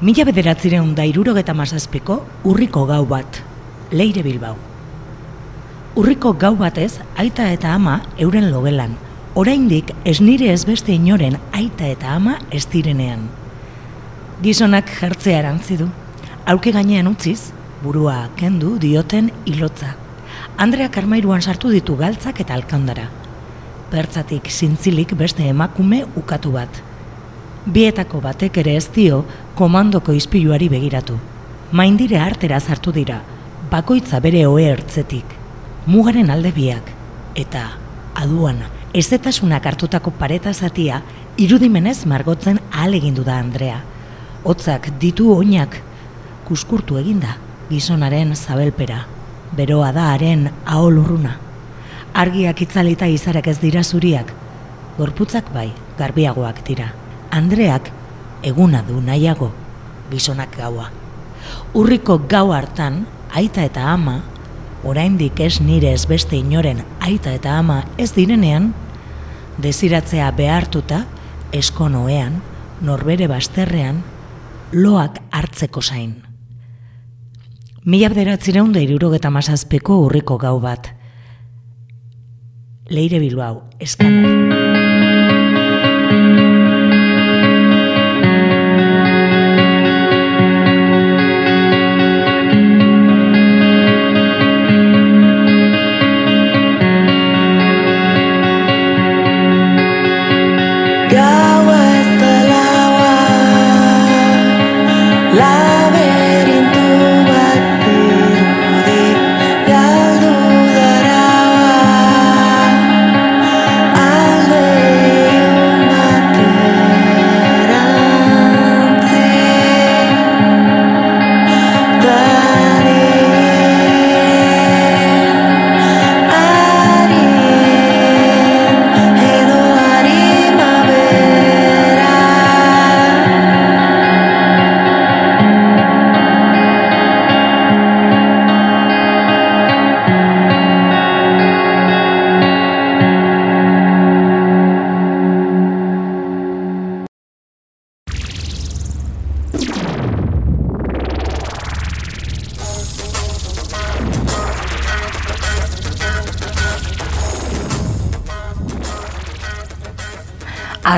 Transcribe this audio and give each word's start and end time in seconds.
Mila 0.00 0.24
bederatzireun 0.24 0.94
da 0.96 1.04
irurogeta 1.04 1.52
mazazpiko 1.52 2.14
urriko 2.48 2.86
gau 2.88 3.02
bat, 3.04 3.42
leire 3.92 4.22
bilbau. 4.24 4.54
Urriko 6.00 6.32
gau 6.40 6.54
batez, 6.56 6.94
aita 7.20 7.50
eta 7.52 7.74
ama 7.76 7.98
euren 8.16 8.48
logelan, 8.48 8.94
oraindik 9.36 9.92
ez 10.08 10.16
nire 10.24 10.48
ez 10.54 10.64
beste 10.64 10.94
inoren 10.96 11.36
aita 11.52 11.84
eta 11.84 12.14
ama 12.16 12.38
ez 12.50 12.64
direnean. 12.72 13.28
Gizonak 14.40 14.88
jertzea 15.02 15.42
erantzi 15.42 15.76
du, 15.82 15.90
auke 16.48 16.72
gainean 16.72 17.12
utziz, 17.12 17.50
burua 17.84 18.30
kendu 18.40 18.78
dioten 18.80 19.28
ilotza. 19.44 19.98
Andrea 20.56 20.88
Karmairuan 20.88 21.44
sartu 21.44 21.68
ditu 21.68 22.00
galtzak 22.00 22.40
eta 22.40 22.56
alkandara. 22.56 23.10
Bertzatik 23.92 24.48
zintzilik 24.48 25.12
beste 25.12 25.44
emakume 25.44 26.06
ukatu 26.16 26.56
bat. 26.56 26.86
Bietako 27.68 28.22
batek 28.24 28.56
ere 28.62 28.78
ez 28.80 28.86
dio 28.88 29.26
komandoko 29.60 30.14
izpiluari 30.16 30.70
begiratu. 30.72 31.18
Maindire 31.76 32.16
artera 32.16 32.58
sartu 32.60 32.94
dira, 32.96 33.18
bakoitza 33.68 34.16
bere 34.24 34.46
oe 34.48 34.62
ertzetik. 34.72 35.34
Mugaren 35.84 36.32
alde 36.32 36.52
biak, 36.56 36.88
eta 37.36 37.66
aduan, 38.22 38.62
ezetasunak 38.96 39.68
hartutako 39.68 40.14
pareta 40.22 40.54
zatia, 40.54 41.02
irudimenez 41.36 42.06
margotzen 42.08 42.62
ahal 42.70 42.96
egindu 42.96 43.26
da 43.28 43.36
Andrea. 43.44 43.82
Hotzak 44.48 44.88
ditu 45.04 45.28
oinak, 45.34 45.76
kuskurtu 46.48 46.96
eginda, 47.02 47.36
gizonaren 47.68 48.32
zabelpera. 48.34 49.04
Beroa 49.60 49.92
da 49.92 50.08
haren 50.14 50.48
aholurruna. 50.64 51.36
Argiak 52.16 52.64
itzalita 52.64 53.12
izarek 53.12 53.52
ez 53.52 53.58
dira 53.60 53.84
zuriak, 53.84 54.32
gorputzak 54.96 55.52
bai, 55.52 55.68
garbiagoak 56.00 56.64
dira. 56.64 56.94
Andreak 57.30 57.92
eguna 58.42 58.82
du 58.86 59.00
nahiago, 59.00 59.50
gizonak 60.10 60.56
gaua. 60.56 60.90
Urriko 61.74 62.20
gau 62.28 62.50
hartan, 62.52 63.06
aita 63.34 63.64
eta 63.64 63.90
ama, 63.92 64.20
oraindik 64.84 65.40
ez 65.40 65.60
nire 65.60 65.92
ez 65.92 66.06
beste 66.08 66.36
inoren 66.36 66.82
aita 67.00 67.34
eta 67.36 67.58
ama 67.58 67.82
ez 67.98 68.12
direnean, 68.16 68.72
desiratzea 69.60 70.30
behartuta, 70.36 71.04
eskonoean, 71.52 72.40
norbere 72.80 73.28
basterrean, 73.28 74.02
loak 74.72 75.20
hartzeko 75.30 75.82
zain. 75.82 76.16
Mila 77.84 78.10
bederatzireun 78.12 78.72
da 78.72 78.82
irurogeta 78.84 79.30
mazazpeko 79.32 80.02
urriko 80.06 80.38
gau 80.38 80.58
bat. 80.60 80.92
Leire 82.90 83.20
Bilbao, 83.22 83.64
eskanar. 83.80 84.69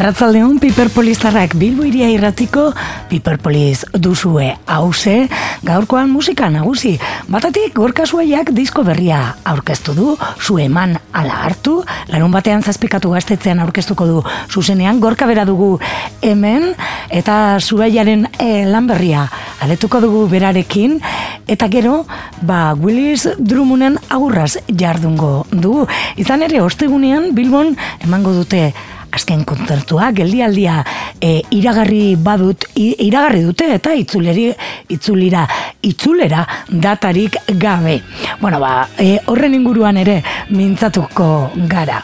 Arratzaldeon 0.02 0.56
Piperpolistarrak 0.58 1.52
Bilbo 1.54 1.84
iria 1.86 2.08
irratiko 2.10 2.64
Piperpolis 3.06 3.84
duzue 3.94 4.48
hause 4.66 5.28
gaurkoan 5.62 6.08
musika 6.10 6.48
nagusi. 6.50 6.96
Batatik 7.30 7.76
gorka 7.76 8.02
zuaiak 8.02 8.50
disko 8.50 8.82
berria 8.82 9.20
aurkeztu 9.46 9.94
du, 9.94 10.16
zu 10.42 10.56
eman 10.58 10.96
ala 11.14 11.36
hartu, 11.44 11.76
larun 12.10 12.34
batean 12.34 12.66
zazpikatu 12.66 13.12
gaztetzean 13.14 13.62
aurkeztuko 13.62 14.08
du 14.08 14.16
zuzenean 14.50 14.98
gorka 14.98 15.28
bera 15.30 15.44
dugu 15.46 15.76
hemen 16.20 16.72
eta 17.06 17.60
zuaiaren 17.60 18.26
e, 18.42 18.64
lan 18.66 18.88
berria 18.90 19.28
aletuko 19.62 20.00
dugu 20.02 20.24
berarekin 20.32 20.98
eta 21.46 21.68
gero 21.70 22.08
ba 22.42 22.74
Willis 22.74 23.28
Drummonden 23.38 24.00
agurraz 24.08 24.56
jardungo 24.66 25.46
du. 25.52 25.86
Izan 26.16 26.42
ere, 26.42 26.58
ostegunean 26.60 27.36
Bilbon 27.38 27.76
emango 28.02 28.34
dute 28.34 28.72
azken 29.12 29.44
kontzertua, 29.48 30.10
geldialdia 30.16 30.80
e, 31.20 31.40
iragarri 31.54 32.16
badut, 32.16 32.66
iragarri 32.76 33.42
dute 33.44 33.68
eta 33.76 33.92
itzuleri, 33.98 34.48
itzulira, 34.92 35.44
itzulera 35.84 36.46
datarik 36.68 37.36
gabe. 37.60 38.00
Bueno, 38.40 38.60
ba, 38.62 38.88
e, 38.98 39.18
horren 39.26 39.54
inguruan 39.58 40.00
ere 40.00 40.20
mintzatuko 40.50 41.52
gara. 41.68 42.02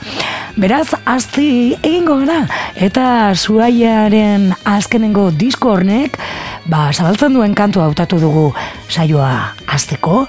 Beraz, 0.58 0.90
azti 1.06 1.76
egingo 1.82 2.18
gara, 2.24 2.42
eta 2.74 3.32
zuaiaren 3.34 4.50
azkenengo 4.66 5.28
disko 5.30 5.76
hornek, 5.76 6.18
ba, 6.66 6.88
zabaltzen 6.92 7.36
duen 7.38 7.54
kantu 7.54 7.84
hautatu 7.84 8.20
dugu 8.22 8.48
saioa 8.90 9.54
azteko, 9.66 10.26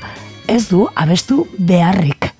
ez 0.47 0.67
du 0.69 0.87
abestu 0.95 1.45
beharrik. 1.57 2.38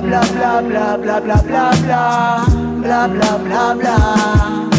Bla 0.00 0.20
bla 0.34 0.62
bla 0.62 0.96
bla 0.96 1.20
bla 1.20 1.40
bla 1.42 1.70
bla 1.84 2.46
bla 2.82 3.08
bla 3.08 3.38
bla 3.44 3.74
bla 3.74 3.96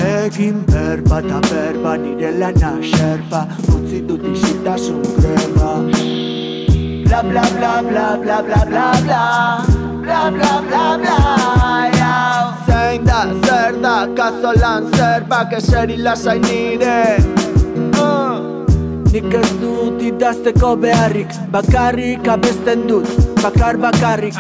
Egin 0.06 0.64
berba 0.68 1.20
eta 1.20 1.40
berba 1.50 1.98
nire 1.98 2.32
lana 2.40 2.72
xerpa 2.82 3.42
Utsi 3.74 4.02
dut 4.08 4.24
isiltasun 4.32 5.02
greba 5.18 5.72
Bla 7.08 7.22
bla 7.30 7.46
bla 7.58 7.74
bla 7.90 8.08
bla 8.24 8.38
bla 8.48 8.62
bla 8.69 8.88
bla 9.06 9.24
Bla 10.04 10.22
bla 10.36 10.54
bla 10.68 10.86
bla 11.02 11.18
Zein 12.68 13.06
da, 13.06 13.22
zer 13.46 13.81
da, 13.81 13.96
kazolan 14.16 14.92
zerbak 14.96 15.54
eseri 15.54 15.98
lasai 15.98 16.40
nire 16.40 17.18
Nik 19.12 19.34
ez 19.34 19.52
dut 19.62 20.02
idazteko 20.04 20.75
beharrik 20.84 21.31
Bakarrik 21.52 22.28
abesten 22.28 22.86
dut, 22.88 23.08
bakar 23.42 23.78
bakarrik 23.78 24.38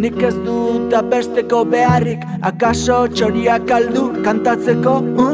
Nik 0.00 0.22
ez 0.24 0.36
dut 0.46 0.94
abesteko 0.96 1.58
beharrik 1.68 2.22
Akaso 2.48 3.02
txoriak 3.12 3.68
aldu 3.76 4.04
kantatzeko 4.24 4.92
uh? 5.24 5.32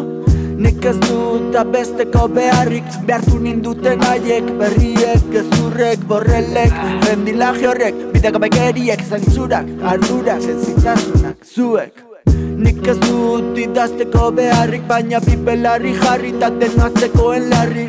Nik 0.64 0.86
ez 0.90 0.94
dut 1.04 1.54
abesteko 1.60 2.24
beharrik 2.34 2.88
Behartu 3.06 3.38
ninduten 3.44 4.00
aiek 4.08 4.48
Berriek, 4.58 5.28
gezurrek, 5.30 6.02
borrelek 6.10 6.74
Rendilaje 7.04 7.68
horrek, 7.70 8.00
bideak 8.14 8.40
abekeriek 8.40 9.04
Zentzurak, 9.06 9.70
ardurak, 9.92 10.42
ezitasunak, 10.54 11.44
zuek. 11.46 12.02
Nik 12.34 12.80
ez 12.90 12.96
dut 13.04 13.60
idazteko 13.66 14.32
beharrik 14.40 14.88
Baina 14.88 15.20
bipelarri 15.28 15.94
jarri 16.00 16.32
Taten 16.40 16.82
aztekoen 16.88 17.46
larri. 17.52 17.86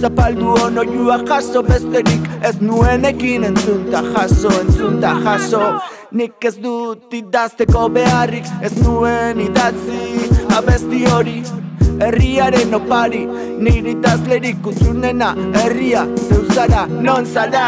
Zapaldu 0.00 0.52
ono 0.66 0.84
jua 0.84 1.16
jaso 1.24 1.64
besterik 1.64 2.28
Ez 2.44 2.58
nuenekin 2.60 3.48
entzunta 3.48 4.04
jaso, 4.12 4.52
entzunta 4.60 5.14
jaso 5.24 5.64
Nik 6.10 6.42
ez 6.42 6.56
dut 6.58 7.12
idazteko 7.14 7.84
beharrik 7.94 8.46
Ez 8.66 8.72
nuen 8.82 9.38
idatzi. 9.44 10.26
Abesti 10.56 11.04
hori 11.06 11.38
Herriaren 12.00 12.72
opari, 12.74 13.20
niri 13.60 13.92
dazlerik 14.00 14.66
utzunena 14.66 15.34
Herria, 15.60 16.06
zeuzara, 16.16 16.86
non 16.86 17.26
zara. 17.26 17.66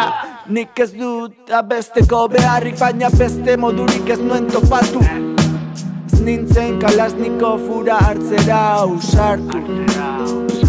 Nik 0.48 0.80
ez 0.80 0.88
dut 0.96 1.52
abesteko 1.52 2.24
beharrik 2.32 2.80
Baina 2.80 3.12
beste 3.18 3.58
modurik 3.60 4.08
ez 4.16 4.18
nuen 4.24 4.48
topatu. 4.50 5.04
Nintzen 6.22 6.80
kalasniko 6.80 7.56
fura 7.66 8.00
hartzera 8.08 8.62
usartu 8.96 10.61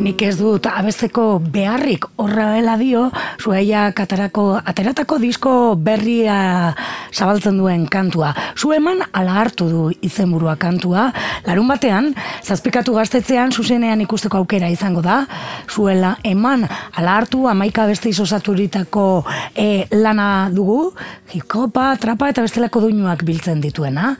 Nik 0.00 0.22
ez 0.24 0.38
dut 0.38 0.64
abesteko 0.64 1.22
beharrik 1.52 2.06
horra 2.22 2.46
dela 2.54 2.78
dio, 2.80 3.02
zueia 3.36 3.82
katarako, 3.92 4.54
ateratako 4.56 5.18
disko 5.20 5.52
berria 5.76 6.72
zabaltzen 7.12 7.58
duen 7.60 7.84
kantua. 7.92 8.30
Zu 8.56 8.72
eman 8.72 9.02
ala 9.12 9.34
hartu 9.42 9.68
du 9.68 9.82
izenburua 10.00 10.54
kantua, 10.56 11.10
larun 11.44 11.68
batean, 11.68 12.14
zazpikatu 12.40 12.96
gaztetzean 12.96 13.52
zuzenean 13.52 14.00
ikusteko 14.00 14.40
aukera 14.40 14.72
izango 14.72 15.04
da, 15.04 15.20
zuela 15.68 16.14
eman 16.24 16.64
ala 16.64 17.18
hartu 17.20 17.44
amaika 17.52 17.84
beste 17.90 18.08
izosaturitako 18.08 19.06
e, 19.52 19.84
lana 20.00 20.48
dugu, 20.48 20.94
hikopa, 21.36 21.92
trapa 22.00 22.32
eta 22.32 22.48
bestelako 22.48 22.86
duinuak 22.88 23.28
biltzen 23.28 23.60
dituena. 23.60 24.14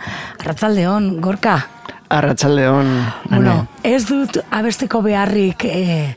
Arratzaldeon, 0.44 1.14
gorka? 1.24 1.62
Arratxalde 2.10 2.66
hon. 2.68 2.88
Bueno, 3.30 3.66
ez 3.86 4.02
dut 4.08 4.40
abesteko 4.50 4.98
beharrik 5.04 5.62
e, 5.68 6.16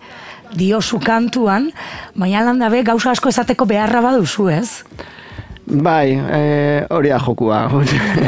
diosu 0.57 0.97
kantuan, 1.03 1.69
baina 2.17 2.41
landa 2.47 2.69
be 2.73 2.81
gauza 2.87 3.11
asko 3.13 3.29
ezateko 3.29 3.67
beharra 3.69 4.01
baduzu, 4.01 4.47
ez? 4.49 4.69
Bai, 5.63 6.15
e, 6.17 6.41
hori 6.89 7.13
da 7.13 7.19
jokua. 7.21 7.67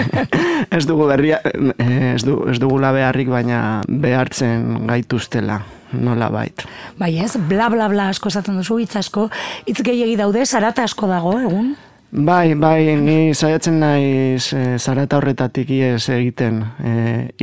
ez 0.78 0.86
dugu 0.86 1.10
berria, 1.10 1.42
e, 1.74 1.88
ez, 2.14 2.22
du, 2.24 2.38
ez 2.52 2.60
dugula 2.62 2.94
beharrik, 2.96 3.34
baina 3.34 3.82
behartzen 3.90 4.86
gaituztela 4.86 5.64
nola 5.96 6.30
bait. 6.30 6.68
Bai 7.02 7.16
ez, 7.24 7.34
bla 7.50 7.72
bla 7.74 7.90
bla 7.90 8.12
asko 8.14 8.30
esaten 8.30 8.62
duzu, 8.62 8.78
hitz 8.84 8.94
asko, 9.02 9.32
hitz 9.66 9.82
gehiagi 9.82 10.16
daude, 10.22 10.46
zarata 10.46 10.86
asko 10.86 11.10
dago, 11.10 11.34
egun? 11.42 11.74
Bai, 12.18 12.56
bai, 12.56 12.96
ni 12.96 13.34
saiatzen 13.36 13.82
naiz 13.82 14.54
e, 14.56 14.78
zarata 14.80 15.18
horretatik 15.18 15.68
iez 15.76 16.08
egiten. 16.16 16.62
E, 16.80 16.94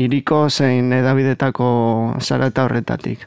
iriko 0.00 0.46
zein 0.48 0.88
edabidetako 0.96 1.66
zarata 2.22 2.64
horretatik. 2.64 3.26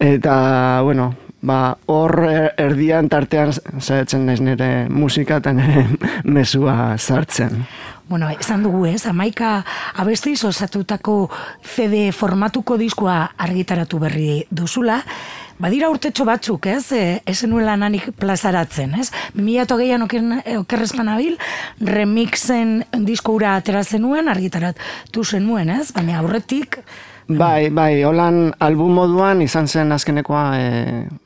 Eta, 0.00 0.80
bueno, 0.86 1.10
ba, 1.44 1.76
hor 1.90 2.16
er, 2.28 2.50
erdian 2.60 3.08
tartean 3.12 3.52
saiatzen 3.54 4.24
naiz 4.26 4.40
nire 4.44 4.88
musika 4.88 5.40
eta 5.42 5.52
nire 5.52 5.86
mesua 6.36 6.96
sartzen. 6.98 7.64
Bueno, 8.08 8.28
esan 8.28 8.64
dugu 8.66 8.84
ez, 8.84 9.06
amaika 9.08 9.62
abesti 9.96 10.34
osatutako 10.44 11.30
CD 11.64 12.10
formatuko 12.12 12.76
diskoa 12.76 13.22
argitaratu 13.46 13.98
berri 14.02 14.44
duzula, 14.50 15.00
Badira 15.54 15.86
urtetxo 15.86 16.24
batzuk, 16.26 16.66
ez? 16.66 16.88
E, 16.92 17.02
esen 17.30 17.52
nuen 17.52 17.68
lananik 17.68 18.08
plazaratzen, 18.18 18.96
ez? 18.98 19.12
Mila 19.38 19.62
eta 19.62 19.76
gehian 19.78 20.02
okerrezpan 20.02 21.12
abil, 21.12 21.36
remixen 21.78 22.80
disko 23.06 23.36
ura 23.38 23.54
atera 23.60 23.84
zenuen, 23.84 24.28
argitarat 24.28 24.80
du 25.14 25.24
zenuen, 25.24 25.70
ez? 25.78 25.92
Baina 25.94 26.18
aurretik... 26.22 26.82
Bai, 27.28 27.70
bai, 27.72 28.04
holan 28.04 28.52
album 28.60 28.98
moduan 29.00 29.40
izan 29.40 29.68
zen 29.68 29.92
azkenekoa 29.92 30.44
e, 30.58 30.68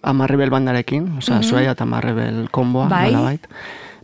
amarrebel 0.02 0.50
bandarekin, 0.50 1.18
oza, 1.18 1.34
mm 1.34 1.40
-hmm. 1.40 1.48
zuaia 1.48 1.70
eta 1.74 1.84
amarrebel 1.84 2.48
konboa, 2.50 2.88
bai. 2.88 3.12
bait. 3.14 3.48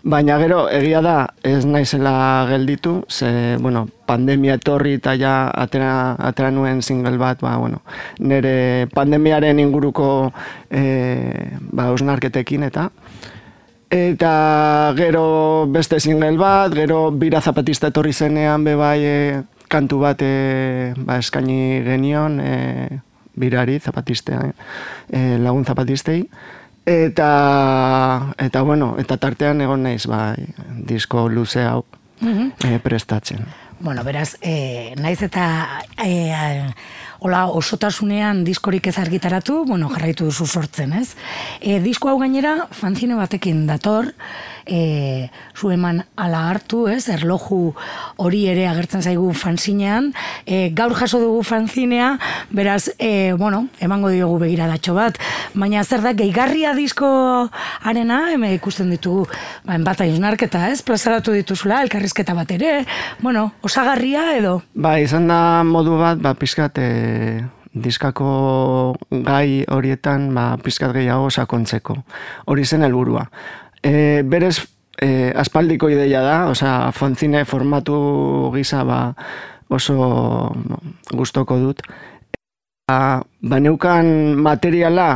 Baina 0.05 0.37
gero, 0.37 0.69
egia 0.69 1.01
da, 1.01 1.29
ez 1.41 1.65
naizela 1.65 2.45
gelditu, 2.51 3.05
ze, 3.09 3.57
bueno, 3.57 3.89
pandemia 4.05 4.59
etorri 4.59 4.99
eta 4.99 5.15
ja 5.17 5.49
atera, 5.49 6.17
atera 6.19 6.51
nuen 6.51 6.83
single 6.83 7.17
bat, 7.17 7.41
ba, 7.41 7.57
bueno, 7.57 7.81
nire 8.19 8.87
pandemiaren 8.93 9.59
inguruko 9.59 10.33
e, 10.71 11.49
ba, 11.73 11.91
osnarketekin 11.91 12.63
eta 12.63 12.91
eta 13.89 14.93
gero 14.97 15.67
beste 15.71 16.01
single 16.01 16.37
bat, 16.37 16.75
gero 16.75 17.11
bira 17.11 17.41
zapatista 17.41 17.89
etorri 17.89 18.13
zenean 18.13 18.65
bebai 18.65 19.01
e, 19.05 19.43
kantu 19.75 20.01
bat 20.05 20.23
e, 20.23 20.93
ba, 20.97 21.19
eskaini 21.19 21.83
genion 21.87 22.39
e, 22.41 22.55
birari 23.35 23.81
zapatistea, 23.83 24.45
e, 25.11 25.25
lagun 25.43 25.67
zapatistei, 25.67 26.23
Eta, 26.85 28.35
eta 28.37 28.61
bueno, 28.61 28.91
eta 29.01 29.17
tartean 29.17 29.63
egon 29.65 29.87
naiz, 29.87 30.03
bai, 30.05 30.37
disko 30.85 31.31
luze 31.33 31.65
hau 31.65 31.85
mm 32.21 32.81
prestatzen. 32.85 33.47
Bueno, 33.81 34.05
beraz, 34.05 34.37
e, 34.41 34.95
naiz 35.01 35.23
eta 35.23 35.81
e, 35.97 36.29
hola, 37.25 37.47
osotasunean 37.57 38.43
diskorik 38.45 38.91
ez 38.91 38.99
argitaratu, 39.01 39.63
bueno, 39.65 39.89
jarraitu 39.89 40.27
duzu 40.29 40.45
sortzen, 40.45 40.93
ez? 40.99 41.15
E, 41.57 41.79
disko 41.81 42.11
hau 42.11 42.19
gainera, 42.21 42.67
fanzine 42.77 43.17
batekin 43.17 43.63
dator, 43.65 44.11
e, 44.67 45.31
zu 45.57 45.71
eman 45.73 46.03
ala 46.21 46.43
hartu, 46.51 46.83
ez, 46.93 47.07
erloju 47.09 47.73
hori 48.21 48.43
ere 48.53 48.67
agertzen 48.69 49.01
zaigu 49.01 49.31
fanzinean, 49.41 50.11
e, 50.45 50.69
gaur 50.77 50.93
jaso 50.99 51.23
dugu 51.23 51.41
fanzinea, 51.49 52.11
beraz, 52.53 52.91
e, 52.99 53.33
bueno, 53.41 53.63
emango 53.81 54.13
diogu 54.13 54.37
begiradatxo 54.45 54.97
bat, 54.99 55.17
baina 55.55 55.85
zer 55.85 56.05
da, 56.05 56.13
gehigarria 56.13 56.75
disko 56.77 57.09
arena, 57.89 58.21
eme 58.37 58.53
ikusten 58.59 58.93
ditugu, 58.93 59.25
ba, 59.65 59.79
enbata 59.79 60.05
izunarketa, 60.05 60.67
ez, 60.75 60.83
plazaratu 60.85 61.33
dituzula, 61.33 61.81
elkarrizketa 61.89 62.37
bat 62.37 62.53
ere, 62.53 62.77
bueno, 63.25 63.49
osagarria 63.65 64.29
edo? 64.37 64.59
Ba, 64.77 64.99
izan 65.01 65.33
da 65.33 65.41
modu 65.65 65.97
bat, 66.05 66.21
ba, 66.21 66.37
pizkat, 66.37 66.85
e, 66.85 67.14
diskako 67.75 68.95
gai 69.27 69.65
horietan 69.67 70.31
ba, 70.35 70.55
pizkat 70.63 70.95
gehiago 70.95 71.31
sakontzeko. 71.31 71.99
Hori 72.47 72.65
zen 72.65 72.87
helburua 72.87 73.27
e, 73.85 74.23
berez 74.25 74.65
e, 75.01 75.33
aspaldiko 75.37 75.91
ideia 75.93 76.23
da, 76.25 76.39
osea, 76.49 76.91
fontzine 76.97 77.45
formatu 77.45 78.51
gisa 78.55 78.83
ba, 78.89 79.01
oso 79.69 80.51
gustoko 81.13 81.59
dut. 81.61 81.85
Ba, 82.89 83.21
ba 83.41 83.61
neukan 83.61 84.37
materiala, 84.41 85.09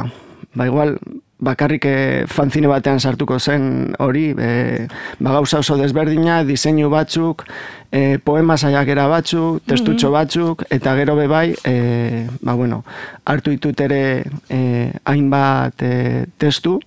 ba 0.55 0.69
igual, 0.69 0.97
bakarrik 1.39 1.85
e, 1.87 1.97
fanzine 2.27 2.67
batean 2.71 2.99
sartuko 3.01 3.39
zen 3.39 3.95
hori, 4.03 4.33
e, 4.35 4.87
ba 5.23 5.33
gauza 5.37 5.61
oso 5.63 5.77
desberdina, 5.79 6.43
diseinu 6.45 6.91
batzuk, 6.91 7.45
e, 7.93 8.19
poema 8.19 8.57
saiakera 8.59 9.07
batzuk, 9.11 9.63
testutxo 9.69 10.11
mhm. 10.11 10.17
batzuk, 10.17 10.67
eta 10.75 10.97
gero 10.99 11.15
bebai, 11.17 11.55
e, 11.65 12.27
ba 12.43 12.57
bueno, 12.59 12.83
hartu 13.25 13.55
ditut 13.55 13.81
ere 13.87 14.03
e, 14.51 14.61
hainbat 15.05 15.87
e, 15.87 16.27
testu, 16.39 16.79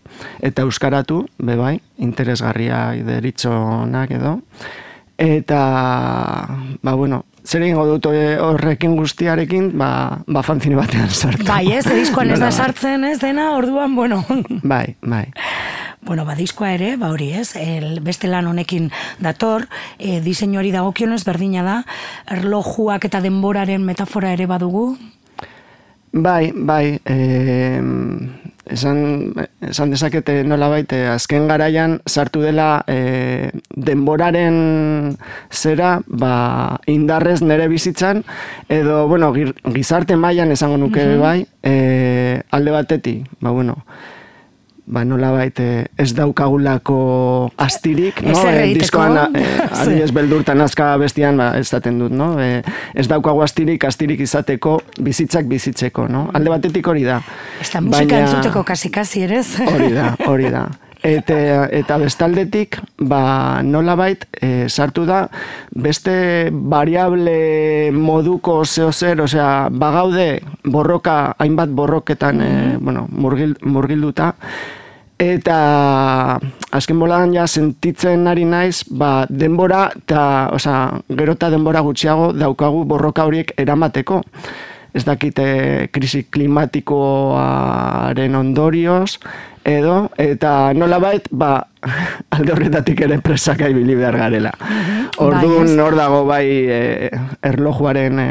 eta 0.43 0.67
euskaratu, 0.67 1.23
bebai, 1.39 1.77
interesgarria 2.03 2.89
deritzonak 3.07 4.15
edo, 4.19 4.37
eta, 5.21 5.61
ba 6.81 6.95
bueno, 6.97 7.23
zer 7.45 7.63
egingo 7.63 7.85
dut 7.89 8.07
horrekin 8.11 8.95
guztiarekin, 8.99 9.71
ba, 9.77 10.21
ba 10.27 10.43
fanzine 10.45 10.77
batean 10.77 11.09
sartu. 11.09 11.45
Bai, 11.47 11.65
ez, 11.73 11.85
diskoan 12.01 12.31
ez 12.31 12.39
da 12.41 12.51
sartzen, 12.51 13.05
ez 13.09 13.19
dena, 13.21 13.51
orduan, 13.57 13.95
bueno. 13.95 14.23
Bai, 14.63 14.95
bai. 15.01 15.25
Bueno, 16.01 16.25
ba, 16.25 16.33
diskoa 16.33 16.71
ere, 16.73 16.95
ba 16.97 17.11
hori 17.13 17.29
ez, 17.37 17.51
el, 17.59 17.99
beste 18.01 18.29
lan 18.29 18.47
honekin 18.49 18.89
dator, 19.21 19.67
e, 19.99 20.17
diseinu 20.25 20.57
hori 20.59 20.71
dagokionez 20.73 21.21
berdina 21.27 21.61
da, 21.65 21.75
erlojuak 22.33 23.05
eta 23.05 23.21
denboraren 23.21 23.85
metafora 23.85 24.33
ere 24.33 24.47
badugu? 24.49 24.95
Bai, 26.11 26.51
bai, 26.51 26.97
e, 27.05 27.77
esan, 28.65 29.33
esan 29.61 29.91
dezakete 29.91 30.43
nola 30.43 30.69
baite, 30.71 31.05
azken 31.09 31.47
garaian 31.49 31.99
sartu 32.05 32.41
dela 32.43 32.83
e, 32.87 33.51
denboraren 33.75 35.17
zera 35.49 35.99
ba, 36.07 36.79
indarrez 36.91 37.41
nere 37.41 37.67
bizitzan, 37.71 38.23
edo, 38.69 39.07
bueno, 39.07 39.33
gizarte 39.33 40.15
mailan 40.15 40.51
esango 40.51 40.77
nuke 40.77 41.05
bai, 41.17 41.45
e, 41.63 42.41
alde 42.51 42.71
batetik, 42.71 43.29
ba, 43.39 43.51
bueno, 43.51 43.81
ba, 44.85 45.03
nola 45.07 45.31
baite 45.33 45.67
ez 45.99 46.11
daukagulako 46.17 46.97
astirik, 47.61 48.21
no? 48.25 48.35
Ez 48.49 48.73
diskoan, 48.75 49.17
e, 49.35 50.05
beldurtan 50.13 50.61
azka 50.61 50.91
bestian, 51.01 51.39
ba, 51.39 51.51
ez 51.59 51.69
daten 51.71 51.99
dut, 52.01 52.13
no? 52.15 52.33
E, 52.41 52.61
ez 52.97 53.07
daukagu 53.11 53.43
astirik, 53.45 53.85
astirik 53.87 54.21
izateko, 54.23 54.79
bizitzak 54.99 55.49
bizitzeko, 55.51 56.07
no? 56.11 56.27
Alde 56.33 56.53
batetik 56.53 56.87
hori 56.87 57.05
da. 57.07 57.21
Ez 57.61 57.71
da 57.71 57.83
musika 57.83 58.15
Baina... 58.15 58.23
entzuteko 58.27 58.65
kasi-kasi, 58.67 59.27
ere? 59.27 59.43
Hori 59.67 59.91
da, 59.95 60.13
hori 60.27 60.53
da. 60.53 60.67
Eta, 61.01 61.65
eta 61.73 61.95
bestaldetik, 61.97 62.77
ba, 63.09 63.63
nola 63.65 63.95
bait, 63.97 64.21
e, 64.37 64.69
sartu 64.69 65.01
da, 65.09 65.23
beste 65.73 66.53
variable 66.53 67.89
moduko 67.95 68.61
zeo 68.65 68.91
zer, 68.93 69.21
osea, 69.25 69.69
bagaude 69.73 70.41
borroka, 70.63 71.35
hainbat 71.41 71.69
borroketan, 71.73 72.41
e, 72.41 72.77
bueno, 72.77 73.07
murgil, 73.09 73.57
murgilduta, 73.65 74.35
eta 75.17 76.37
azken 76.69 76.99
boladan 77.01 77.33
ja 77.33 77.47
sentitzen 77.47 78.27
ari 78.29 78.45
naiz, 78.45 78.83
ba, 78.85 79.25
denbora, 79.25 79.91
eta, 80.03 80.49
osea, 80.53 81.01
gero 81.09 81.33
eta 81.33 81.49
denbora 81.49 81.81
gutxiago 81.81 82.29
daukagu 82.37 82.85
borroka 82.85 83.25
horiek 83.25 83.57
eramateko. 83.57 84.21
Ez 84.91 85.07
dakite 85.07 85.87
krisi 85.95 86.27
klimatikoaren 86.29 88.35
ondorioz, 88.35 89.17
edo, 89.63 90.09
eta 90.17 90.73
nola 90.73 90.97
bait, 90.99 91.27
ba, 91.31 91.67
alde 92.35 92.53
horretatik 92.53 93.01
ere 93.05 93.19
presaka 93.21 93.69
ibili 93.69 93.95
behar 93.97 94.17
garela. 94.17 94.51
Mhm. 94.57 95.07
Orduan 95.21 95.67
bai, 95.67 95.79
hor 95.85 95.97
dago 95.97 96.21
bai 96.25 96.45
e, 96.47 97.09
erlojuaren 97.51 98.19
e, 98.19 98.27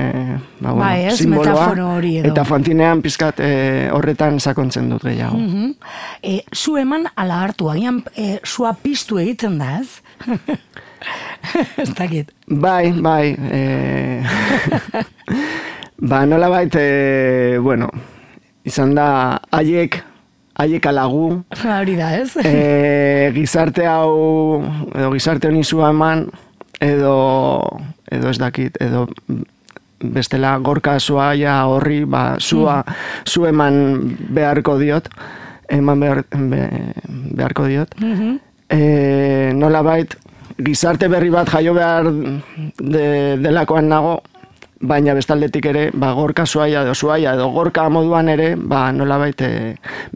ba, 0.61 0.73
bueno, 0.73 0.81
bai, 0.83 1.11
simboloa, 1.17 1.69
hori 1.97 2.17
edo. 2.19 2.33
eta 2.33 2.45
fantinean 2.45 3.03
pizkat 3.03 3.41
e, 3.41 3.53
horretan 3.95 4.41
sakontzen 4.41 4.91
dut 4.91 5.05
gehiago. 5.07 5.39
Mm 5.39 5.49
-hmm. 5.49 5.75
e, 6.23 6.43
zu 6.55 6.77
eman 6.77 7.07
ala 7.17 7.43
hartu, 7.45 7.71
agian 7.71 8.03
e, 8.17 8.41
zua 8.45 8.75
piztu 8.75 9.19
egiten 9.19 9.59
da 9.59 9.81
ez? 9.81 10.03
ez 11.83 11.95
dakit. 11.95 12.33
Bai, 12.47 12.93
bai. 12.93 13.37
E, 13.51 14.23
Ba, 16.01 16.25
nola 16.25 16.49
bait, 16.49 16.75
e, 16.81 17.59
bueno, 17.61 17.91
izan 18.65 18.95
da, 18.97 19.37
haiek, 19.53 19.99
haiek 20.61 20.87
alagu. 20.91 21.25
Hori 21.81 21.97
da, 21.99 22.13
ez? 22.19 22.35
E, 22.45 23.31
gizarte 23.37 23.87
hau, 23.89 24.61
edo 24.95 25.13
gizarte 25.15 25.51
honi 25.51 25.65
zua 25.65 25.91
eman, 25.95 26.27
edo, 26.81 27.15
edo 28.11 28.31
ez 28.31 28.39
dakit, 28.41 28.77
edo 28.81 29.07
bestela 30.01 30.55
gorka 30.65 30.97
zua 31.01 31.33
ja 31.37 31.61
horri, 31.69 32.05
ba, 32.09 32.37
zua, 32.41 32.81
mm. 32.81 33.29
zu 33.29 33.45
eman 33.49 33.77
beharko 34.33 34.79
diot, 34.81 35.11
eman 35.71 36.01
behar, 36.01 36.25
beharko 36.33 37.69
diot. 37.69 37.95
Mm 38.01 38.15
-hmm. 38.17 38.39
e, 38.71 39.53
nola 39.55 39.83
bait, 39.83 40.17
gizarte 40.59 41.09
berri 41.09 41.31
bat 41.31 41.49
jaio 41.49 41.75
behar 41.75 42.11
de, 42.11 43.37
delakoan 43.41 43.89
nago, 43.89 44.21
baina 44.81 45.13
bestaldetik 45.15 45.67
ere, 45.71 45.83
ba, 45.93 46.13
gorka 46.17 46.47
zuaia 46.47 46.83
edo 46.87 46.95
zuaia 46.95 47.35
edo 47.37 47.51
gorka 47.53 47.87
moduan 47.93 48.31
ere, 48.33 48.55
ba, 48.57 48.87
nola 48.97 49.19
baite, 49.21 49.51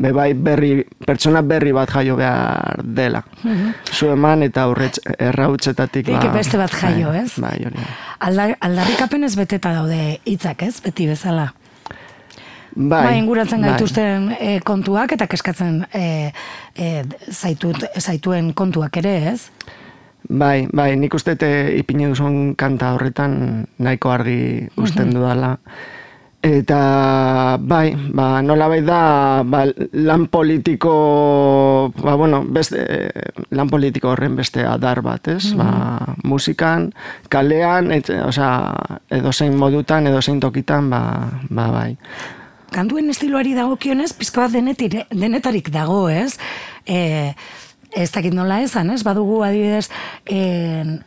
bebai 0.01 0.33
berri, 0.35 0.79
pertsona 1.07 1.43
berri 1.45 1.75
bat 1.77 1.91
jaio 1.93 2.17
behar 2.17 2.81
dela. 2.83 3.23
Mm 3.43 3.51
-hmm. 3.51 3.75
Zu 3.93 4.09
eman 4.13 4.43
eta 4.43 4.69
urretz, 4.69 4.99
errautzetatik, 5.19 6.09
ba, 6.09 6.33
beste 6.33 6.59
bat 6.59 6.73
jaio, 6.73 7.09
bai, 7.09 7.25
ez? 7.25 7.39
Bai, 7.39 7.59
hori. 7.67 7.87
Aldar, 8.19 8.57
aldarrikapen 8.61 9.25
ez 9.25 9.37
beteta 9.37 9.73
daude 9.73 10.21
hitzak 10.25 10.63
ez, 10.63 10.81
beti 10.81 11.07
bezala. 11.07 11.53
Bai, 12.75 13.05
bai 13.05 13.19
inguratzen 13.19 13.61
bai. 13.61 13.71
gaituzten 13.71 14.33
e, 14.41 14.61
kontuak 14.61 15.13
eta 15.13 15.27
keskatzen 15.27 15.87
e, 15.95 16.33
e, 16.75 17.05
zaitut, 17.31 17.85
zaituen 18.01 18.53
kontuak 18.55 18.97
ere, 18.97 19.33
ez? 19.33 19.51
Bai, 20.29 20.69
bai, 20.73 20.95
nik 20.97 21.15
uste 21.15 21.35
te 21.37 21.51
ipine 21.77 22.09
duzun 22.09 22.55
kanta 22.57 22.95
horretan 22.95 23.67
nahiko 23.79 24.11
argi 24.15 24.41
usten 24.81 25.11
mm 25.11 25.19
dudala. 25.19 25.59
Eta, 26.45 27.57
bai, 27.57 27.95
ba, 28.13 28.43
nola 28.45 28.67
bai 28.69 28.83
da, 28.85 29.41
ba, 29.49 29.63
lan 29.97 30.27
politiko, 30.29 30.93
ba, 31.97 32.17
bueno, 32.21 32.43
beste, 32.45 32.85
lan 33.57 33.71
politiko 33.73 34.11
horren 34.13 34.37
beste 34.37 34.61
adar 34.69 35.01
bat, 35.01 35.31
ez? 35.33 35.55
Ba, 35.57 36.05
musikan, 36.29 36.91
kalean, 37.33 37.89
et, 37.97 38.13
oza, 38.27 38.51
edo 39.09 39.33
zein 39.33 39.57
modutan, 39.57 40.11
edo 40.13 40.21
zein 40.21 40.41
tokitan, 40.41 40.93
ba, 40.93 41.01
ba, 41.49 41.71
bai. 41.73 41.97
Kantuen 42.77 43.09
estiloari 43.09 43.57
dago 43.57 43.79
kionez, 43.81 44.13
pizko 44.13 44.45
bat 44.45 44.53
denetarik 44.53 45.73
dago, 45.73 46.11
ez? 46.13 46.37
Eh, 46.85 47.33
ez 47.95 48.11
dakit 48.13 48.35
nola 48.35 48.61
esan, 48.65 48.91
ez? 48.91 49.03
Badugu 49.07 49.41
adibidez, 49.47 49.89
e, 50.27 50.41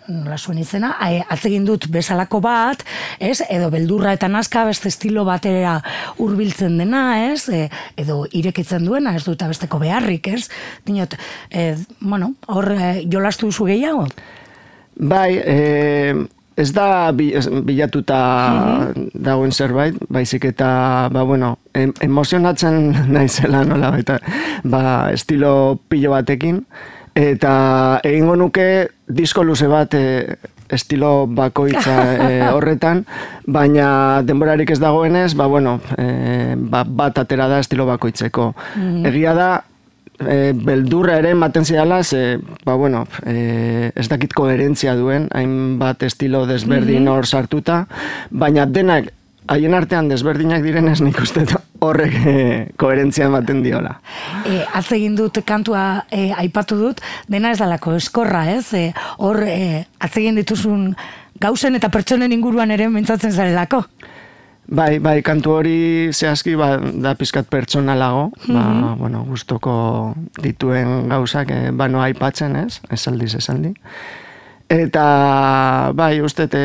nola 0.07 0.37
zuen 0.37 0.61
izena, 0.61 0.93
e, 1.03 1.21
atzegin 1.29 1.65
dut 1.67 1.89
bezalako 1.91 2.41
bat, 2.43 2.83
ez? 3.19 3.41
Edo 3.49 3.69
beldurra 3.73 4.13
eta 4.17 4.29
nazka 4.31 4.65
beste 4.69 4.91
estilo 4.91 5.25
batera 5.27 5.77
hurbiltzen 6.17 6.77
dena, 6.79 7.03
ez? 7.31 7.47
E, 7.49 7.67
edo 7.99 8.23
irekitzen 8.31 8.87
duena, 8.87 9.15
ez 9.15 9.25
dut 9.27 9.43
besteko 9.47 9.79
beharrik, 9.83 10.31
ez? 10.33 10.47
Dinot, 10.85 11.17
e, 11.51 11.75
bueno, 11.99 12.33
hor 12.47 12.71
e, 12.73 12.91
jolastu 13.11 13.51
zu 13.51 13.67
gehiago? 13.69 14.07
Bai, 14.97 15.37
e, 15.37 16.27
ez 16.57 16.71
da 16.73 17.11
bilatuta 17.13 18.19
mm 18.49 19.05
dagoen 19.27 19.51
zerbait, 19.51 19.95
baizik 20.13 20.45
eta, 20.47 21.09
ba, 21.11 21.23
bueno, 21.27 21.57
emozionatzen 21.73 22.77
naizela 23.15 23.63
nola, 23.65 23.91
eta, 23.99 24.19
ba, 24.63 24.81
estilo 25.13 25.79
pilo 25.89 26.13
batekin, 26.13 26.61
eta 27.17 27.53
egingo 28.05 28.37
nuke 28.39 28.67
disko 29.07 29.43
luze 29.43 29.67
bat 29.67 29.93
e, 29.97 30.37
estilo 30.69 31.27
bakoitza 31.27 31.95
e, 32.27 32.29
horretan, 32.55 33.03
baina 33.45 34.21
denborarik 34.23 34.71
ez 34.71 34.79
dagoenez, 34.79 35.33
ba, 35.35 35.49
bueno, 35.51 35.79
e, 35.97 36.55
ba, 36.57 36.85
bat 36.87 37.17
atera 37.25 37.49
da 37.51 37.59
estilo 37.63 37.89
bakoitzeko. 37.89 38.53
Mm 38.77 39.05
Egia 39.11 39.33
da, 39.37 39.51
e, 40.19 40.53
beldurra 40.53 41.17
ere 41.21 41.33
ematen 41.35 41.65
ziala, 41.65 42.03
ze, 42.03 42.39
ba, 42.65 42.75
bueno, 42.75 43.05
e, 43.25 43.91
ez 43.95 44.07
dakit 44.09 44.33
koherentzia 44.37 44.95
duen, 44.95 45.29
hainbat 45.35 46.03
estilo 46.07 46.45
desberdin 46.49 47.03
mhm. 47.03 47.13
hor 47.13 47.27
sartuta, 47.27 47.85
baina 48.31 48.65
denak 48.65 49.13
haien 49.47 49.73
artean 49.77 50.09
desberdinak 50.11 50.63
direnez 50.63 50.99
nik 50.99 51.19
uste 51.23 51.45
horrek 51.79 52.15
e, 52.19 52.33
koherentzia 52.79 53.29
ematen 53.29 53.61
diola. 53.63 53.93
E, 54.45 54.59
atze 54.75 54.97
egin 54.97 55.15
dut 55.15 55.39
kantua 55.47 56.03
e, 56.11 56.31
aipatu 56.35 56.77
dut, 56.79 57.03
dena 57.31 57.53
ez 57.53 57.61
dalako 57.61 57.95
eskorra, 57.95 58.43
ez? 58.51 58.73
E, 58.75 58.89
hor, 59.23 59.43
e, 59.47 59.85
atze 60.03 60.21
egin 60.23 60.41
dituzun 60.41 60.91
gauzen 61.39 61.77
eta 61.77 61.89
pertsonen 61.93 62.33
inguruan 62.33 62.73
ere 62.73 62.89
mintzatzen 62.89 63.31
zarelako. 63.31 63.83
Bai, 64.67 64.99
bai, 64.99 65.21
kantu 65.23 65.53
hori 65.55 65.77
zehazki 66.11 66.57
ba, 66.59 66.73
da 66.75 67.13
pizkat 67.15 67.47
pertsonalago, 67.47 68.31
mm 68.35 68.53
ba, 68.53 68.63
mhm. 68.67 68.97
bueno, 68.99 69.23
gustoko 69.23 69.73
dituen 70.43 71.07
gauzak, 71.07 71.51
eh, 71.55 71.71
ba, 71.71 71.87
no 71.87 72.01
aipatzen, 72.03 72.55
ez? 72.65 72.81
Esaldiz, 72.91 73.33
esaldi. 73.39 73.71
Eta, 74.67 75.91
bai, 75.95 76.19
uste, 76.19 76.49
te, 76.51 76.61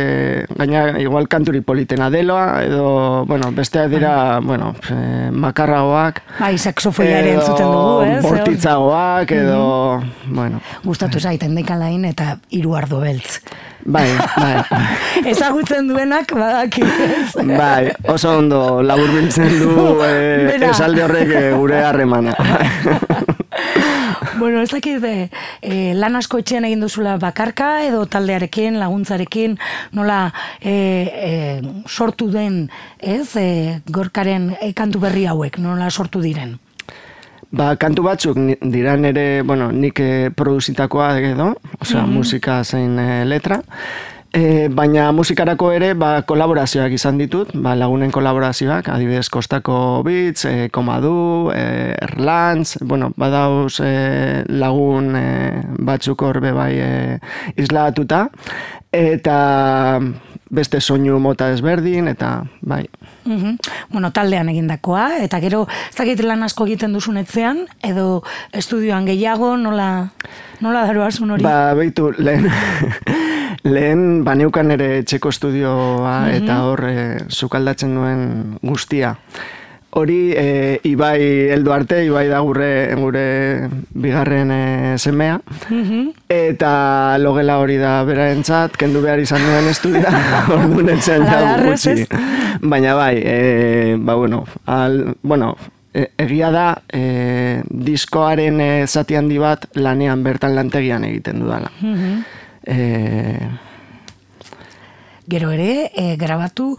gaina, 0.59 0.99
igual 0.99 1.29
kanturi 1.31 1.61
politena 1.63 2.09
deloa, 2.11 2.65
edo, 2.65 3.25
bueno, 3.27 3.53
beste 3.55 3.87
dira, 3.89 4.41
bai. 4.41 4.47
bueno, 4.47 4.75
e, 4.91 5.31
makarragoak. 5.31 6.19
Bai, 6.41 6.57
saksofoiaren 6.59 7.39
zuten 7.41 7.71
dugu, 7.71 8.01
ez? 8.03 8.23
Bortitzagoak, 8.25 9.31
edo, 9.31 10.01
mm 10.01 10.03
-hmm. 10.03 10.35
bueno. 10.35 10.61
Gustatu 10.83 11.21
zaiten 11.21 11.55
dekalain 11.55 12.05
eta 12.05 12.39
hiru 12.51 12.75
ardo 12.75 12.99
beltz. 13.01 13.39
Bai, 13.85 14.09
bai. 14.37 14.65
Ezagutzen 15.33 15.87
duenak, 15.89 16.35
badaki. 16.35 16.83
bai, 17.57 17.93
oso 18.09 18.39
ondo, 18.39 18.83
labur 18.83 19.11
du, 19.11 20.03
e, 20.07 20.59
esalde 20.71 21.05
horrek 21.05 21.31
eh, 21.31 21.53
gure 21.55 21.85
harremana. 21.85 22.35
bueno, 24.39 24.63
ez 24.63 24.71
dakit, 24.71 25.05
e, 25.05 25.77
lan 25.99 26.17
asko 26.17 26.41
etxean 26.43 26.67
egin 26.69 26.83
duzula 26.85 27.17
bakarka, 27.21 27.83
edo 27.87 28.05
taldearekin, 28.11 28.79
laguntzarekin, 28.81 29.59
nola 29.97 30.25
e, 30.61 30.73
e, 30.73 31.33
sortu 31.89 32.31
den, 32.33 32.67
ez, 32.99 33.35
e, 33.37 33.81
gorkaren 33.89 34.53
e, 34.61 34.73
kantu 34.77 35.03
berri 35.05 35.27
hauek, 35.31 35.59
nola 35.63 35.91
sortu 35.91 36.23
diren? 36.25 36.57
Ba, 37.53 37.75
kantu 37.77 38.07
batzuk 38.07 38.39
diran 38.73 39.05
ere, 39.05 39.43
bueno, 39.45 39.69
nik 39.77 40.01
produzitakoa 40.37 41.11
edo, 41.21 41.53
osea, 41.81 42.07
mm 42.07 42.13
musika 42.23 42.63
zein 42.65 42.97
letra, 43.29 43.61
E, 44.33 44.69
baina 44.73 45.11
musikarako 45.12 45.67
ere 45.77 45.91
ba, 45.93 46.23
kolaborazioak 46.25 46.95
izan 46.97 47.19
ditut, 47.21 47.51
ba, 47.53 47.75
lagunen 47.77 48.09
kolaborazioak, 48.15 48.89
adibidez 48.89 49.27
Kostako 49.29 49.75
Beats, 50.07 50.47
e, 50.49 50.71
Komadu, 50.73 51.51
e, 51.53 51.93
Erlantz, 52.01 52.79
bueno, 52.81 53.11
badauz 53.21 53.83
e, 53.85 53.93
lagun 54.49 55.12
e, 55.21 55.27
batzuk 55.85 56.25
horbe 56.25 56.55
bai 56.57 56.73
e, 56.81 56.93
islatuta, 57.61 58.25
eta 58.89 59.37
beste 60.49 60.81
soinu 60.81 61.21
mota 61.21 61.53
ezberdin, 61.53 62.09
eta 62.17 62.39
bai. 62.65 62.87
Mm 63.25 63.57
Bueno, 63.93 64.11
taldean 64.11 64.49
egindakoa, 64.49 65.19
eta 65.21 65.38
gero, 65.41 65.67
ez 65.91 65.97
dakit 65.97 66.23
lan 66.25 66.43
asko 66.43 66.64
egiten 66.64 66.95
duzun 66.97 67.19
etzean, 67.21 67.67
edo 67.85 68.23
estudioan 68.57 69.05
gehiago, 69.05 69.57
nola, 69.61 70.09
nola 70.64 70.87
daroazun 70.88 71.35
hori? 71.35 71.45
Ba, 71.45 71.75
behitu, 71.76 72.09
lehen, 72.17 72.49
lehen 73.75 74.25
baneukan 74.25 74.73
ere 74.79 75.02
txeko 75.05 75.29
estudioa, 75.29 76.14
mm 76.23 76.38
eta 76.38 76.62
hor, 76.64 76.87
e, 76.88 77.02
zukaldatzen 77.29 77.95
duen 77.99 78.23
guztia. 78.62 79.17
Hori 79.93 80.33
e, 80.33 80.81
Ibai 80.89 81.21
heldu 81.53 81.73
arte, 81.73 82.03
Ibai 82.07 82.25
da 82.31 82.41
gure, 82.41 82.95
gure 82.97 83.69
bigarren 83.93 84.51
e, 84.51 84.63
semea. 84.99 85.39
Eta 86.33 86.73
logela 87.21 87.59
hori 87.61 87.77
da 87.81 87.99
berarentzat, 88.09 88.79
kendu 88.81 89.03
behar 89.05 89.21
izan 89.21 89.45
duen 89.45 89.69
estudia, 89.73 90.13
ordu 90.57 90.87
netzen 90.87 91.27
da 91.29 91.59
gutxi. 91.67 92.07
Baina 92.63 92.97
bai, 92.97 93.15
e, 93.21 93.97
ba 93.99 94.17
bueno, 94.17 94.45
al, 94.67 95.17
bueno, 95.23 95.55
e, 95.93 96.09
egia 96.25 96.51
da 96.55 96.67
e, 96.89 97.61
diskoaren 97.69 98.61
e, 98.61 98.71
zati 98.87 99.19
handi 99.19 99.37
bat 99.43 99.69
lanean 99.77 100.25
bertan 100.25 100.57
lantegian 100.57 101.05
egiten 101.11 101.45
dudala. 101.45 101.73
e, 102.65 103.51
Gero 105.33 105.53
ere, 105.55 105.93
e, 105.95 106.17
grabatu 106.19 106.75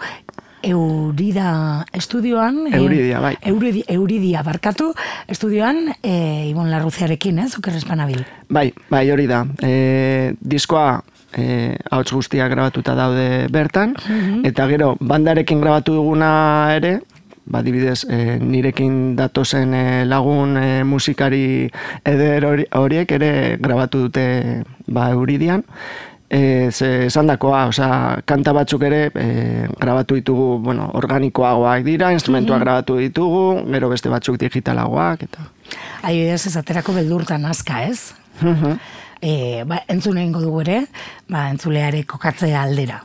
Eurida 0.64 1.86
estudioan. 1.94 2.68
e, 2.72 2.78
Euridia, 2.78 3.20
bai. 3.20 3.36
Euridi, 3.44 3.84
Euridia 3.88 4.42
barkatu 4.44 4.94
estudioan, 5.28 5.96
e, 6.02 6.48
Ibon 6.50 6.72
Larruziarekin, 6.72 7.40
ez? 7.40 7.58
Oker 7.58 7.76
espanabil. 7.76 8.24
Bai, 8.50 8.72
bai 8.90 9.10
hori 9.12 9.28
da. 9.28 9.44
E, 9.62 10.34
diskoa 10.40 11.04
e, 11.36 11.76
hauts 11.92 12.12
guztiak 12.14 12.52
grabatuta 12.52 12.96
daude 12.96 13.48
bertan, 13.52 13.96
eta 14.48 14.68
gero 14.72 14.96
bandarekin 15.00 15.62
grabatu 15.62 15.96
duguna 16.00 16.74
ere, 16.76 17.00
ba, 17.46 17.60
dibidez, 17.62 18.06
e, 18.10 18.38
nirekin 18.40 19.16
datozen 19.20 19.74
e, 19.76 19.84
lagun 20.08 20.56
e, 20.58 20.84
musikari 20.88 21.70
eder 22.08 22.46
hori- 22.48 22.70
horiek 22.72 23.12
ere 23.12 23.32
grabatu 23.60 24.06
dute 24.08 24.64
ba, 24.88 25.10
Euridian, 25.12 25.66
E, 26.34 26.72
ze 26.72 27.06
esan 27.06 27.28
dakoa, 27.30 27.68
osea, 27.70 28.22
kanta 28.26 28.56
batzuk 28.58 28.82
ere 28.88 29.04
e, 29.14 29.68
grabatu 29.78 30.18
ditugu, 30.18 30.48
bueno, 30.66 30.88
organikoagoak 30.98 31.86
dira, 31.86 32.10
instrumentuak 32.16 32.64
grabatu 32.64 32.98
ditugu, 32.98 33.44
gero 33.70 33.92
beste 33.92 34.10
batzuk 34.10 34.40
digitalagoak, 34.42 35.28
eta... 35.28 35.46
Adibidez, 36.02 36.48
ez 36.50 36.56
aterako 36.58 36.98
beldurtan 36.98 37.46
aska, 37.46 37.84
ez? 37.86 38.16
e, 39.22 39.62
ba, 39.70 39.84
entzun 39.88 40.18
egingo 40.18 40.42
dugu 40.42 40.66
ere, 40.66 40.80
ba, 41.30 41.52
entzuleare 41.54 42.02
kokatzea 42.10 42.66
aldera. 42.66 43.04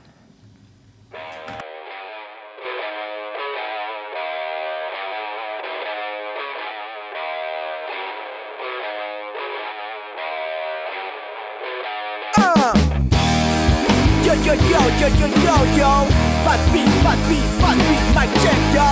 Bad 16.58 16.72
beat, 16.72 17.04
bad 17.04 17.18
beat, 17.28 17.60
bad 17.60 17.78
beat, 17.88 18.04
mic 18.16 18.30
check, 18.42 18.58
yo. 18.74 18.86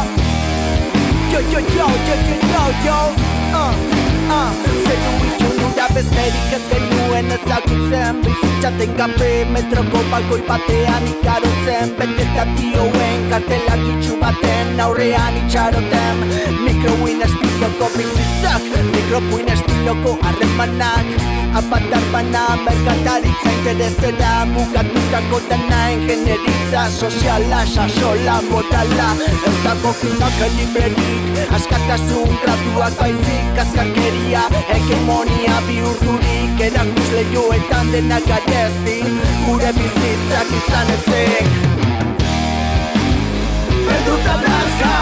Yo, 1.32 1.40
yo, 1.50 1.58
yo, 1.58 1.86
yo, 2.06 2.14
yo, 2.28 2.36
yo, 2.52 2.62
yo. 2.86 2.98
Uh, 3.52 3.74
uh. 4.30 4.52
Zeru 4.86 5.55
itxunura 5.66 5.88
besterik 5.94 6.52
ez 6.52 6.62
genuen 6.70 7.30
ezagutzen 7.36 8.20
Bizitzaten 8.22 8.96
gabe 8.96 9.30
metroko 9.50 10.02
balkoi 10.10 10.42
batean 10.48 11.06
ikarotzen 11.10 11.94
Beteta 11.98 12.44
dioen 12.56 13.28
kartelak 13.30 13.82
itxu 13.92 14.18
baten 14.20 14.80
aurrean 14.80 15.36
itxaroten. 15.42 16.22
Mikroin 16.64 17.22
estiloko 17.22 17.90
bizitzak 17.96 18.62
Mikropuin 18.94 19.48
estiloko 19.56 20.18
harremanak. 20.22 21.36
Apatar 21.56 22.04
bana 22.12 22.42
merkataritza 22.64 23.50
interesera 23.50 24.44
Mugatutako 24.44 25.38
dana 25.48 25.78
ingenieritza 25.94 26.82
Soziala, 26.90 27.64
sasola, 27.64 28.42
modala 28.50 29.08
Ez 29.48 29.56
dago 29.64 29.94
gizaka 30.00 30.50
librerik 30.58 31.54
Askatasun 31.56 32.36
graduak 32.42 32.98
baizik 33.00 33.62
Azkarkeria, 33.64 34.44
hegemonia 34.68 35.55
bihurturik 35.66 36.60
Erakusle 36.60 37.22
joetan 37.32 37.92
denak 37.92 38.24
garezti 38.28 38.98
Gure 39.46 39.70
bizitzak 39.78 40.50
izan 40.58 40.88
ezik. 40.96 41.48
Berduta 43.86 44.34
nazka 44.44 44.94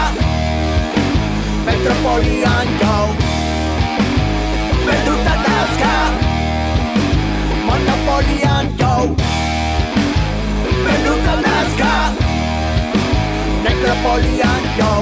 Metropolian 1.65 2.67
jo 2.81 2.95
Berduta 4.85 5.35
nazka 5.45 5.95
Monopolian 7.67 8.67
yo 8.79 8.93
Berduta 10.85 11.35
nazka 11.45 11.93
Necropolian 13.63 14.63
yo 14.79 14.93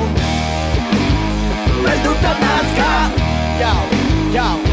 Berduta 1.84 2.32
Yo, 3.60 3.74
yo, 4.34 4.48
hey 4.58 4.73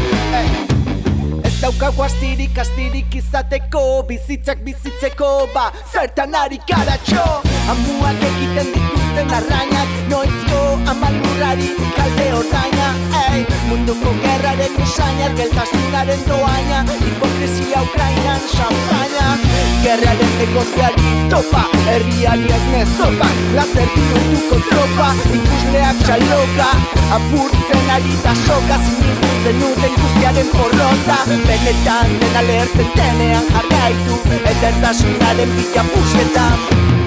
daukagu 1.71 2.03
astirik, 2.03 2.57
astirik 2.57 3.15
izateko 3.15 4.03
Bizitzak 4.07 4.63
bizitzeko, 4.63 5.47
ba, 5.53 5.71
zertan 5.93 6.35
ari 6.35 6.59
gara 6.67 6.97
txo. 7.05 7.27
Amuak 7.71 8.27
egiten 8.31 9.00
dituzten 9.11 9.33
arrainak 9.33 9.89
Noizko 10.09 10.79
amalurrari 10.87 11.69
kalde 11.95 12.33
ordaina. 12.33 12.87
Ei, 13.31 13.45
munduko 13.67 14.13
gerraren 14.23 14.75
usaina 14.83 15.29
Geltasunaren 15.35 16.21
doaina 16.27 16.83
Hipokresia 17.01 17.81
Ukrainan 17.81 18.41
champaina 18.51 19.37
Gerraren 19.83 20.33
negoziari 20.39 21.11
topa 21.29 21.63
Herriari 21.87 22.47
ez 22.57 22.63
nezopa 22.71 23.29
Lazer 23.55 23.89
bihurtuko 23.95 24.59
tropa 24.69 25.13
Ikusleak 25.37 26.03
txaloka. 26.05 26.69
Apurtzen 27.17 27.89
ari 27.95 28.15
da 28.23 28.35
soka 28.45 28.79
Siniztu 28.85 29.33
zenuten 29.43 29.97
guztiaren 30.01 30.51
porrota. 30.55 31.17
Benetan 31.47 32.15
dena 32.23 32.45
lehertzen 32.47 32.95
denean 32.95 33.51
jarraitu 33.55 34.21
Edertasunaren 34.55 35.57
bila 35.57 35.87
pusketan 35.95 37.00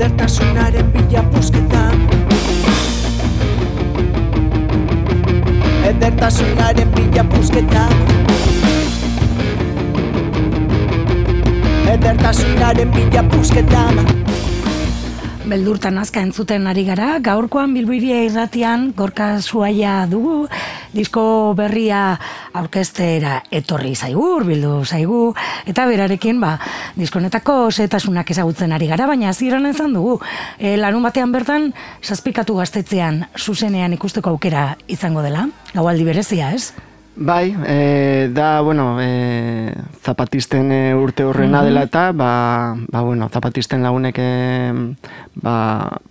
Edertasunaren 0.00 0.86
bila 0.96 1.20
pusketan 1.28 1.92
Edertasunaren 5.84 6.88
bila 6.96 7.24
pusketan 7.28 7.92
Edertasunaren 11.84 12.88
bila 12.96 13.26
pusketan 13.28 14.00
Beldurtan 15.44 16.00
azka 16.00 16.24
entzuten 16.24 16.64
ari 16.70 16.86
gara, 16.88 17.18
gaurkoan 17.20 17.76
bilbiria 17.76 18.22
irratian 18.24 18.94
gorka 18.96 19.34
suaia 19.44 20.06
dugu, 20.08 20.46
disko 20.94 21.54
berria 21.58 22.18
aurkestera 22.56 23.40
etorri 23.50 23.94
zaigu, 23.94 24.40
bildu 24.46 24.84
zaigu, 24.84 25.22
eta 25.70 25.86
berarekin, 25.86 26.40
ba, 26.42 26.56
diskonetako 26.98 27.70
setasunak 27.70 28.30
ezagutzen 28.30 28.72
ari 28.72 28.90
gara, 28.90 29.06
baina 29.10 29.30
hasieran 29.30 29.66
ezan 29.70 29.94
dugu. 29.96 30.18
E, 30.58 30.76
larun 30.80 31.02
batean 31.06 31.32
bertan, 31.32 31.72
saspikatu 32.02 32.58
gaztetzean, 32.58 33.24
zuzenean 33.38 33.96
ikusteko 33.98 34.34
aukera 34.34 34.74
izango 34.88 35.22
dela, 35.26 35.48
gaualdi 35.74 36.06
berezia, 36.06 36.52
ez? 36.54 36.72
Bai, 37.20 37.54
e, 37.66 38.30
da, 38.32 38.60
bueno, 38.62 38.96
e, 39.02 39.74
zapatisten 40.00 40.70
e, 40.72 40.94
urte 40.94 41.26
horrena 41.26 41.60
dela 41.66 41.82
eta, 41.84 42.12
ba, 42.16 42.76
ba, 42.88 43.02
bueno, 43.02 43.28
zapatisten 43.28 43.82
lagunek 43.82 44.16
e, 44.16 44.30
ba, 45.42 45.56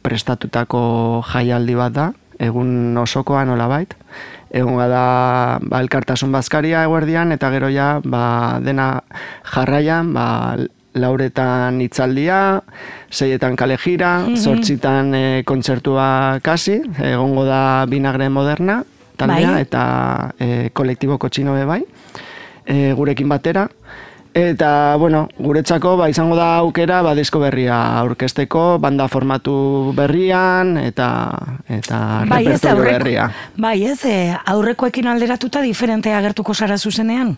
prestatutako 0.06 1.24
jaialdi 1.32 1.78
bat 1.80 1.96
da, 1.96 2.10
egun 2.38 2.98
osokoa 3.02 3.42
nola 3.48 3.66
Egun 4.50 4.80
da, 4.90 5.60
ba, 5.62 5.80
elkartasun 5.84 6.32
bazkaria 6.34 6.84
eguerdian, 6.88 7.32
eta 7.32 7.52
gero 7.54 7.70
ja, 7.70 8.00
ba, 8.04 8.60
dena 8.64 9.04
jarraian, 9.46 10.14
ba, 10.14 10.58
lauretan 10.98 11.80
itzaldia, 11.86 12.62
seietan 13.14 13.56
kalejira, 13.56 14.26
zortzitan 14.36 15.14
e, 15.14 15.26
kontzertua 15.46 16.40
kasi, 16.42 16.80
egongo 16.98 17.46
da 17.46 17.86
binagre 17.90 18.30
moderna, 18.34 18.82
taldea 19.20 19.54
Bai. 19.54 19.62
eta 19.68 19.84
e, 20.40 20.70
kolektiboko 20.74 21.30
txinobe 21.30 21.66
bai, 21.70 21.84
e, 22.66 22.94
gurekin 22.98 23.30
batera. 23.30 23.68
Eta, 24.34 24.96
bueno, 24.98 25.28
guretzako 25.40 25.96
ba, 25.98 26.10
izango 26.10 26.36
da 26.38 26.60
aukera 26.62 27.02
ba, 27.02 27.16
disko 27.18 27.40
berria 27.42 27.80
aurkesteko, 28.04 28.78
banda 28.78 29.08
formatu 29.10 29.92
berrian 29.98 30.78
eta 30.78 31.08
eta 31.66 32.00
Bai, 32.30 32.44
ez, 32.46 32.62
aurreko, 32.64 33.00
berria. 33.00 33.32
bai, 33.58 33.84
ez, 33.90 33.98
e, 34.06 34.36
aurrekoekin 34.54 35.10
alderatuta 35.10 35.66
diferentea 35.66 36.20
agertuko 36.22 36.54
zara 36.54 36.78
zuzenean? 36.78 37.36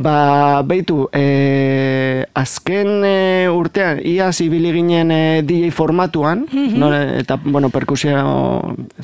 Ba, 0.00 0.62
beitu, 0.64 1.10
e, 1.12 2.24
azken 2.32 3.04
e, 3.04 3.48
urtean, 3.52 4.00
iaz 4.00 4.38
ibili 4.40 4.72
ginen 4.72 5.10
e, 5.12 5.42
DJ 5.44 5.68
formatuan, 5.76 6.46
no, 6.80 6.94
eta, 6.96 7.36
bueno, 7.44 7.68
perkusio, 7.68 8.16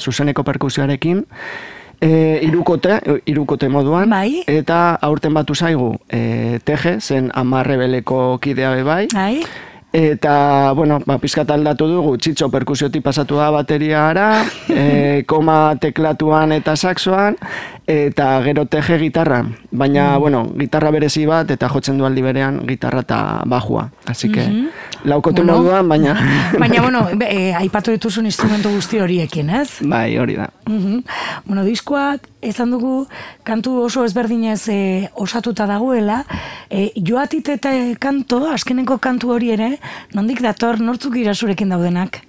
zuzeneko 0.00 0.46
perkusioarekin, 0.48 1.26
e, 2.00 2.40
irukote, 2.42 3.00
irukote 3.26 3.68
moduan, 3.68 4.10
Bai. 4.10 4.42
eta 4.46 4.98
aurten 5.02 5.34
batu 5.34 5.54
zaigu, 5.54 5.94
e, 6.10 6.58
teje, 6.64 6.98
zen 7.00 7.30
amarre 7.34 7.76
beleko 7.76 8.38
kidea 8.42 8.74
bai, 8.84 9.06
Bai? 9.12 9.42
Eta, 9.96 10.72
bueno, 10.76 10.98
ba, 11.08 11.16
pizkat 11.16 11.48
aldatu 11.54 11.86
dugu, 11.88 12.10
txitxo 12.20 12.50
perkusioti 12.52 13.00
pasatu 13.00 13.38
da 13.40 13.46
bateriara, 13.54 14.26
e, 14.68 15.22
koma 15.24 15.72
teklatuan 15.80 16.52
eta 16.52 16.74
saxoan, 16.76 17.38
eta 17.88 18.26
gero 18.44 18.66
teje 18.68 18.98
gitarra. 19.00 19.38
Baina, 19.70 20.10
mm. 20.10 20.20
bueno, 20.20 20.42
gitarra 20.60 20.90
berezi 20.92 21.24
bat, 21.24 21.48
eta 21.54 21.70
jotzen 21.72 21.96
du 21.96 22.04
aldi 22.04 22.26
berean 22.26 22.60
gitarra 22.68 23.00
eta 23.06 23.20
bajua. 23.48 23.86
Así 24.04 24.28
que, 24.28 24.44
mm 24.44 24.52
-hmm. 24.52 24.68
laukotu 25.08 25.42
bueno, 25.42 25.62
moduan, 25.62 25.88
baina... 25.88 26.12
baina, 26.60 26.82
bueno, 26.82 27.08
e, 27.24 27.54
aipatu 27.54 27.96
dituzun 27.96 28.26
instrumentu 28.26 28.68
guzti 28.76 29.00
horiekin, 29.00 29.48
ez? 29.48 29.80
Bai, 29.80 30.18
hori 30.18 30.36
da. 30.36 30.50
Mm 30.68 30.78
-hmm. 30.78 31.04
Bueno, 31.46 31.64
diskoak, 31.64 32.28
ezan 32.48 32.70
dugu, 32.74 33.06
kantu 33.46 33.80
oso 33.86 34.04
ezberdinez 34.06 34.68
e, 34.72 34.78
osatuta 35.14 35.66
dagoela, 35.66 36.22
e, 36.70 36.90
joatit 36.96 37.48
eta 37.56 37.74
kanto, 38.00 38.46
askeneko 38.52 38.98
kantu 38.98 39.34
hori 39.36 39.52
ere, 39.56 39.76
nondik 40.14 40.42
dator, 40.44 40.80
nortzuk 40.80 41.18
irasurekin 41.22 41.74
daudenak? 41.74 42.22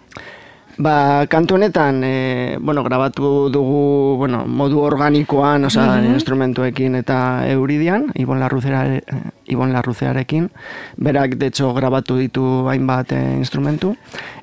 Ba, 0.78 1.26
kantu 1.26 1.56
honetan, 1.56 2.04
e, 2.06 2.58
bueno, 2.62 2.84
grabatu 2.84 3.50
dugu, 3.50 4.16
bueno, 4.18 4.44
modu 4.46 4.84
organikoan, 4.86 5.66
oza, 5.66 5.88
mm 5.98 6.14
instrumentuekin 6.14 6.96
eta 7.00 7.48
euridian, 7.50 8.12
Ibon 8.14 8.40
Larruzeare, 8.40 9.02
Ibon 9.50 9.74
Larruzearekin, 9.74 10.52
berak, 10.98 11.36
de 11.42 11.48
hecho, 11.48 11.74
grabatu 11.74 12.18
ditu 12.22 12.70
hainbat 12.70 13.12
e, 13.12 13.22
instrumentu, 13.38 13.96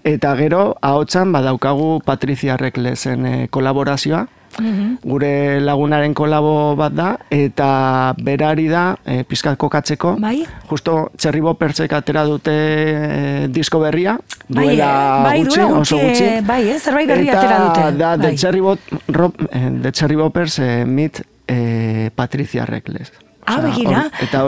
eta 0.03 0.35
gero, 0.35 0.75
ahotsan, 0.83 1.31
badaukagu 1.33 2.01
Patricia 2.05 2.57
Reklesen 2.57 3.27
e, 3.27 3.49
kolaborazioa, 3.49 4.27
Mhm. 4.59 4.99
gure 5.03 5.61
lagunaren 5.61 6.15
kolabo 6.15 6.75
bat 6.77 6.93
da, 6.93 7.09
eta 7.31 8.15
berari 8.23 8.69
da, 8.69 8.97
e, 9.05 9.23
pizkat 9.25 9.59
kokatzeko, 9.59 10.17
bai? 10.21 10.45
justo 10.71 11.11
Cherry 11.19 11.41
Bopersek 11.41 11.93
atera 11.93 12.25
dute 12.25 12.55
e, 12.55 13.49
disko 13.49 13.81
berria, 13.81 14.19
bai, 14.49 14.67
duela 14.67 15.23
bai, 15.25 15.39
gutxi, 15.43 15.61
duela 15.61 15.81
oso 15.81 15.99
gutxi. 15.99 16.31
Bai, 16.47 16.63
eh, 16.71 16.79
zerbait 16.79 17.09
berri 17.09 17.29
atera 17.31 17.59
dute. 17.67 17.99
Da, 17.99 18.17
bai. 18.17 18.31
de 18.31 18.37
Cherry, 18.39 18.61
Bot, 18.61 18.81
Rob, 19.09 19.35
eh, 19.51 19.71
de 19.71 19.93
Cherry 19.93 20.17
Bopers 20.17 20.59
eh, 20.59 20.85
mit 20.85 21.23
eh, 21.47 22.11
Patricia 22.15 22.65
Reckless. 22.65 23.24
Ah, 23.45 23.59
begira, 23.61 24.07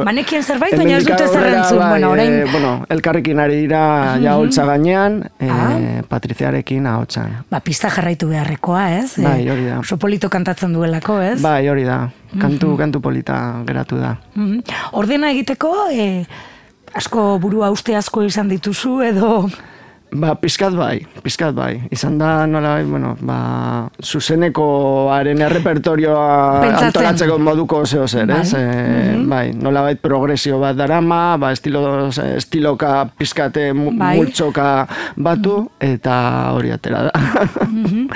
manekien 0.08 0.42
zerbait, 0.42 0.72
baina 0.72 0.96
ez 0.96 1.04
dute 1.04 1.26
zerrentzun, 1.28 1.78
bai, 1.78 1.88
bueno, 1.90 2.10
orain... 2.14 2.32
E, 2.32 2.44
bueno, 2.48 2.70
elkarrekin 2.88 3.42
ari 3.42 3.58
dira 3.66 3.80
ja 4.22 4.36
holtza 4.40 4.64
gainean, 4.68 5.18
e, 5.36 5.50
ah. 5.52 5.74
Patriziarekin 6.08 6.88
ahotsan. 6.88 7.34
Ba, 7.52 7.60
pista 7.60 7.90
jarraitu 7.92 8.30
beharrekoa, 8.30 8.86
ez? 9.02 9.18
Bai, 9.20 9.42
hori 9.52 9.68
da. 9.68 9.78
Oso 9.82 10.00
polito 10.00 10.30
kantatzen 10.32 10.72
duelako, 10.72 11.18
ez? 11.20 11.36
Bai, 11.44 11.68
hori 11.68 11.84
da. 11.84 12.06
Kantu, 12.40 12.72
kantu 12.80 13.04
polita 13.04 13.38
geratu 13.68 14.00
da. 14.00 14.16
Ordena 14.96 15.30
egiteko, 15.36 15.74
e, 15.92 16.24
asko 16.96 17.34
burua 17.42 17.70
uste 17.74 17.96
asko 18.00 18.24
izan 18.24 18.48
dituzu, 18.52 19.00
edo... 19.12 19.32
Ba, 20.16 20.32
pizkat 20.40 20.72
bai, 20.72 21.02
pizkat 21.20 21.52
bai. 21.56 21.82
Izan 21.92 22.16
da, 22.16 22.46
nola 22.48 22.76
bai, 22.78 22.84
bueno, 22.88 23.12
ba, 23.26 23.36
zuzenekoaren 24.00 25.42
errepertorioa 25.44 26.62
antolatzeko 26.86 27.36
moduko 27.42 27.82
zeo 27.84 28.06
zer, 28.08 28.30
bai. 28.30 28.40
ez? 28.40 28.54
E, 28.56 28.62
mm 28.62 29.24
Bai, 29.26 29.50
nola 29.58 29.82
bai, 29.82 29.96
progresio 30.00 30.60
bat 30.62 30.76
darama, 30.78 31.36
ba, 31.42 31.50
estilo, 31.52 31.82
estiloka 32.36 32.92
pizkate 33.18 33.68
bai. 33.74 34.14
multzoka 34.16 34.86
batu, 35.16 35.58
eta 35.82 36.16
hori 36.56 36.72
atera 36.72 37.06
da. 37.08 37.14
Mm 37.66 38.06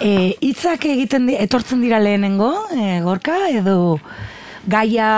e, 0.00 0.12
itzak 0.48 0.86
egiten 0.88 1.26
di, 1.28 1.34
etortzen 1.38 1.82
dira 1.82 1.98
lehenengo, 2.00 2.52
e, 2.72 3.00
gorka, 3.04 3.34
edo 3.52 3.98
gaia, 4.64 5.08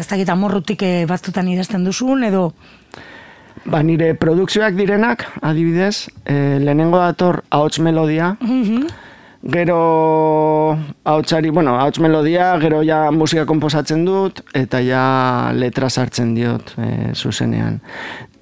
ez 0.00 0.06
da 0.08 0.18
gita 0.18 0.34
morrutik 0.34 0.82
batzutan 1.08 1.48
idazten 1.52 1.84
duzun, 1.86 2.24
edo 2.26 2.48
Ba, 3.64 3.80
nire 3.82 4.12
produkzioak 4.20 4.76
direnak, 4.76 5.24
adibidez, 5.40 6.10
e, 6.28 6.58
lehenengo 6.60 6.98
dator 7.00 7.42
ahots 7.48 7.78
melodia, 7.80 8.34
mhm. 8.40 8.84
gero 9.54 10.76
ahotxari, 11.04 11.50
bueno, 11.50 11.78
ahots 11.80 11.98
melodia, 12.00 12.50
gero 12.60 12.82
ja 12.84 13.10
musika 13.10 13.46
komposatzen 13.48 14.04
dut, 14.04 14.42
eta 14.52 14.82
ja 14.84 15.04
letra 15.56 15.88
sartzen 15.88 16.34
diot 16.36 16.74
e, 16.76 17.14
zuzenean. 17.14 17.80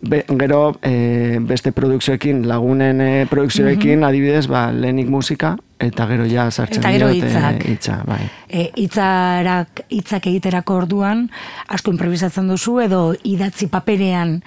Be, 0.03 0.25
gero 0.27 0.77
e, 0.83 1.39
beste 1.47 1.71
produkzioekin, 1.71 2.43
lagunen 2.51 3.01
e, 3.01 3.11
produkzioekin, 3.31 4.01
mm 4.01 4.09
adibidez, 4.09 4.49
ba, 4.51 4.65
lehenik 4.75 5.07
musika, 5.07 5.55
eta 5.83 6.07
gero 6.11 6.27
ja 6.27 6.47
sartzen 6.51 6.83
eta 6.83 6.93
gero 6.95 7.09
diote 7.11 7.29
hitzak. 7.29 7.65
hitza, 7.71 7.97
bai. 8.07 8.21
E, 8.49 8.69
hitzarak 8.83 9.85
hitzak 9.91 10.29
egiterako 10.31 10.79
orduan 10.85 11.27
asko 11.69 11.95
improvisatzen 11.95 12.51
duzu 12.51 12.79
edo 12.85 13.03
idatzi 13.29 13.69
paperean 13.73 14.39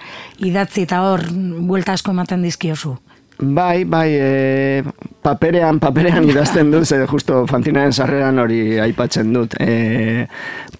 idatzi 0.44 0.86
eta 0.86 1.02
hor 1.06 1.26
buelta 1.32 1.96
asko 1.96 2.16
ematen 2.16 2.44
dizkiozu. 2.46 2.96
Bai, 3.38 3.84
bai, 3.84 4.10
e, 4.14 4.82
paperean, 5.22 5.78
paperean 5.78 6.24
idazten 6.32 6.70
dut, 6.72 6.86
ze 6.86 7.02
justo 7.06 7.44
fanzinaren 7.46 7.92
sarreran 7.92 8.38
hori 8.38 8.78
aipatzen 8.80 9.32
dut. 9.34 9.58
E, 9.60 10.26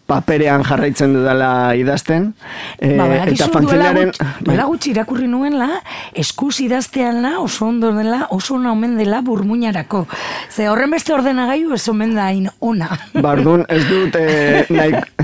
paperean 0.06 0.62
jarraitzen 0.64 1.12
dudala 1.16 1.74
idazten. 1.76 2.30
E, 2.78 2.94
ba, 2.96 3.08
eta 3.26 3.48
fanzinaren... 3.52 4.12
Duela 4.46 4.66
gutxi 4.70 4.92
irakurri 4.94 5.26
nuen 5.28 5.58
la, 5.58 5.68
eskuz 6.14 6.60
idaztean 6.62 7.20
la, 7.24 7.32
oso 7.42 7.66
ondo 7.66 7.90
dela, 7.96 8.22
oso 8.30 8.54
ona 8.56 8.72
omen 8.72 8.96
dela 8.96 9.20
burmuinarako. 9.26 10.04
Ze 10.50 10.68
horren 10.70 10.94
beste 10.94 11.14
ordenagailu 11.14 11.74
ez 11.74 11.82
omen 11.90 12.14
da 12.16 12.30
ona. 12.60 12.88
Bardun, 13.18 13.66
ez 13.68 13.82
dut 13.90 14.16
e, 14.20 14.62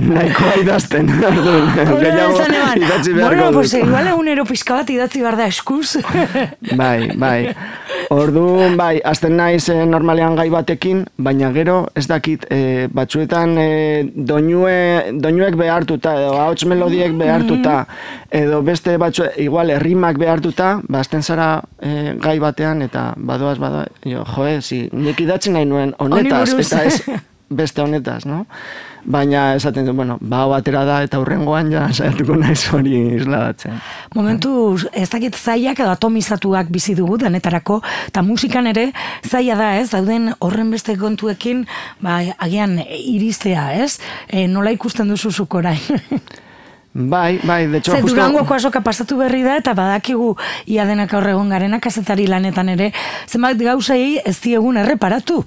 nahikoa 0.03 0.57
idazten. 0.62 1.09
Bardun, 1.23 1.71
gehiago 1.79 2.42
idatzi 2.83 3.14
beharko 3.14 3.37
bueno, 3.37 3.47
dut. 3.47 3.61
Pues, 3.61 3.75
igual 3.79 4.11
egunero 4.12 4.47
pizka 4.51 4.81
bat 4.81 4.90
idatzi 4.90 5.23
behar 5.23 5.38
da 5.38 5.47
eskuz. 5.47 5.97
bai, 6.75 7.12
bai. 7.22 7.54
Orduan, 8.12 8.76
bai, 8.76 9.00
azten 9.08 9.37
naiz 9.38 9.62
e, 9.72 9.76
normalean 9.88 10.37
gai 10.37 10.48
batekin, 10.52 11.04
baina 11.22 11.48
gero, 11.54 11.76
ez 11.96 12.04
dakit, 12.11 12.44
e, 12.52 12.88
batzuetan 12.92 13.54
e, 13.61 13.68
doinue, 14.12 15.14
doinuek 15.22 15.56
behartuta, 15.56 16.14
edo 16.20 16.37
hauts 16.42 16.66
melodiek 16.68 17.14
behartuta, 17.16 17.78
edo 18.42 18.61
beste 18.66 18.98
batzu, 19.00 19.30
igual, 19.40 19.72
errimak 19.72 20.20
behartuta, 20.20 20.74
ba, 20.88 21.00
azten 21.00 21.24
zara 21.24 21.50
e, 21.80 22.14
gai 22.20 22.38
batean, 22.42 22.85
eta 22.85 23.12
badoaz, 23.16 23.56
badoaz, 23.62 23.88
jo, 24.04 24.26
joe, 24.37 24.58
si, 24.61 24.85
nik 24.92 25.24
idatzen 25.24 25.56
nahi 25.56 25.68
nuen 25.68 25.96
honetaz, 26.02 26.50
eta 26.58 26.87
ez 26.90 27.00
beste 27.56 27.82
honetaz, 27.82 28.24
no? 28.26 28.46
baina 29.04 29.54
esaten 29.56 29.86
du, 29.86 29.92
bueno, 29.92 30.16
ba 30.20 30.44
batera 30.46 30.84
da 30.84 31.00
eta 31.02 31.18
hurrengoan 31.20 31.72
ja 31.72 31.86
saiatuko 31.92 32.36
naiz 32.38 32.62
hori 32.72 32.94
isladatzen. 33.16 33.80
Momentu 34.14 34.52
ez 34.92 35.08
dakit 35.10 35.36
zaiak 35.36 35.80
edo 35.82 35.90
atomizatuak 35.90 36.70
bizi 36.70 36.94
dugu 36.98 37.18
denetarako 37.18 37.80
eta 38.06 38.22
musikan 38.22 38.70
ere 38.70 38.90
zaila 39.26 39.58
da, 39.58 39.72
ez? 39.80 39.90
Dauden 39.90 40.32
horren 40.38 40.70
beste 40.70 40.96
kontuekin, 40.98 41.66
ba 42.00 42.20
agian 42.38 42.78
iristea, 42.86 43.72
ez? 43.82 43.98
E, 44.28 44.46
nola 44.46 44.72
ikusten 44.74 45.10
duzu 45.10 45.32
zuk 45.32 45.60
orain? 45.60 45.82
Bai, 46.94 47.40
bai, 47.42 47.66
de 47.68 47.78
hecho, 47.78 47.92
justo... 47.92 48.09
Durangoko 48.09 48.52
asoka 48.55 48.83
pasatu 48.85 49.16
berri 49.16 49.40
da, 49.42 49.57
eta 49.57 49.72
badakigu 49.72 50.35
ia 50.68 50.85
denak 50.85 51.14
aurregon 51.16 51.48
garena 51.48 51.78
kazetari 51.81 52.26
lanetan 52.28 52.68
ere, 52.68 52.90
zenbat 53.26 53.57
gauzei 53.57 54.18
ez 54.20 54.37
diegun 54.44 54.76
erreparatu. 54.76 55.38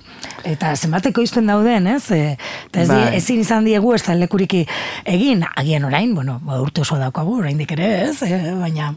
Eta 0.44 0.74
zenbateko 0.76 1.22
izpen 1.22 1.46
dauden, 1.52 1.86
ez? 1.94 2.10
E, 2.10 2.38
eta 2.72 2.82
ez 2.82 2.90
bai. 2.90 3.04
ezin 3.20 3.44
izan 3.46 3.68
diegu 3.70 3.94
ez 3.94 4.02
da 4.08 4.18
lekuriki 4.18 4.64
egin, 5.06 5.46
agian 5.56 5.86
orain, 5.86 6.16
bueno, 6.18 6.40
ba, 6.42 6.58
urte 6.66 6.82
oso 6.82 6.98
daukagu, 6.98 7.38
orain 7.44 7.62
dikere, 7.62 7.92
ez? 8.08 8.18
E, 8.26 8.42
baina... 8.58 8.96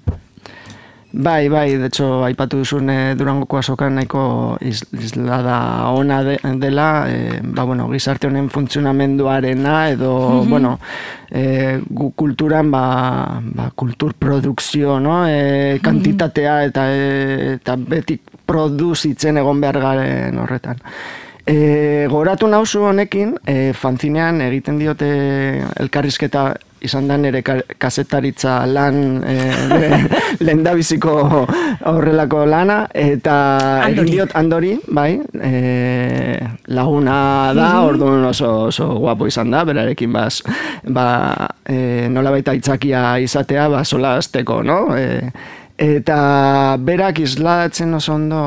Bai, 1.10 1.48
bai, 1.48 1.78
de 1.78 1.86
hecho, 1.86 2.22
aipatu 2.22 2.58
duzun 2.60 2.90
eh, 2.92 3.14
durangoko 3.16 3.56
azokan 3.56 3.94
nahiko 3.96 4.58
izlada 4.60 5.88
ona 5.88 6.18
de, 6.22 6.36
dela, 6.60 7.06
eh, 7.08 7.40
ba, 7.42 7.64
bueno, 7.64 7.86
gizarte 7.88 8.26
honen 8.26 8.50
funtzionamenduarena, 8.50 9.88
edo, 9.88 10.44
bueno, 10.44 10.78
eh, 11.30 11.80
gu 11.88 12.10
kulturan, 12.12 12.70
ba, 12.70 13.40
ba, 13.40 13.70
kulturprodukzio, 13.74 14.98
no? 15.00 15.22
Eh, 15.26 15.80
kantitatea 15.82 16.58
eta, 16.68 16.84
eh, 16.92 17.54
eta 17.54 17.76
beti 17.80 18.18
produzitzen 18.44 19.40
egon 19.40 19.64
behar 19.64 19.80
garen 19.80 20.38
horretan. 20.44 20.84
E, 21.48 22.06
goratu 22.12 22.44
nauzu 22.52 22.82
honekin, 22.84 23.38
e, 23.48 23.72
fanzinean 23.72 24.42
egiten 24.44 24.76
diote 24.76 25.08
elkarrizketa 25.80 26.50
izan 26.80 27.08
da 27.08 27.16
nire 27.16 27.42
kasetaritza 27.78 28.66
lan 28.66 29.22
e, 29.32 29.36
lehen 30.40 30.64
horrelako 31.88 32.44
lana 32.46 32.78
eta 32.94 33.36
egin 33.88 34.10
diot 34.10 34.34
andori 34.34 34.76
bai 34.88 35.20
e, 35.42 36.38
laguna 36.68 37.52
da 37.54 37.68
mm 37.74 37.86
orduan 37.88 38.24
oso, 38.24 38.48
oso 38.68 38.86
guapo 38.98 39.26
izan 39.26 39.50
da 39.50 39.64
berarekin 39.64 40.12
bas, 40.12 40.42
ba, 40.84 41.48
e, 41.64 42.08
nola 42.10 42.32
baita 42.34 42.52
itzakia 42.52 43.18
izatea 43.22 43.68
ba, 43.70 43.84
sola 43.84 44.16
azteko 44.18 44.62
no? 44.62 44.80
E, 44.96 45.30
Eta 45.78 46.74
berak 46.82 47.20
isladatzen 47.22 47.94
oso 47.94 48.16
ondo, 48.16 48.38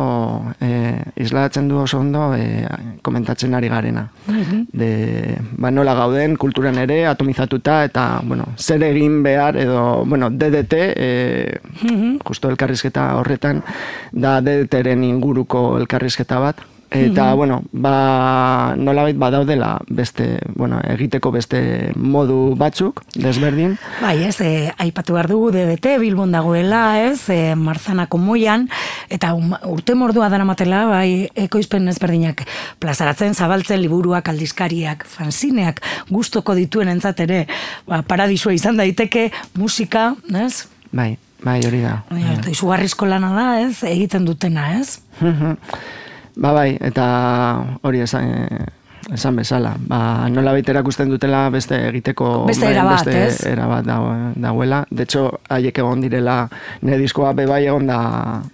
e, 0.60 1.00
isladatzen 1.15 1.70
du 1.70 1.78
oso 1.80 2.02
ondo 2.04 2.34
e, 2.36 2.67
komentatzen 3.02 3.56
ari 3.56 3.70
garena. 3.72 4.04
De, 4.28 5.38
ba, 5.56 5.72
nola 5.72 5.94
gauden, 5.96 6.36
kulturan 6.36 6.82
ere, 6.84 7.06
atomizatuta, 7.08 7.86
eta, 7.88 8.04
bueno, 8.28 8.50
zer 8.60 8.84
egin 8.84 9.22
behar, 9.24 9.56
edo, 9.63 10.04
bueno, 10.04 10.28
DDT, 10.30 10.82
e, 10.91 12.20
justo 12.20 12.52
elkarrizketa 12.52 13.08
horretan, 13.22 13.63
da 14.12 14.41
DDT-ren 14.44 15.08
inguruko 15.08 15.78
elkarrizketa 15.80 16.44
bat, 16.44 16.60
Eta, 16.92 17.32
mm 17.32 17.38
bueno, 17.38 17.64
ba, 17.72 18.76
nolabait 18.76 19.18
badaudela 19.18 19.80
beste, 19.88 20.40
bueno, 20.56 20.82
egiteko 20.84 21.32
beste 21.32 21.94
modu 21.96 22.54
batzuk, 22.60 23.00
desberdin. 23.16 23.78
Bai, 24.02 24.18
ez, 24.28 24.36
e, 24.44 24.74
aipatu 24.78 25.16
behar 25.16 25.30
dugu 25.32 25.54
DDT, 25.56 25.96
Bilbon 26.02 26.36
dagoela, 26.36 27.00
ez, 27.00 27.30
e, 27.32 27.56
Marzanako 27.56 28.20
moian, 28.20 28.68
eta 29.10 29.32
um, 29.34 29.56
urte 29.72 29.96
mordua 29.96 30.28
dara 30.30 30.44
matela, 30.46 30.84
bai, 30.90 31.30
ekoizpen 31.46 31.88
ezberdinak 31.88 32.44
plazaratzen, 32.84 33.40
zabaltzen, 33.40 33.80
liburuak, 33.80 34.28
aldizkariak, 34.28 35.08
fanzineak, 35.08 35.80
gustoko 36.12 36.58
dituen 36.60 36.92
entzat 36.92 37.24
ere, 37.24 37.46
ba, 37.88 38.04
paradisua 38.04 38.52
izan 38.52 38.76
daiteke, 38.84 39.30
musika, 39.56 40.10
ez? 40.44 40.68
Bai, 40.92 41.16
bai, 41.40 41.62
hori 41.64 41.82
da. 41.88 42.02
Bai, 42.12 42.36
izugarrizko 42.52 43.08
lana 43.08 43.32
da, 43.40 43.50
ez, 43.64 43.78
egiten 43.96 44.28
dutena, 44.28 44.74
ez? 44.82 45.00
Ba 46.36 46.54
bai, 46.56 46.78
eta 46.80 47.06
hori 47.84 48.02
esan, 48.02 48.30
esan 49.13 49.36
bezala. 49.36 49.74
Ba, 49.78 50.30
nola 50.32 50.54
baita 50.56 50.72
erakusten 50.72 51.10
dutela 51.12 51.50
beste 51.54 51.78
egiteko... 51.89 52.46
Beste 52.48 52.67
bai, 52.67 52.74
erabat, 52.76 53.06
beste 53.06 53.24
ez? 53.26 53.46
Erabat 53.52 53.88
dagoela. 54.39 54.84
De 54.89 55.04
hecho, 55.04 55.26
haiek 55.50 55.82
egon 55.84 56.04
direla, 56.04 56.38
nire 56.82 57.00
diskoa 57.02 57.34
bebai 57.38 57.65
egon 57.65 57.89
da 57.89 58.00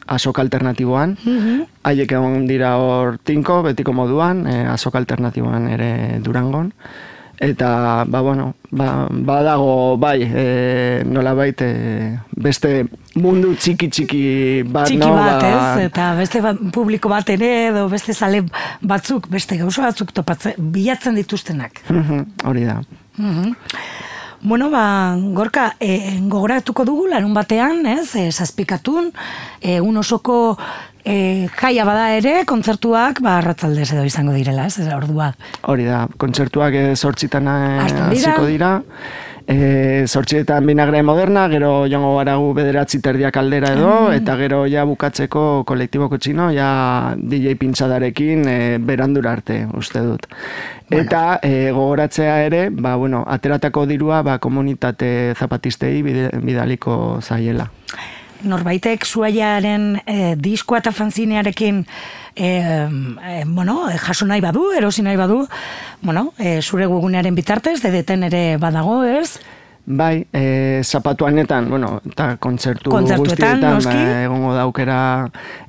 asok 0.08 0.40
alternatiboan. 0.46 1.18
Mhm. 1.24 1.68
Haiek 1.88 2.16
egon 2.18 2.48
dira 2.50 2.76
hor 2.82 3.20
tinko, 3.24 3.62
betiko 3.68 3.94
moduan, 3.94 4.46
eh, 4.48 4.66
asok 4.72 4.98
alternatiboan 5.04 5.70
ere 5.76 5.92
durangon. 6.24 6.74
Eta, 7.40 8.04
ba, 8.10 8.22
bueno, 8.22 8.56
ba, 8.72 9.08
ba 9.12 9.44
dago, 9.46 9.96
bai, 10.02 10.24
e, 10.26 11.04
nola 11.06 11.36
baita, 11.38 11.68
beste 12.34 12.88
mundu 13.14 13.52
txiki 13.54 13.90
txiki 13.94 14.22
bat, 14.66 14.88
Txiki 14.90 15.04
no? 15.04 15.12
bat, 15.14 15.44
ba, 15.44 15.52
ez? 15.78 15.86
Eta 15.92 16.08
beste 16.18 16.42
ba- 16.42 16.56
publiko 16.74 17.12
bat 17.14 17.30
ere, 17.30 17.68
edo 17.68 17.86
beste 17.94 18.16
zale 18.18 18.42
batzuk, 18.82 19.30
beste 19.30 19.58
gauza 19.62 19.86
batzuk 19.86 20.12
topatzen, 20.18 20.58
bilatzen 20.74 21.14
dituztenak. 21.22 21.84
Hori 22.44 22.66
da. 22.66 22.80
Bueno, 24.42 24.70
ba, 24.70 25.16
gorka, 25.34 25.76
e, 25.80 26.20
gogoratuko 26.30 26.86
dugu 26.86 27.08
larun 27.10 27.34
batean, 27.34 27.86
ez, 27.90 28.16
e, 28.16 28.32
zazpikatun, 28.32 29.12
e, 29.62 29.80
un 29.82 29.98
osoko 29.98 30.58
e, 31.04 31.48
jaia 31.58 31.86
bada 31.88 32.12
ere, 32.18 32.44
kontzertuak, 32.46 33.22
ba, 33.26 33.38
arratzaldez 33.42 33.90
edo 33.96 34.06
izango 34.06 34.36
direla, 34.38 34.68
ez, 34.68 34.86
ordua. 34.94 35.32
Hori 35.66 35.88
da, 35.90 36.06
kontzertuak 36.22 36.78
zortzitan 36.96 37.50
eh, 37.50 37.80
Hasten 37.86 38.12
dira. 38.14 38.34
hasiko 38.36 38.46
dira. 38.52 38.72
E, 39.48 40.04
zortzietan 40.08 40.66
binagre 40.68 41.00
moderna, 41.08 41.46
gero 41.48 41.86
joango 41.88 42.18
gara 42.18 42.34
gu 42.36 42.50
bederatzi 42.58 43.00
terdiak 43.00 43.38
aldera 43.40 43.70
edo, 43.78 43.92
eta 44.12 44.36
gero 44.36 44.66
ja 44.68 44.84
bukatzeko 44.84 45.64
kolektiboko 45.70 46.20
txino, 46.20 46.50
ja 46.52 47.16
DJ 47.16 47.56
pintzadarekin 47.56 48.44
e, 48.44 48.58
berandura 48.84 49.32
arte, 49.38 49.62
uste 49.80 50.04
dut. 50.04 50.28
Eta 50.92 51.40
e, 51.40 51.72
gogoratzea 51.72 52.42
ere, 52.44 52.62
ba, 52.76 52.98
bueno, 53.00 53.24
ateratako 53.24 53.86
dirua 53.88 54.20
ba, 54.28 54.36
komunitate 54.44 55.34
zapatistei 55.40 56.02
bidaliko 56.04 57.22
zaiela. 57.24 57.70
Norbaitek 58.44 59.06
zuaiaren 59.06 60.02
e, 60.06 60.36
diskoa 60.38 60.82
eta 60.84 60.92
fanzinearekin 60.92 61.84
e, 62.36 62.48
e, 62.48 63.44
bueno, 63.46 63.88
jaso 63.98 64.28
nahi 64.30 64.42
badu, 64.42 64.72
erosi 64.78 65.02
nahi 65.06 65.18
badu, 65.18 65.44
bueno, 66.02 66.32
e, 66.38 66.62
zure 66.62 66.86
gugunearen 66.86 67.36
bitartez, 67.36 67.80
dedeten 67.82 68.28
ere 68.30 68.44
badago, 68.62 69.02
ez? 69.04 69.40
Bai, 69.88 70.28
e, 70.34 70.82
zapatuanetan, 70.84 71.70
bueno, 71.72 72.02
eta 72.04 72.34
kontzertu 72.44 72.92
guztietan 72.92 73.62
ba, 73.86 73.94
egongo 74.26 74.52
daukera 74.52 74.98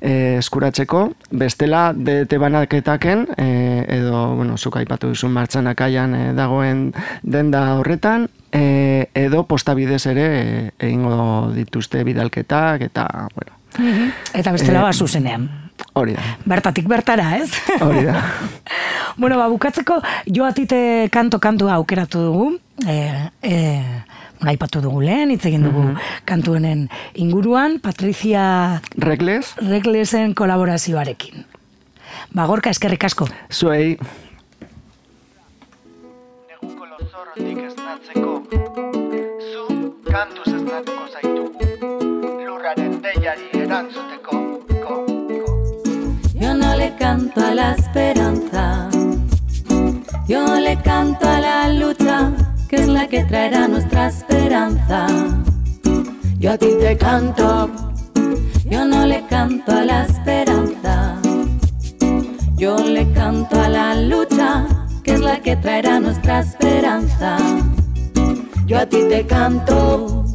e, 0.01 0.35
eskuratzeko. 0.41 1.05
Bestela, 1.31 1.93
DDT 1.95 2.35
banaketaken, 2.43 3.23
e, 3.37 3.47
edo, 3.95 4.35
bueno, 4.35 4.57
zuk 4.57 4.75
aipatu 4.81 5.13
duzun 5.13 5.31
martxanakaian 5.37 6.17
e, 6.17 6.21
dagoen 6.35 6.89
denda 7.23 7.63
horretan, 7.79 8.27
e, 8.51 8.63
edo 9.13 9.45
postabidez 9.47 10.05
ere 10.11 10.25
e, 10.41 10.71
egingo 10.79 11.51
dituzte 11.55 12.03
bidalketak, 12.07 12.81
eta, 12.89 13.07
bueno, 13.35 13.55
Eta 14.33 14.51
bestela 14.51 14.79
Eh, 14.79 14.83
ba 14.83 14.93
zuzenean. 14.93 15.43
hori 15.93 16.13
da. 16.17 16.23
Bertatik 16.45 16.87
bertara, 16.89 17.37
ez? 17.37 17.51
Hori 17.79 18.01
da. 18.07 18.17
bueno, 19.21 19.37
ba, 19.37 19.47
bukatzeko 19.47 20.01
joatite 20.27 21.07
kanto-kantua 21.13 21.75
aukeratu 21.77 22.19
dugu. 22.25 22.47
E, 22.87 22.95
e, 23.43 23.55
aipatu 24.49 24.81
dugu 24.81 25.01
lehen, 25.03 25.31
hitz 25.31 25.45
egin 25.45 25.63
dugu 25.67 25.83
kantuenen 26.25 26.87
inguruan, 27.13 27.79
Patricia 27.83 28.81
Regles, 28.97 29.53
Reglesen 29.59 30.33
kolaborazioarekin. 30.33 31.45
Ba, 32.33 32.45
gorka 32.49 32.71
eskerrik 32.73 33.03
asko. 33.05 33.27
zuei, 33.51 33.97
Yo 46.33 46.53
no 46.53 46.75
le 46.75 46.95
canto 46.95 47.41
a 47.41 47.53
la 47.53 47.75
esperanza, 47.75 48.89
yo 50.27 50.59
le 50.59 50.75
canto 50.81 51.29
a 51.29 51.39
la 51.39 51.69
lucha, 51.73 52.31
que 52.67 52.77
es 52.77 52.87
la 52.87 53.07
que 53.07 53.23
traerá 53.25 53.67
nuestra 53.67 54.07
esperanza. 54.07 55.07
Yo 56.39 56.51
a 56.53 56.57
ti 56.57 56.69
te 56.79 56.97
canto, 56.97 57.69
yo 58.65 58.85
no 58.85 59.05
le 59.05 59.25
canto 59.27 59.71
a 59.71 59.85
la 59.85 60.07
la 65.39 65.43
que 65.43 65.55
traerá 65.55 65.99
nuestra 65.99 66.39
esperanza. 66.39 67.37
Yo 68.65 68.77
a 68.77 68.85
ti 68.85 68.97
te 69.09 69.25
canto, 69.25 70.25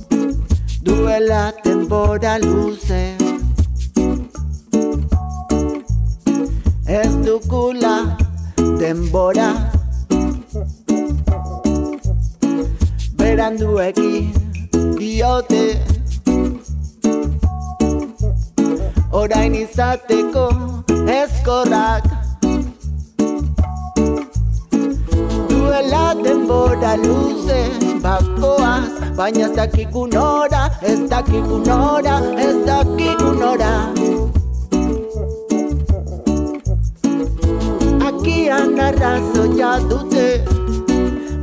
Duela 0.82 1.54
denbora 1.64 2.38
luze 2.38 3.16
Ez 6.86 7.12
dukula 7.24 8.16
denbora 8.78 9.70
Berandueki 13.16 14.32
diote 14.98 15.80
Orain 19.10 19.54
izateko 19.54 20.48
eskorrak 21.08 22.13
Duela 25.74 26.14
denbora 26.14 26.94
luze 26.94 27.60
bakoaz 28.02 28.92
Baina 29.16 29.40
ez 29.46 29.54
dakigu 29.56 30.06
nora, 30.12 30.60
ez 30.90 31.00
dakigu 31.10 31.58
nora, 31.66 32.14
ez 32.38 32.58
dakigu 32.68 33.30
nora. 33.40 33.72
Agian 38.08 38.78
arrazoia 38.86 39.72
dute 39.90 40.28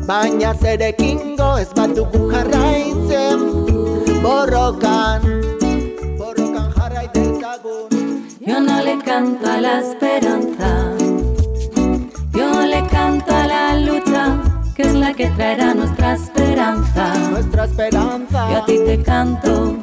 Baina 0.08 0.54
zerekingo 0.62 1.52
ez 1.66 1.70
badugu 1.82 2.24
jarraitzen. 2.32 3.46
Borrokan, 4.24 5.28
borrokan 6.24 6.72
jarrai 6.80 7.08
dezagun. 7.20 8.24
Yo 8.48 8.60
no 8.62 8.82
le 8.82 8.98
canto 9.04 9.52
a 9.56 9.60
la 9.68 9.80
esperanza, 9.82 10.72
que 14.82 14.88
es 14.88 14.94
la 14.96 15.14
que 15.14 15.28
traerá 15.28 15.74
nuestra 15.74 16.14
esperanza. 16.14 17.14
Nuestra 17.30 17.66
esperanza 17.66 18.52
Yo 18.52 18.58
a 18.58 18.66
ti 18.66 18.80
te 18.86 19.02
canto, 19.04 19.76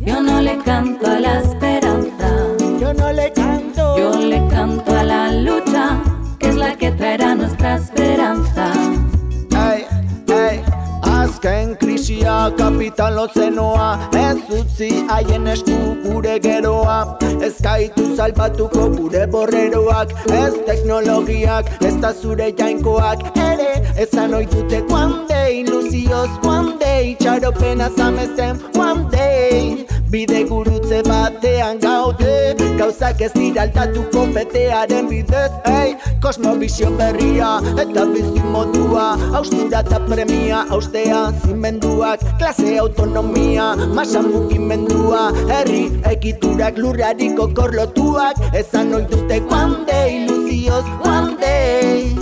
yo 0.00 0.20
no 0.20 0.40
le 0.40 0.58
canto 0.58 1.06
a 1.10 1.20
la 1.20 1.40
esperanza, 1.40 2.28
Yo 2.80 2.92
no 2.92 3.12
le 3.12 3.32
canto 3.32 3.98
yo 3.98 4.16
le 4.16 4.46
canto 4.48 4.96
a 4.96 5.04
la 5.04 5.32
lucha, 5.32 6.00
que 6.38 6.48
es 6.48 6.56
la 6.56 6.76
que 6.76 6.90
traerá 6.92 7.34
nuestra 7.34 7.76
esperanza. 7.76 8.72
Azken 11.40 11.76
krisia 11.76 12.52
kapitalo 12.56 13.26
zenoa 13.34 13.98
Ez 14.12 14.40
utzi 14.52 14.88
haien 15.08 15.46
esku 15.48 15.76
gure 16.02 16.38
geroa. 16.38 17.16
Ez 17.40 17.54
gaitu 17.64 18.04
salbatuko 18.16 18.88
gure 18.96 19.26
borreroak 19.26 20.12
Ez 20.28 20.52
teknologiak, 20.66 21.70
ez 21.80 21.94
da 22.02 22.12
zure 22.12 22.50
jainkoak. 22.58 23.24
Ere, 23.36 23.70
ezan 23.96 24.34
ohi 24.34 24.50
dute 24.52 24.82
one 24.92 25.24
day 25.28 25.62
Iluzioz 25.62 26.28
one 26.44 26.76
day, 26.78 27.16
txaropena 27.16 27.88
zamezen 27.96 28.60
one 28.76 29.08
day 29.08 29.99
Bide 30.10 30.40
gurutze 30.42 31.04
batean 31.06 31.78
gaude 31.78 32.56
Gauzak 32.78 33.20
ez 33.22 33.30
dira 33.36 33.62
altatuko 33.62 34.24
fetearen 34.34 35.06
bidez 35.06 35.52
hey, 35.70 35.92
Kosmobizio 36.24 36.90
berria 36.98 37.52
eta 37.78 38.08
bizi 38.10 38.42
modua 38.42 39.12
Austura 39.38 39.84
eta 39.86 40.00
premia, 40.08 40.64
austea 40.74 41.20
zimenduak 41.44 42.24
Klase 42.40 42.74
autonomia, 42.82 43.76
masa 43.94 44.24
mugimendua 44.26 45.28
Herri 45.46 45.84
ekiturak 46.10 46.80
lurrariko 46.82 47.46
korlotuak 47.54 48.42
Ezan 48.50 48.90
oin 48.98 49.06
dute 49.12 49.38
one 49.46 49.86
day, 49.86 50.24
iluzioz 50.24 50.90
one 51.06 51.38
day 51.38 52.19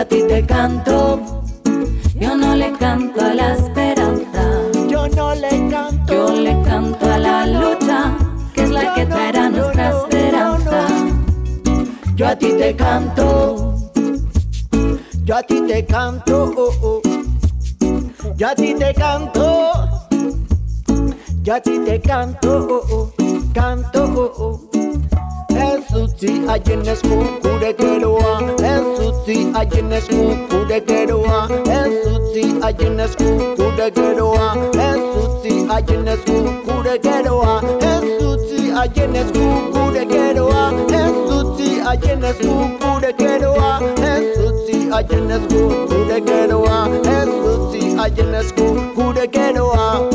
a 0.00 0.04
ti 0.06 0.22
te 0.26 0.42
canto, 0.46 1.20
yo 2.14 2.34
no 2.34 2.54
le 2.54 2.72
canto 2.78 3.20
a 3.20 3.34
la 3.34 3.52
esperanza, 3.52 4.42
Yo 4.88 5.06
no 5.08 5.34
le 5.34 5.68
canto 5.68 6.14
yo 6.14 6.40
le 6.40 6.62
canto 6.62 7.04
a 7.04 7.18
la 7.18 7.46
lucha, 7.46 8.16
que 8.54 8.62
es 8.62 8.70
la 8.70 8.94
que 8.94 9.04
traerá 9.04 9.50
nuestra 9.50 9.90
esperanza. 9.90 10.86
Yo 12.16 12.28
a 12.28 12.36
ti 12.36 12.52
te 12.58 12.74
canto 12.76 13.74
Yo 15.24 15.36
a 15.36 15.42
ti 15.42 15.60
te 15.66 15.84
canto 15.86 16.52
oh, 16.56 16.72
oh. 16.82 17.02
Yo 18.36 18.48
a 18.48 18.54
ti 18.54 18.74
te 18.74 18.92
canto 18.94 19.72
Yo 21.42 21.54
a 21.54 21.60
ti 21.60 21.78
te 21.86 22.00
canto 22.00 22.50
oh, 22.68 22.94
oh. 22.94 23.12
Canto 23.54 24.04
oh. 24.04 24.29
Ez 25.90 25.96
utzi 25.98 26.32
haien 26.46 26.82
esku 26.86 27.16
gure 27.42 27.70
geroa 27.78 28.34
Ez 28.72 29.06
utzi 29.06 29.36
haien 29.54 29.90
esku 29.96 30.18
gure 30.50 30.78
geroa 30.88 31.38
Ez 31.76 31.96
utzi 32.10 32.44
haien 32.62 33.00
esku 33.06 33.30
gure 33.60 33.88
geroa 33.96 34.50
Ez 34.84 35.00
utzi 35.22 35.54
haien 35.70 36.06
esku 36.14 36.36
gure 36.68 36.94
geroa 37.06 37.56
Ez 37.88 38.22
utzi 38.28 38.70
haien 38.76 39.16
esku 39.22 39.48
gure 39.74 40.04
geroa 40.12 40.62
Ez 41.00 41.18
utzi 41.40 41.80
haien 41.88 42.24
esku 42.30 42.54
gure 42.86 43.12
geroa 43.24 43.72
Ez 44.12 44.46
utzi 44.46 44.78
haien 44.94 45.36
esku 45.40 45.66
gure 45.90 46.22
geroa 46.30 46.80
Ez 47.18 47.34
utzi 47.56 47.96
haien 47.98 48.34
esku 48.44 48.70
gure 48.94 49.26
geroa 49.38 50.09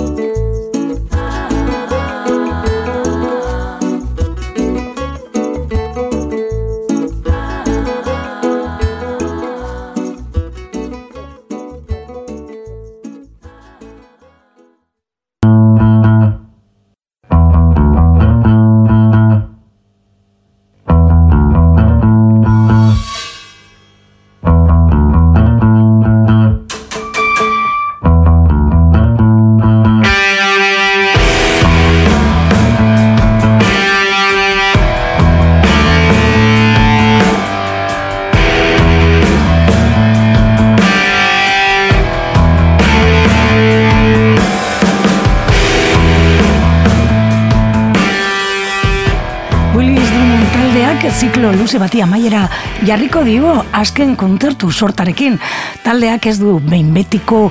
taldeak 50.96 51.16
ziklo 51.20 51.50
luze 51.52 51.80
bati 51.80 52.00
amaiera 52.02 52.46
jarriko 52.88 53.24
dio 53.26 53.50
azken 53.76 54.14
kontzertu 54.16 54.70
sortarekin. 54.72 55.36
Taldeak 55.84 56.28
ez 56.30 56.38
du 56.40 56.54
behin 56.64 56.94
betiko 56.96 57.50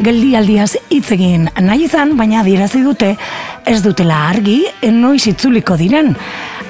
geldialdiaz 0.00 0.78
hitz 0.88 1.10
egin 1.12 1.48
nahi 1.60 1.84
izan, 1.84 2.14
baina 2.16 2.40
adierazi 2.40 2.80
dute 2.80 3.10
ez 3.68 3.82
dutela 3.84 4.22
argi 4.30 4.62
noiz 4.96 5.26
itzuliko 5.28 5.76
diren. 5.76 6.14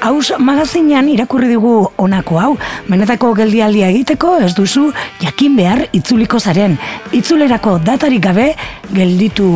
Haus 0.00 0.32
magazinean 0.40 1.10
irakurri 1.12 1.50
dugu 1.52 1.90
honako 2.00 2.38
hau, 2.40 2.52
benetako 2.88 3.34
geldialdia 3.36 3.90
egiteko 3.92 4.38
ez 4.40 4.54
duzu 4.56 4.86
jakin 5.20 5.58
behar 5.58 5.82
itzuliko 5.92 6.40
zaren. 6.40 6.78
Itzulerako 7.12 7.76
datarik 7.84 8.22
gabe 8.24 8.46
gelditu 8.96 9.50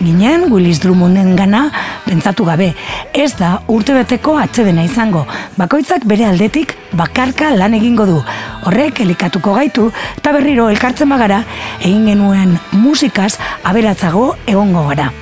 ginen 0.00 0.48
Willis 0.48 0.80
Drummonden 0.80 1.36
gana 1.36 1.66
pentsatu 2.06 2.48
gabe. 2.48 2.72
Ez 3.12 3.34
da 3.36 3.58
urtebeteko 3.68 4.38
atsedena 4.40 4.88
izango, 4.88 5.26
bakoitzak 5.60 6.08
bere 6.08 6.30
aldetik 6.32 6.76
bakarka 6.96 7.52
lan 7.52 7.76
egingo 7.76 8.08
du. 8.08 8.20
Horrek 8.64 9.04
elikatuko 9.04 9.52
gaitu 9.60 9.90
eta 10.16 10.32
berriro 10.32 10.70
elkartzen 10.72 11.12
bagara 11.12 11.44
egin 11.82 12.08
genuen 12.08 12.56
musikaz 12.72 13.34
aberatzago 13.64 14.30
egongo 14.46 14.88
gara. 14.88 15.12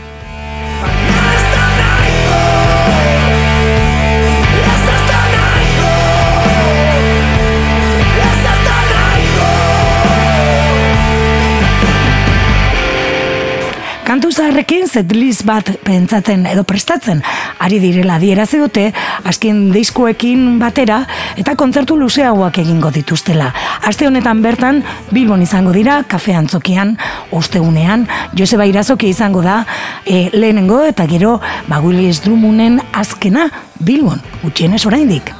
Kantu 14.19 14.33
zaharrekin 14.35 14.89
setlist 14.91 15.45
bat 15.47 15.69
pentsatzen 15.87 16.41
edo 16.51 16.65
prestatzen 16.67 17.21
ari 17.63 17.77
direla 17.79 18.17
dierazi 18.19 18.59
dute 18.59 18.89
azken 19.31 19.61
diskoekin 19.71 20.57
batera 20.59 20.97
eta 21.39 21.55
kontzertu 21.55 21.95
luzeagoak 22.01 22.59
egingo 22.65 22.91
dituztela. 22.91 23.53
Aste 23.87 24.09
honetan 24.11 24.43
bertan 24.43 24.83
Bilbon 25.15 25.47
izango 25.47 25.71
dira, 25.71 26.01
kafe 26.03 26.35
antzokian, 26.35 26.97
osteunean, 27.31 28.09
Joseba 28.35 28.67
Irazoki 28.67 29.15
izango 29.15 29.47
da 29.47 29.61
e, 30.03 30.33
lehenengo 30.35 30.83
eta 30.83 31.07
gero 31.07 31.39
ba, 31.71 31.79
Willis 31.79 32.25
Drummonden 32.27 32.83
azkena 32.91 33.47
Bilbon, 33.79 34.19
gutxienez 34.43 34.83
oraindik. 34.91 35.31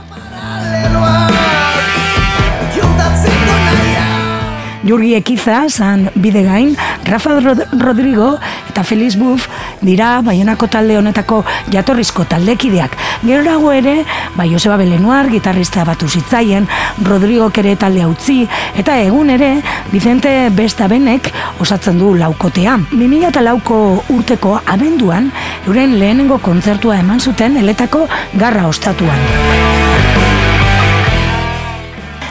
Jurgi 4.85 5.15
Ekiza, 5.15 5.69
San 5.69 6.11
Bidegain, 6.15 6.77
Rafa 7.05 7.41
Rod 7.41 7.67
Rodrigo 7.79 8.39
eta 8.69 8.85
Feliz 8.85 9.17
Buff 9.17 9.49
dira 9.83 10.21
Baionako 10.23 10.69
talde 10.69 10.99
honetako 10.99 11.43
jatorrizko 11.73 12.25
taldekideak. 12.25 12.97
Gerorago 13.25 13.73
ere, 13.73 14.05
ba 14.37 14.47
Joseba 14.47 14.77
Belenuar 14.77 15.31
gitarrista 15.31 15.85
batu 15.85 16.09
zitzaien, 16.09 16.69
Rodrigo 17.05 17.51
ere 17.59 17.77
talde 17.77 18.07
utzi 18.07 18.47
eta 18.77 18.99
egun 19.03 19.31
ere 19.31 19.63
Vicente 19.91 20.51
Bestabenek 20.55 21.33
osatzen 21.61 21.99
du 21.99 22.15
laukotea. 22.15 22.79
2004ko 22.93 23.81
urteko 24.15 24.61
abenduan 24.67 25.33
euren 25.67 25.99
lehenengo 25.99 26.39
kontzertua 26.39 27.01
eman 27.01 27.21
zuten 27.21 27.57
eletako 27.57 28.07
garra 28.35 28.69
ostatuan. 28.69 29.98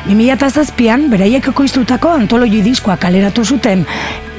2007an 0.08 1.10
beraiek 1.12 1.50
ekoiztutako 1.52 2.13
antologi 2.15 2.62
diskoa 2.63 2.96
kaleratu 2.98 3.43
zuten. 3.43 3.84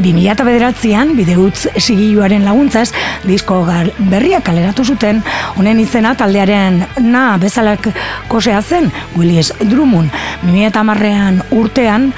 2009an 0.01 1.11
bideutz 1.19 1.67
sigiluaren 1.77 2.47
laguntzaz 2.47 2.87
disko 3.27 3.59
berria 4.09 4.41
kaleratu 4.41 4.85
zuten, 4.85 5.21
honen 5.57 5.81
izena 5.83 6.15
taldearen 6.17 6.81
na 7.05 7.37
bezalak 7.39 7.91
kosea 8.29 8.63
zen, 8.63 8.91
Willis 9.17 9.53
Drummond. 9.61 10.09
2010an 10.47 11.43
urtean 11.51 12.13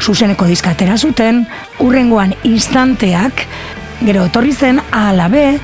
zuzeneko 0.00 0.46
diska 0.46 0.70
atera 0.70 0.96
zuten, 0.96 1.46
urrengoan 1.80 2.36
instanteak, 2.44 3.46
gero 4.04 4.28
etorri 4.30 4.54
zen 4.54 4.80
alabe, 4.92 5.58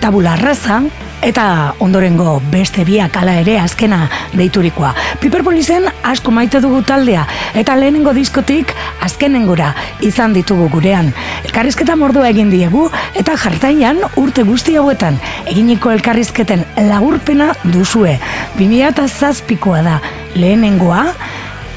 tabula 0.00 0.36
raza, 0.36 0.82
eta 1.22 1.74
ondorengo 1.82 2.38
beste 2.52 2.84
biak 2.84 3.16
ala 3.20 3.34
ere 3.40 3.58
azkena 3.60 4.08
deiturikoa. 4.36 4.94
Piperpolizen 5.20 5.88
asko 6.02 6.30
maite 6.30 6.60
dugu 6.60 6.82
taldea 6.86 7.24
eta 7.58 7.76
lehenengo 7.76 8.12
diskotik 8.14 8.72
azkenengora 9.04 9.72
izan 10.04 10.34
ditugu 10.36 10.68
gurean. 10.72 11.12
Elkarrizketa 11.44 11.96
mordua 11.96 12.28
egin 12.30 12.50
diegu 12.50 12.88
eta 13.18 13.36
jartaian 13.36 14.00
urte 14.16 14.44
guzti 14.46 14.76
hauetan 14.76 15.18
eginiko 15.46 15.92
elkarrizketen 15.94 16.64
lagurpena 16.88 17.52
duzue. 17.64 18.18
2007koa 18.58 19.82
da 19.86 19.98
lehenengoa 20.34 21.04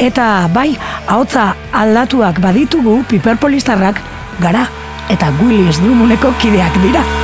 eta 0.02 0.48
bai, 0.54 0.72
ahotza 1.08 1.52
aldatuak 1.72 2.42
baditugu 2.42 3.02
piperpolistarrak 3.10 4.02
gara 4.42 4.68
eta 5.12 5.34
Willis 5.42 5.82
Drummondeko 5.82 6.34
kideak 6.42 6.82
dira. 6.86 7.21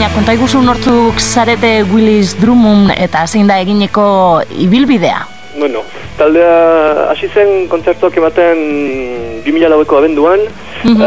Baina 0.00 0.14
konta 0.16 0.32
iguzu 0.32 0.62
nortzuk 0.64 1.18
zarete 1.20 1.82
Willis 1.90 2.30
Drummond 2.40 2.88
eta 2.94 3.26
zein 3.28 3.50
da 3.50 3.58
egineko 3.60 4.04
ibilbidea? 4.64 5.18
Bueno, 5.58 5.82
taldea 6.16 6.54
hasi 7.10 7.28
zen 7.28 7.66
kontzertuak 7.68 8.16
ematen 8.16 8.62
2000 9.44 9.68
laueko 9.68 9.98
abenduan, 10.00 10.46
mm 10.88 11.04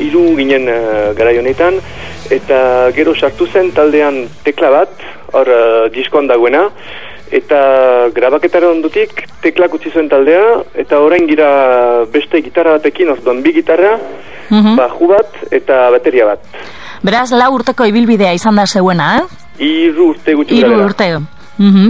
hiru 0.00 0.24
ginen 0.40 0.64
uh, 0.64 1.12
garai 1.12 1.36
honetan, 1.42 1.76
eta 2.32 2.88
gero 2.96 3.12
sartu 3.12 3.44
zen 3.52 3.68
taldean 3.76 4.22
tekla 4.48 4.70
bat, 4.78 5.06
hor 5.36 5.52
uh, 5.52 5.92
diskoan 5.92 6.32
dagoena, 6.32 6.70
eta 7.28 7.62
grabaketaren 8.16 8.78
ondutik 8.78 9.26
teklak 9.44 9.76
utzi 9.76 9.92
zuen 9.92 10.08
taldea, 10.08 10.62
eta 10.72 11.04
orain 11.04 11.28
gira 11.28 12.06
beste 12.16 12.40
gitarra 12.40 12.78
batekin, 12.80 13.12
orduan 13.12 13.44
bi 13.44 13.52
gitarra, 13.60 13.98
mm 14.48 14.78
baju 14.80 15.16
bat 15.18 15.44
eta 15.52 15.90
bateria 15.92 16.32
bat. 16.32 16.48
Beraz, 17.02 17.32
lau 17.34 17.50
urteko 17.56 17.86
ibilbidea 17.90 18.32
izan 18.36 18.58
da 18.60 18.66
zeuena, 18.66 19.16
eh? 19.18 19.64
Iru 19.66 20.12
urte 20.12 20.34
gutxi 20.38 20.60
Iru 20.60 20.76
urte. 20.84 21.08
Mhm. 21.58 21.88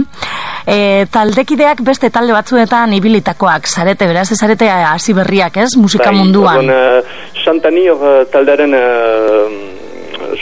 E, 0.67 1.05
taldekideak 1.11 1.81
beste 1.83 2.09
talde 2.13 2.33
batzuetan 2.35 2.93
ibilitakoak 2.97 3.67
zarete, 3.67 4.07
beraz 4.07 4.31
ez 4.31 4.39
zarete 4.39 4.69
hasi 4.69 5.13
berriak, 5.13 5.57
ez? 5.57 5.75
Musika 5.77 6.11
munduan. 6.11 6.67
Bai, 6.67 6.75
orduan, 6.75 7.03
uh, 7.03 7.41
Santani 7.43 7.87
hor 7.91 8.03
uh, 8.03 8.25
taldearen 8.31 8.75
uh, 8.77 9.73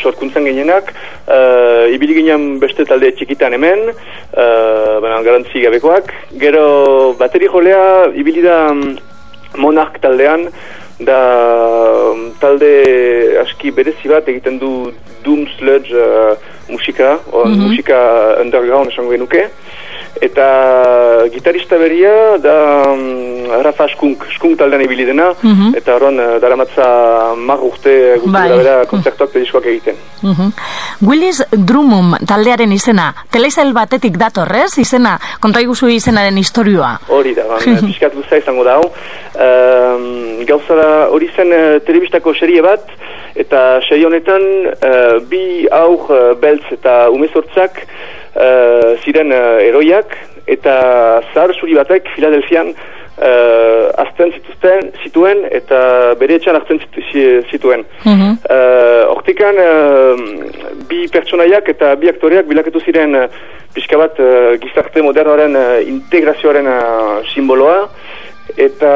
sorkuntzan 0.02 0.46
ginenak, 0.46 0.94
uh, 1.28 1.88
ibili 1.94 2.20
ginen 2.22 2.60
beste 2.62 2.86
talde 2.86 3.12
txikitan 3.18 3.58
hemen, 3.58 3.90
uh, 3.92 5.00
baina 5.04 5.22
garantzi 5.26 5.64
gabekoak. 5.66 6.14
Gero 6.42 7.14
bateri 7.20 7.50
jolea 7.52 8.12
ibili 8.16 8.46
da 8.46 8.60
mm, 8.74 9.00
Monark 9.60 9.98
taldean, 10.00 10.46
da 11.06 11.20
mm, 12.16 12.32
talde 12.40 12.72
aski 13.42 13.72
berezi 13.72 14.10
bat 14.10 14.28
egiten 14.28 14.60
du 14.60 14.92
Doom 15.24 15.46
Sludge 15.58 15.94
uh, 15.94 16.36
musika, 16.70 17.18
o, 17.32 17.46
Mhm. 17.46 17.62
musika 17.68 18.00
underground 18.42 18.92
esango 18.92 19.12
genuke. 19.12 19.48
Eta 20.20 21.24
gitarista 21.32 21.78
beria 21.78 22.38
da 22.38 22.84
um, 22.92 23.48
Rafa 23.64 23.88
Skunk, 23.94 24.26
Skunk 24.36 24.58
taldean 24.60 24.82
ibili 24.84 25.06
dena, 25.06 25.32
Mhm. 25.42 25.76
eta 25.78 25.96
horren 25.96 26.20
uh, 26.20 26.40
daramatza 26.42 27.34
mar 27.38 27.60
urte 27.64 28.18
gutxi 28.20 28.32
Bai. 28.34 28.50
bera 28.58 28.86
konzertuak 28.86 29.34
diskoak 29.34 29.66
egiten. 29.66 29.96
Mhm. 30.22 30.52
Willis 31.08 31.42
Drummond 31.52 32.26
taldearen 32.28 32.72
izena, 32.72 33.14
telesail 33.32 33.74
batetik 33.74 34.18
datorrez, 34.18 34.78
izena, 34.78 35.18
konta 35.40 35.62
iguzu 35.62 35.88
izenaren 35.90 36.38
historioa. 36.38 36.98
Hori 37.10 37.34
da, 37.34 37.44
ban, 37.48 37.60
pixkat 37.88 38.14
luza 38.16 38.38
izango 38.38 38.64
da 38.64 38.76
hau. 38.78 38.92
Um, 39.36 40.46
gauza 40.46 40.76
da, 40.76 40.90
hori 41.10 41.30
zen 41.36 41.52
uh, 41.56 41.80
telebistako 41.86 42.34
serie 42.38 42.62
bat, 42.62 42.86
eta 43.36 43.80
serie 43.88 44.06
honetan 44.06 44.42
uh, 44.76 45.22
bi 45.30 45.66
aur 45.72 46.10
uh, 46.12 46.34
beltz 46.40 46.68
eta 46.76 47.10
umezortzak 47.10 47.86
uh, 48.36 48.98
ziren 49.04 49.32
uh, 49.32 49.60
eroiak, 49.64 50.16
eta 50.48 50.74
zahar 51.34 51.54
zuri 51.60 51.76
batek 51.78 52.10
Filadelfian 52.16 52.74
uh, 52.74 54.04
azten 54.04 54.32
zituzten, 54.36 54.92
zituen 55.04 55.46
eta 55.52 55.82
bere 56.20 56.40
etxan 56.40 56.60
zi- 57.12 57.42
zituen. 57.52 57.86
Mhm. 58.06 58.38
Uh, 58.50 59.04
hortikan 59.14 59.56
uh, 59.56 60.16
bi 60.90 61.08
pertsonaiak 61.12 61.70
eta 61.70 61.96
bi 61.96 62.10
aktoreak 62.10 62.48
bilaketu 62.50 62.80
ziren 62.80 63.16
uh, 63.16 63.28
pixka 63.76 63.98
bat 63.98 64.20
uh, 64.20 64.58
gizarte 64.62 65.02
modernoaren 65.02 65.56
uh, 65.56 65.80
integrazioaren 65.88 66.68
uh, 66.68 67.22
simboloa 67.34 67.90
eta 68.58 68.92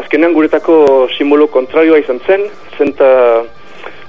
azkenean 0.00 0.32
guretako 0.34 1.06
simbolo 1.16 1.46
kontrarioa 1.46 2.00
izan 2.00 2.18
zen 2.26 2.48
zenta 2.78 3.10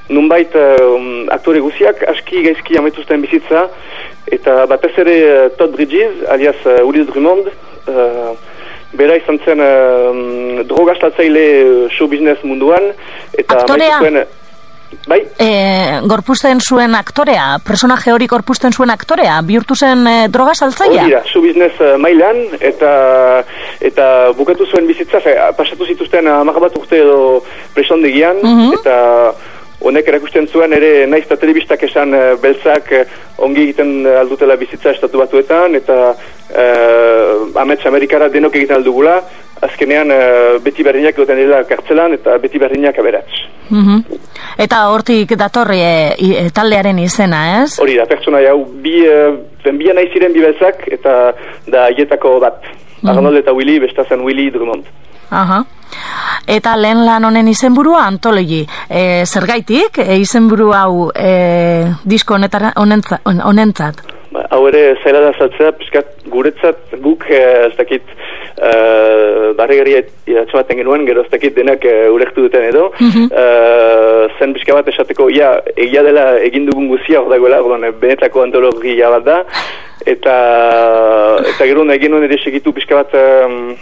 nunbait 0.10 0.54
um, 0.56 1.28
aktore 1.32 1.60
guziak 1.62 2.02
aski 2.10 2.42
gaizki 2.48 2.78
ametuzten 2.78 3.22
bizitza 3.22 3.68
eta 4.32 4.66
batez 4.66 4.94
ere 4.98 5.18
uh, 5.26 5.52
Todd 5.58 5.76
Bridges 5.76 6.24
alias 6.30 6.58
uh, 6.66 6.80
Willis 6.88 7.08
Drummond 7.08 7.48
uh, 7.48 8.34
Bera 8.98 9.16
izan 9.20 9.38
zen 9.46 9.60
uh, 9.62 10.66
drogastatzaile 10.66 11.46
uh, 11.62 11.88
show 11.94 12.08
business 12.10 12.42
munduan 12.44 12.92
eta 13.38 13.62
Aktorea? 13.62 14.00
zuen- 14.02 14.26
Bai, 15.06 15.20
E, 15.38 16.00
gorpuzten 16.10 16.58
zuen 16.66 16.96
aktorea, 16.98 17.60
personaje 17.64 18.10
hori 18.12 18.26
gorpuzten 18.26 18.74
zuen 18.74 18.90
aktorea, 18.90 19.36
bihurtu 19.46 19.76
zen 19.78 20.02
e, 20.10 20.14
droga 20.34 20.56
saltzailea? 20.58 21.04
hori 21.04 21.14
da, 21.14 21.20
show 21.30 21.44
business 21.44 21.78
uh, 21.78 21.92
mailan 22.02 22.40
eta 22.60 22.90
eta 23.86 24.08
bukatu 24.34 24.66
zuen 24.66 24.88
bizitza, 24.90 25.22
ze, 25.22 25.36
pasatu 25.58 25.86
zituzten 25.86 26.26
hamar 26.28 26.58
bat 26.66 26.76
urte 26.82 26.98
edo 27.04 27.44
presondegian 27.78 28.42
Mhm. 28.42 28.74
eta 28.80 28.98
honek 29.82 30.08
erakusten 30.12 30.48
zuen 30.48 30.74
ere 30.76 31.06
naiz 31.08 31.24
eta 31.26 31.38
telebistak 31.40 31.84
esan 31.88 32.14
uh, 32.14 32.24
beltzak 32.42 32.92
uh, 32.96 33.04
ongi 33.46 33.70
egiten 33.70 34.08
aldutela 34.20 34.58
bizitza 34.60 34.92
estatu 34.92 35.22
batuetan 35.22 35.76
eta 35.80 36.00
uh, 36.12 37.62
amets 37.62 37.86
Amerikara 37.88 38.30
denok 38.34 38.58
egiten 38.60 38.80
aldugula 38.80 39.20
azkenean 39.62 40.12
uh, 40.12 40.58
beti 40.64 40.84
berdinak 40.84 41.18
egoten 41.18 41.40
dira 41.40 41.64
kartzelan 41.68 42.16
eta 42.16 42.38
beti 42.42 42.60
berdinak 42.60 43.00
aberats. 43.00 43.46
Mhm. 43.70 44.20
Eta 44.60 44.82
hortik 44.92 45.36
datorri 45.38 45.80
e, 45.80 46.16
e, 46.18 46.46
taldearen 46.56 46.98
izena, 47.00 47.42
ez? 47.62 47.78
Hori 47.80 47.96
da, 48.00 48.08
pertsona 48.10 48.42
hau 48.50 48.64
bi, 48.84 48.96
uh, 49.08 49.36
bia 49.78 49.94
nahi 49.94 50.10
ziren 50.14 50.34
bi 50.34 50.44
beltzak 50.44 50.88
eta 50.92 51.20
da 51.68 51.90
hietako 51.94 52.40
bat. 52.44 52.66
Arnold 53.08 53.40
eta 53.40 53.54
Willy, 53.56 53.78
besta 53.80 54.04
zen 54.10 54.26
Willy 54.26 54.50
Drummond. 54.52 54.88
Aha. 55.32 55.64
Eta 56.50 56.76
lehen 56.78 57.04
lan 57.06 57.26
honen 57.26 57.48
izenburua 57.48 58.06
antologi. 58.08 58.62
E, 58.90 59.26
zergaitik, 59.26 60.00
e, 60.02 60.18
izenburu 60.22 60.72
hau 60.74 61.10
e, 61.16 61.90
disko 62.04 62.36
honetara, 62.38 62.74
honentza, 62.78 63.20
hon- 63.26 63.42
honentzat? 63.46 64.02
Ba, 64.30 64.44
hau 64.54 64.68
ere 64.70 64.96
zaila 65.04 65.24
da 65.24 65.32
saltzea, 65.38 65.72
pixkat 65.80 66.28
guretzat 66.30 66.92
guk 67.02 67.24
eh, 67.34 67.66
ez 67.66 67.72
dakit 67.80 68.04
uh, 68.62 69.56
barregari 69.58 69.96
idatxo 70.30 70.60
baten 70.60 70.78
genuen, 70.78 71.02
gero 71.08 71.24
ez 71.26 71.32
dakit 71.32 71.56
denak 71.58 71.82
uh, 71.90 72.12
urektu 72.14 72.44
duten 72.46 72.68
edo, 72.68 72.92
eh, 73.02 74.28
zen 74.38 74.54
pixka 74.54 74.78
bat 74.78 74.92
esateko, 74.94 75.32
ja, 75.34 75.56
egia 75.74 76.04
dela 76.06 76.28
egin 76.46 76.70
dugun 76.70 76.92
guzia 76.94 77.24
hor 77.24 77.34
dagoela, 77.34 77.64
orduan, 77.66 77.90
benetako 78.02 78.46
antologia 78.46 79.10
bat 79.18 79.26
da, 79.26 79.40
eta 80.06 80.36
eta 81.50 81.66
gero 81.66 81.84
egin 81.92 82.14
ere 82.24 82.38
segitu 82.38 82.72
pixka 82.74 82.96
bat 82.96 83.14
um, 83.14 83.76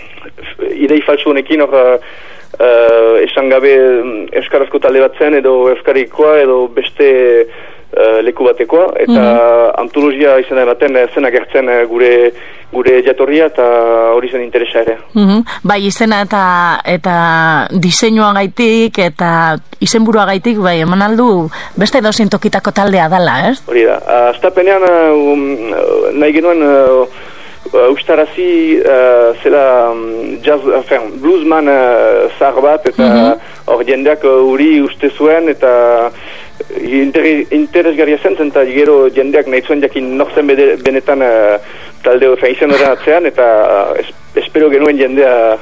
idei 0.74 1.02
faltsu 1.02 1.30
honekin 1.30 1.62
hor 1.62 1.76
uh, 1.78 3.16
esan 3.22 3.50
gabe 3.50 3.74
euskarazko 4.42 4.80
talde 4.80 5.02
bat 5.02 5.18
zen 5.18 5.36
edo 5.36 5.70
euskarikoa 5.70 6.40
edo 6.42 6.68
beste 6.68 7.10
uh, 7.94 8.20
leku 8.26 8.48
batekoa 8.48 8.92
eta 9.04 9.24
antologia 9.78 10.38
izan 10.42 10.62
ematen 10.64 10.98
eh, 10.98 11.08
zen 11.14 11.28
agertzen 11.28 11.70
eh, 11.70 11.84
gure 11.90 12.12
gure 12.72 12.98
jatorria 13.06 13.48
eta 13.48 13.66
hori 14.12 14.28
zen 14.28 14.44
interesa 14.44 14.82
ere. 14.82 14.98
Mhm. 15.14 15.46
Bai, 15.64 15.80
izena 15.88 16.22
eta 16.26 16.42
eta 16.84 17.16
diseinuagaitik 17.72 19.00
eta 19.06 19.30
izenburuagaitik 19.80 20.60
bai 20.60 20.82
eman 20.84 21.06
aldu 21.06 21.48
beste 21.80 22.02
dozein 22.04 22.30
tokitako 22.30 22.74
taldea 22.76 23.08
dala, 23.10 23.40
ez? 23.52 23.62
Hori 23.68 23.86
da. 23.88 24.02
Astapenean 24.34 24.84
uh, 24.84 25.16
um, 25.16 25.48
nahi 26.20 26.36
genuen 26.36 26.64
uh, 26.66 27.08
uh, 27.72 27.88
ustarazi 27.94 28.82
uh, 28.82 29.32
zela 29.44 29.92
um, 29.94 30.38
jazz, 30.44 30.60
enfin, 30.82 31.08
bluesman 31.22 31.72
uh, 31.72 32.28
zahar 32.38 32.60
bat 32.62 32.92
eta 32.92 33.38
hor 33.68 33.86
jendeak 33.88 34.28
uh, 34.28 34.42
uri 34.52 34.82
uste 34.84 35.10
zuen 35.16 35.48
eta 35.56 35.72
interesgarria 37.52 38.18
zen 38.18 38.36
zen 38.38 38.52
eta 38.52 38.64
gero 38.66 38.98
jendeak 39.14 39.48
nahi 39.48 39.62
zuen 39.62 39.82
jakin 39.82 40.18
nortzen 40.18 40.48
benetan 40.84 41.22
uh, 41.22 41.58
talde 42.04 42.34
izen 42.50 42.72
horren 42.72 42.92
atzean 42.92 43.26
eta 43.26 43.48
uh, 43.94 44.00
es, 44.00 44.12
espero 44.36 44.70
genuen 44.70 44.98
jendea 44.98 45.58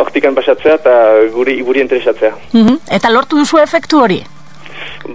hortikan 0.00 0.34
pasatzea 0.34 0.74
eta 0.80 0.92
guri, 1.34 1.60
guri 1.60 1.80
interesatzea. 1.80 2.34
Mhm. 2.52 2.76
Eta 2.96 3.10
lortu 3.10 3.40
duzu 3.40 3.58
efektu 3.62 4.00
hori? 4.00 4.20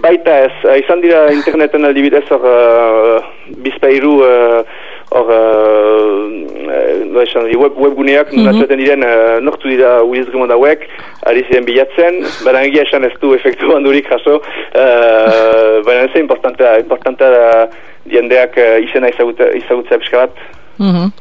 Baita 0.02 0.38
ez, 0.46 0.52
eh, 0.64 0.78
izan 0.82 1.00
dira 1.00 1.26
interneten 1.32 1.84
aldibidez 1.84 2.24
hor 2.30 2.44
uh, 2.50 3.24
bizpairu 3.64 4.18
uh, 4.22 4.62
hor 5.10 5.30
uh, 5.30 7.06
no 7.12 7.22
esan, 7.22 7.46
web, 7.56 7.78
webguneak 7.78 8.32
mm 8.32 8.48
-hmm. 8.48 8.76
diren 8.76 9.02
uh, 9.02 9.38
nortu 9.40 9.68
dira 9.68 10.02
Willis 10.02 10.26
Drummond 10.26 10.52
hauek 10.52 10.88
ari 11.26 11.44
ziren 11.48 11.64
bilatzen, 11.64 12.24
baina 12.44 12.62
egia 12.62 12.82
esan 12.82 13.04
ez 13.04 13.14
du 13.20 13.34
efektu 13.34 13.76
handurik 13.76 14.08
jaso 14.10 14.36
uh, 14.36 15.84
baina 15.86 16.02
ez 16.04 16.20
importantea, 16.20 16.78
importantea 16.78 17.30
da 17.30 17.68
jendeak 18.10 18.56
uh, 18.56 18.82
izena 18.82 19.08
ezagutzea 19.08 19.98
pixka 19.98 20.18
bat 20.26 20.32
Mhm. 20.78 21.12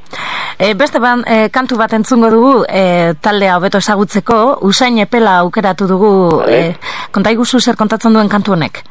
E, 0.59 0.73
beste 0.73 0.99
ban, 0.99 1.23
e, 1.27 1.49
kantu 1.49 1.77
bat 1.77 1.93
entzungo 1.93 2.29
dugu 2.31 2.65
e, 2.67 3.13
taldea 3.21 3.57
hobeto 3.57 3.77
ezagutzeko, 3.77 4.59
usain 4.67 4.97
epela 4.99 5.37
aukeratu 5.39 5.87
dugu, 5.87 6.11
Vale. 6.39 6.59
e, 6.59 6.75
konta 7.11 7.31
iguzu 7.31 7.59
zer 7.59 7.75
kontatzen 7.75 8.13
duen 8.13 8.29
kantu 8.29 8.53
honek? 8.55 8.83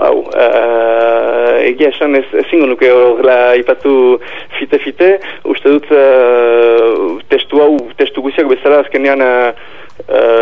Hau, 0.00 0.23
uh, 0.34 1.62
egia 1.64 1.90
esan 1.92 2.16
ez, 2.18 2.26
ezingo 2.44 2.68
nuke 2.70 2.90
horrela 2.92 3.54
ipatu 3.60 4.18
fite-fite, 4.58 5.14
uste 5.54 5.72
dut 5.76 5.88
uh, 5.94 7.14
testu 7.32 7.62
hau, 7.62 7.72
testu 8.00 8.24
guziak 8.24 8.50
bezala 8.50 8.82
azkenean 8.84 9.24
uh, 9.24 9.52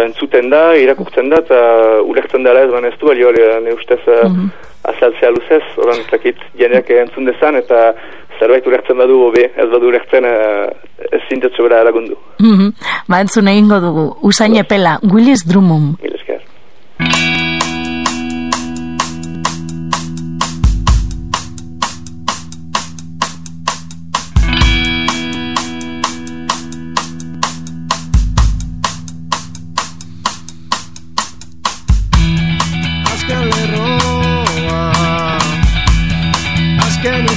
entzuten 0.07 0.51
da, 0.53 0.72
irakurtzen 0.80 1.30
da, 1.32 1.43
eta 1.45 1.61
ulertzen 2.09 2.45
dara 2.47 2.64
ez 2.64 2.72
ban 2.72 2.88
ez 2.88 2.97
du, 2.99 3.09
balio, 3.11 3.32
ne 3.62 3.76
ustez 3.76 4.01
uh, 4.07 4.24
mm 4.24 4.34
-hmm. 4.34 4.51
azaltzea 4.95 5.30
luzez, 5.30 5.64
oran 5.76 6.01
zakit 6.11 6.38
jeneak 6.59 6.90
entzun 6.90 7.24
dezan, 7.24 7.57
eta 7.57 7.93
zerbait 8.38 8.66
ulertzen 8.66 8.97
badu 8.97 9.20
hobe, 9.26 9.45
ez 9.57 9.68
badu 9.70 9.86
ulertzen 9.93 10.24
uh, 10.24 10.66
ez 11.12 11.22
zintetzu 11.28 11.62
bera 11.62 11.84
lagundu. 11.84 12.16
Mm 12.38 12.57
-hmm. 12.57 12.72
Ba 13.09 13.20
entzun 13.20 13.49
egingo 13.49 13.80
dugu, 13.80 14.16
usain 14.22 14.57
epela, 14.57 14.99
Willis 15.12 15.47
Drummond. 15.49 15.97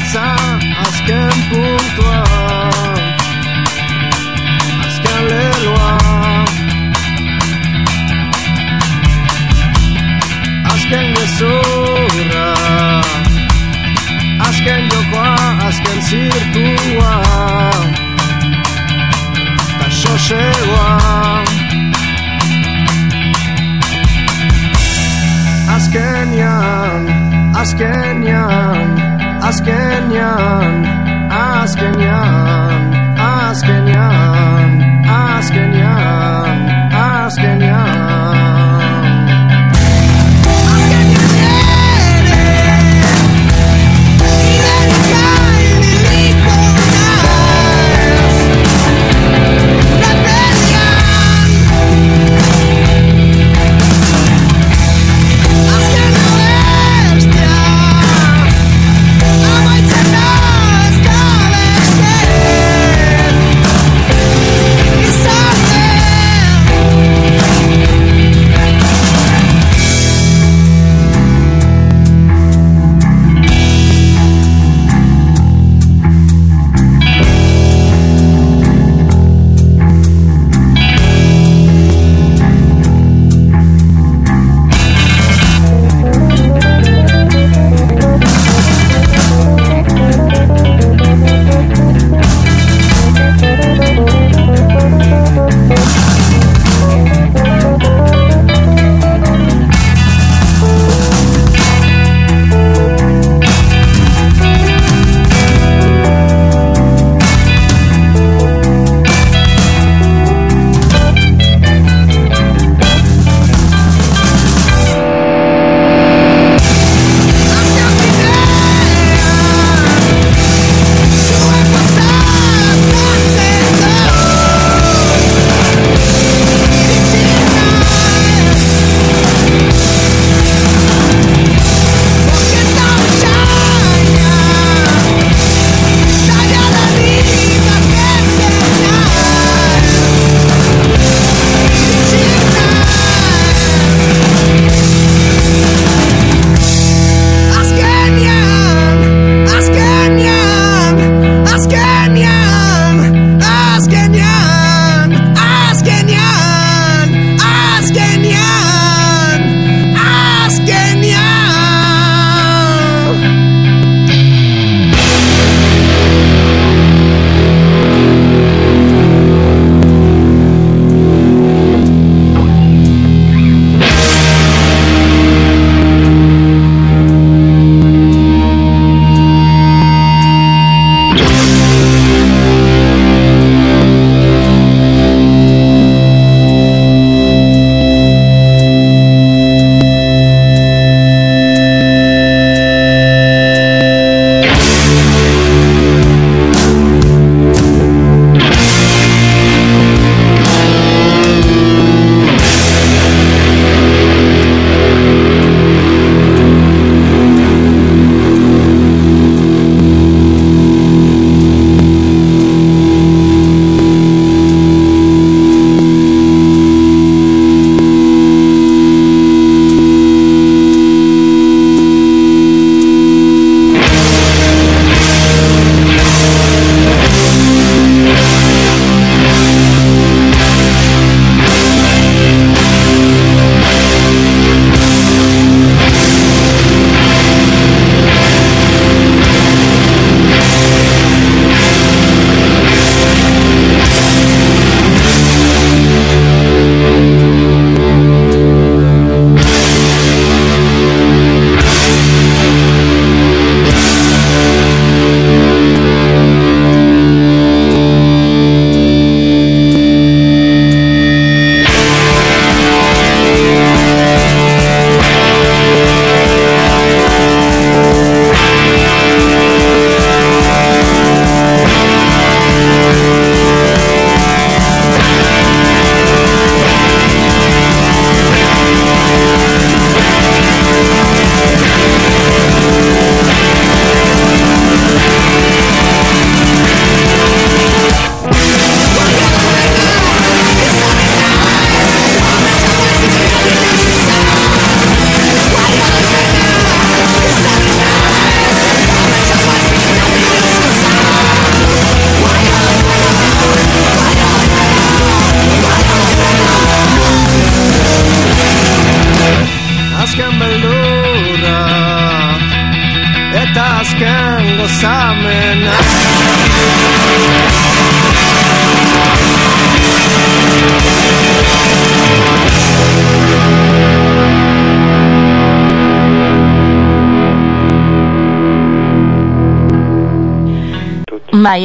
gaitza 0.06 0.36
azken 0.88 1.32
puntua 1.49 2.24
azken 4.86 5.24
leloa 5.30 5.97
azken 10.74 11.08
gezurra 11.16 12.49
azken 14.47 14.84
jokoa 14.91 15.36
azken 15.68 15.99
zirkua 16.10 17.14
eta 19.70 19.88
xosegoa 19.89 20.89
azkenian 25.76 27.03
azkenian 27.62 28.84
asking 33.17 33.87
you 33.87 34.05
asking 35.05 35.73
you 35.75 35.84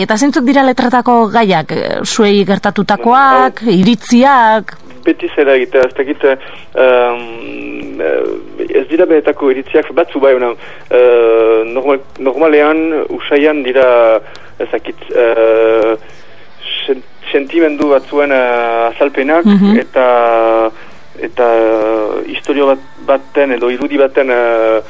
Bai, 0.00 0.06
eta 0.06 0.16
zeintzuk 0.16 0.46
dira 0.48 0.62
letratako 0.64 1.26
gaiak, 1.28 1.72
eh, 1.76 1.98
zuei 2.08 2.44
gertatutakoak, 2.48 3.60
iritziak, 3.68 4.72
beti 5.04 5.28
zera 5.34 5.52
egitea, 5.58 5.82
ez 5.88 5.94
dakit, 5.96 6.22
um, 6.80 8.00
ez 8.64 8.86
dira 8.88 9.04
behetako 9.10 9.50
iritziak 9.52 9.90
batzu 9.96 10.20
bai, 10.20 10.32
una, 10.38 10.50
uh, 10.54 11.60
normal, 11.68 12.00
normalean, 12.18 12.80
usaian 13.12 13.60
dira, 13.62 13.84
ez 14.60 14.68
dakit, 14.72 14.96
uh, 15.12 15.92
sentimendu 17.32 17.90
batzuen 17.92 18.32
uh, 18.32 18.88
azalpenak, 18.94 19.44
Mhm. 19.44 19.76
eta 19.84 20.06
eta 21.20 21.44
uh, 21.44 22.24
historio 22.24 22.66
bat, 22.72 22.88
baten 23.06 23.52
edo 23.52 23.68
irudi 23.68 23.98
baten 24.00 24.30
uh, 24.32 24.80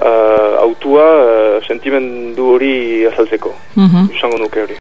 uh, 0.00 0.58
autua 0.60 1.04
uh, 1.04 1.66
sentimendu 1.66 2.50
hori 2.54 3.06
azaltzeko. 3.06 3.54
Mhm. 3.76 4.08
Esango 4.16 4.38
nuke 4.38 4.60
hori. 4.60 4.76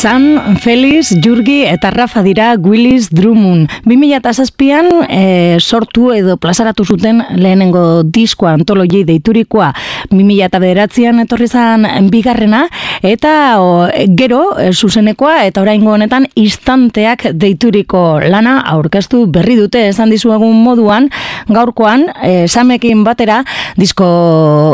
San, 0.00 0.56
Felix, 0.56 1.10
Jurgi 1.20 1.66
eta 1.68 1.90
Rafa 1.90 2.22
dira 2.24 2.54
Willis 2.56 3.10
Drummond. 3.12 3.68
2007an 3.84 4.86
e, 5.12 5.58
sortu 5.60 6.06
edo 6.16 6.38
plazaratu 6.40 6.86
zuten 6.88 7.20
lehenengo 7.36 8.00
diskoa 8.08 8.54
antologi 8.56 9.02
deiturikoa. 9.04 9.68
2009an 10.08 11.20
etorri 11.26 11.48
zan 11.52 11.84
bigarrena 12.08 12.62
eta 13.04 13.32
o, 13.60 13.90
gero 14.16 14.54
e, 14.56 14.70
zuzenekoa 14.72 15.44
eta 15.50 15.60
oraingo 15.60 15.92
honetan 15.92 16.30
instanteak 16.32 17.26
deituriko 17.36 18.22
lana 18.24 18.56
aurkeztu 18.72 19.26
berri 19.28 19.58
dute. 19.60 19.84
Esan 19.90 20.08
dizuegun 20.16 20.64
moduan 20.64 21.10
gaurkoan 21.52 22.06
e, 22.24 22.48
samekin 22.48 23.04
batera 23.04 23.42
disko 23.76 24.08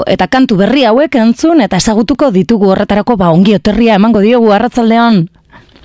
eta 0.06 0.30
kantu 0.30 0.62
berri 0.62 0.86
hauek 0.86 1.18
entzun 1.18 1.66
eta 1.66 1.82
ezagutuko 1.82 2.30
ditugu 2.30 2.70
horretarako 2.76 3.18
ba 3.18 3.34
ongi 3.34 3.58
oterria 3.58 3.98
emango 3.98 4.22
diogu 4.22 4.54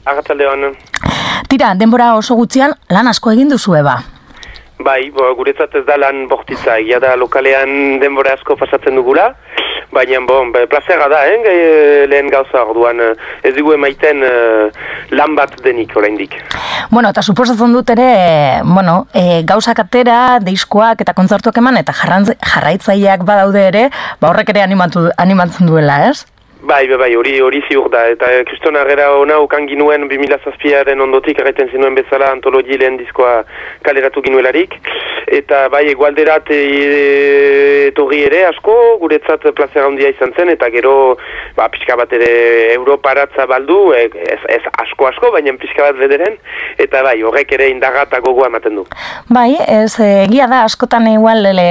arratsaldean 0.06 0.64
Agatzaldean, 0.64 1.48
Tira, 1.50 1.74
denbora 1.76 2.16
oso 2.16 2.36
gutxian 2.36 2.74
lan 2.90 3.08
asko 3.08 3.32
egin 3.32 3.50
duzue 3.50 3.82
ba. 3.84 4.00
bai, 4.82 5.12
bo, 5.14 5.28
guretzat 5.38 5.76
ez 5.78 5.86
da 5.86 5.98
lan 5.98 6.28
bortitza, 6.28 6.80
egia 6.82 6.98
da 7.00 7.16
lokalean 7.16 8.00
denbora 8.02 8.34
asko 8.34 8.56
pasatzen 8.58 8.96
dugula, 8.98 9.28
baina, 9.94 10.18
bon, 10.26 10.50
be, 10.52 10.64
plazera 10.68 11.06
da, 11.12 11.20
eh, 11.28 11.38
gai- 11.44 12.08
lehen 12.10 12.32
gauza 12.34 12.64
orduan, 12.66 12.98
ez 13.44 13.54
dugu 13.54 13.74
emaiten 13.76 14.24
eh, 14.26 14.72
lan 15.12 15.36
bat 15.36 15.54
denik 15.62 15.94
oraindik. 15.96 16.34
Bueno, 16.90 17.10
eta 17.14 17.22
suposatzen 17.22 17.72
dut 17.78 17.90
ere, 17.94 18.08
e, 18.10 18.62
bueno, 18.64 19.06
e, 19.14 19.44
gauzak 19.46 19.80
atera, 19.86 20.40
diskoak 20.42 21.02
eta 21.06 21.14
kontzertuak 21.14 21.58
eman, 21.62 21.78
eta 21.78 21.94
jarrantz, 21.94 22.32
jarraitzaileak 22.42 23.22
badaude 23.24 23.68
ere, 23.68 23.90
ba 24.20 24.32
horrek 24.32 24.50
ere 24.50 24.64
animatu, 24.64 25.12
animatzen 25.18 25.68
duela, 25.70 26.08
ez? 26.10 26.26
Bai, 26.64 26.88
bai, 26.88 26.98
bai, 26.98 27.16
hori 27.18 27.40
hori 27.42 27.60
ziur 27.66 27.88
da, 27.90 28.04
eta 28.14 28.28
eh, 28.30 28.44
kriston 28.46 28.76
agera 28.78 29.08
ona 29.18 29.40
ukan 29.42 29.66
ginuen 29.66 30.04
2007aren 30.06 31.02
ondotik 31.02 31.40
erraiten 31.42 31.72
zinuen 31.74 31.96
bezala 31.98 32.28
antologi 32.36 32.78
lehen 32.78 33.00
diskoa 33.00 33.40
kaleratu 33.82 34.22
ginuelarik, 34.22 34.76
eta 35.26 35.64
bai, 35.74 35.88
egualderat 35.90 36.52
e, 36.54 36.60
etorri 37.88 38.22
ere 38.28 38.44
asko, 38.52 38.76
guretzat 39.02 39.48
plazera 39.58 39.88
handia 39.90 40.12
izan 40.14 40.36
zen, 40.38 40.54
eta 40.54 40.70
gero, 40.70 40.94
ba, 41.58 41.66
pixka 41.74 41.98
bat 41.98 42.14
ere 42.14 42.30
Europaratza 42.76 43.48
baldu, 43.50 43.80
e, 43.98 44.06
ez, 44.22 44.40
ez 44.60 44.62
asko 44.86 45.10
asko, 45.10 45.34
baina 45.34 45.58
pixka 45.58 45.90
bat 45.90 45.98
bederen, 45.98 46.38
eta 46.78 47.02
bai, 47.02 47.18
horrek 47.26 47.58
ere 47.58 47.72
indaga 47.74 48.06
eta 48.06 48.22
gogoa 48.22 48.52
ematen 48.54 48.78
du. 48.78 48.86
Bai, 49.34 49.56
ez 49.66 49.96
egia 49.98 50.46
da 50.52 50.62
askotan 50.70 51.10
igual 51.10 51.42
ele, 51.56 51.70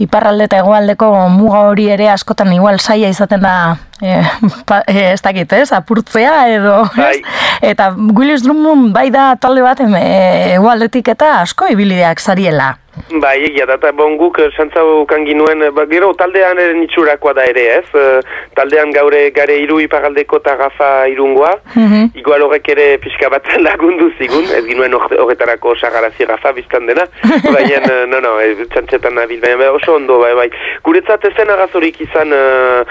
iparralde 0.00 0.48
eta 0.48 0.64
egoaldeko 0.64 1.12
muga 1.36 1.66
hori 1.68 1.90
ere 1.92 2.08
askotan 2.16 2.52
igual 2.56 2.80
saia 2.80 3.12
izaten 3.12 3.44
da 3.44 3.73
e, 4.02 4.20
pa, 4.66 4.82
e, 4.86 5.12
ez 5.12 5.20
dakit, 5.22 5.52
ez, 5.52 5.72
apurtzea 5.72 6.48
edo, 6.54 6.84
Bai. 6.96 7.18
ez? 7.18 7.34
Eta 7.74 7.90
Willis 7.96 8.42
Drummond 8.44 8.92
bai 8.94 9.10
da 9.10 9.34
talde 9.40 9.62
bat 9.62 9.80
em, 9.80 9.94
e, 9.94 10.54
egoaldetik 10.54 11.08
eta 11.14 11.40
asko 11.42 11.66
ibilideak 11.70 12.20
zariela. 12.20 12.76
Bai, 13.20 13.40
egia 13.48 13.64
da, 13.66 13.74
eta 13.74 13.90
bon 13.92 14.12
guk 14.16 14.36
eh, 14.38 14.52
santza 14.56 14.78
ukan 14.86 15.24
ginuen, 15.26 15.64
eh, 15.66 15.70
ba, 15.74 15.82
gero 15.90 16.12
taldean 16.14 16.60
eren 16.62 16.84
itxurakoa 16.84 17.32
da 17.34 17.42
ere, 17.50 17.64
ez? 17.80 17.88
Eh, 17.98 18.20
taldean 18.54 18.92
gaure 18.94 19.32
gare 19.34 19.56
iru 19.58 19.80
iparaldeko 19.82 20.38
eta 20.38 20.54
gafa 20.60 20.90
irungoa, 21.10 21.56
Mhm. 21.74 22.12
igual 22.22 22.42
horrek 22.46 22.68
ere 22.70 22.86
pixka 23.02 23.28
bat 23.34 23.42
lagundu 23.66 24.12
zigun, 24.16 24.44
ez 24.46 24.62
ginuen 24.68 24.94
hor- 24.94 25.10
horretarako 25.18 25.74
sagarazi 25.80 26.24
gafa 26.30 26.52
biztan 26.52 26.86
dena, 26.86 27.08
baina, 27.56 27.82
eh, 27.82 28.06
no, 28.06 28.20
no, 28.20 28.36
e, 28.40 28.54
txantxetan 28.70 29.14
nabil, 29.18 29.40
baina 29.42 29.56
bai, 29.64 29.72
oso 29.74 29.96
ondo, 29.98 30.20
bai, 30.22 30.32
bai. 30.38 30.48
Guretzat 30.86 31.24
ezen 31.32 31.50
agazorik 31.50 31.98
izan, 32.06 32.30
eh, 32.30 32.84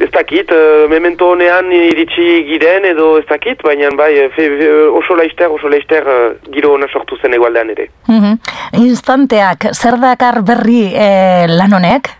ez 0.00 0.10
dakit, 0.10 0.50
eh, 0.50 0.86
memento 0.88 1.28
honean 1.28 1.70
iritsi 1.72 2.44
giren 2.48 2.86
edo 2.88 3.18
ez 3.18 3.26
dakit, 3.28 3.60
baina 3.62 3.90
bai, 3.96 4.12
eh, 4.16 4.28
fe, 4.36 4.46
fe, 4.58 4.70
oso 5.00 5.16
laister, 5.16 5.50
oso 5.52 5.68
laister 5.68 6.08
eh, 6.08 6.30
giro 6.54 6.72
ona 6.72 6.88
sortu 6.88 7.18
zen 7.20 7.36
egualdean 7.36 7.74
ere. 7.76 7.90
Mhm. 8.08 8.38
Instanteak, 8.80 9.70
zer 9.74 10.00
dakar 10.00 10.40
berri 10.42 10.86
e, 10.94 11.46
lan 11.48 11.76
honek? 11.76 12.16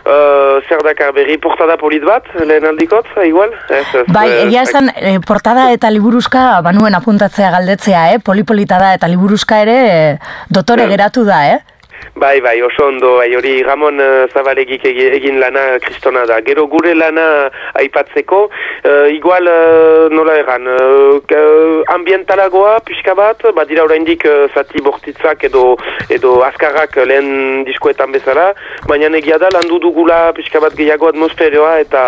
Uh, 0.00 0.58
zer 0.66 0.80
dakar 0.82 1.12
berri 1.12 1.36
portada 1.38 1.76
polit 1.76 2.02
bat, 2.02 2.24
lehen 2.40 2.64
aldikot, 2.66 3.06
igual? 3.22 3.52
Ez, 3.68 3.84
ez, 3.94 4.04
Bai, 4.08 4.26
eh, 4.30 4.46
egia 4.46 4.62
esan, 4.64 4.88
e, 4.96 5.18
portada 5.20 5.68
eta 5.74 5.90
liburuzka 5.92 6.62
banuen 6.64 6.96
apuntatzea 6.96 7.50
galdetzea, 7.52 8.06
eh? 8.14 8.18
Polipolita 8.24 8.80
da 8.80 8.94
eta 8.96 9.10
liburuzka 9.12 9.60
ere 9.62 9.76
dotore 10.48 10.88
geratu 10.90 11.26
da, 11.28 11.42
eh? 11.52 11.60
Bai, 12.16 12.40
bai, 12.40 12.60
oso 12.62 12.86
ondo, 12.86 13.16
bai, 13.16 13.34
hori 13.34 13.62
Ramon 13.62 14.00
uh, 14.00 14.26
Zabalegik 14.34 14.84
egi- 14.84 15.10
egin 15.16 15.38
lana 15.40 15.78
kristona 15.80 16.26
da. 16.26 16.40
Gero 16.44 16.66
gure 16.66 16.94
lana 16.94 17.50
aipatzeko, 17.80 18.40
uh, 18.50 19.06
igual, 19.08 19.46
uh, 19.48 20.08
nola 20.12 20.34
egan, 20.40 20.66
uh, 20.66 21.94
ambientalagoa 21.94 22.80
pixka 22.84 23.14
bat, 23.14 23.42
badira 23.54 23.84
oraindik 23.84 24.24
uh, 24.28 24.48
zati 24.54 24.82
bortitzak 24.84 25.44
edo, 25.48 25.76
edo 26.10 26.40
azkarrak 26.44 26.96
lehen 27.06 27.64
diskoetan 27.68 28.12
bezala, 28.12 28.50
baina 28.88 29.10
egia 29.18 29.38
da 29.38 29.48
landu 29.54 29.78
dugula 29.82 30.32
pixka 30.36 30.60
bat 30.60 30.74
gehiago 30.76 31.08
atmosferoa 31.08 31.78
eta 31.80 32.02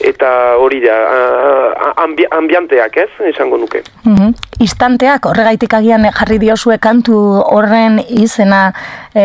eta 0.00 0.30
hori 0.62 0.80
da, 0.86 0.96
uh, 1.10 1.92
ambi, 2.04 2.24
ambianteak 2.30 2.96
ez, 2.96 3.10
esango 3.34 3.58
nuke. 3.58 3.82
Mhm. 4.04 4.32
Instanteak, 4.60 5.24
horregaitik 5.24 5.72
agian 5.74 6.04
jarri 6.12 6.36
diozue 6.38 6.76
kantu 6.78 7.16
horren 7.48 7.98
izena 8.08 8.72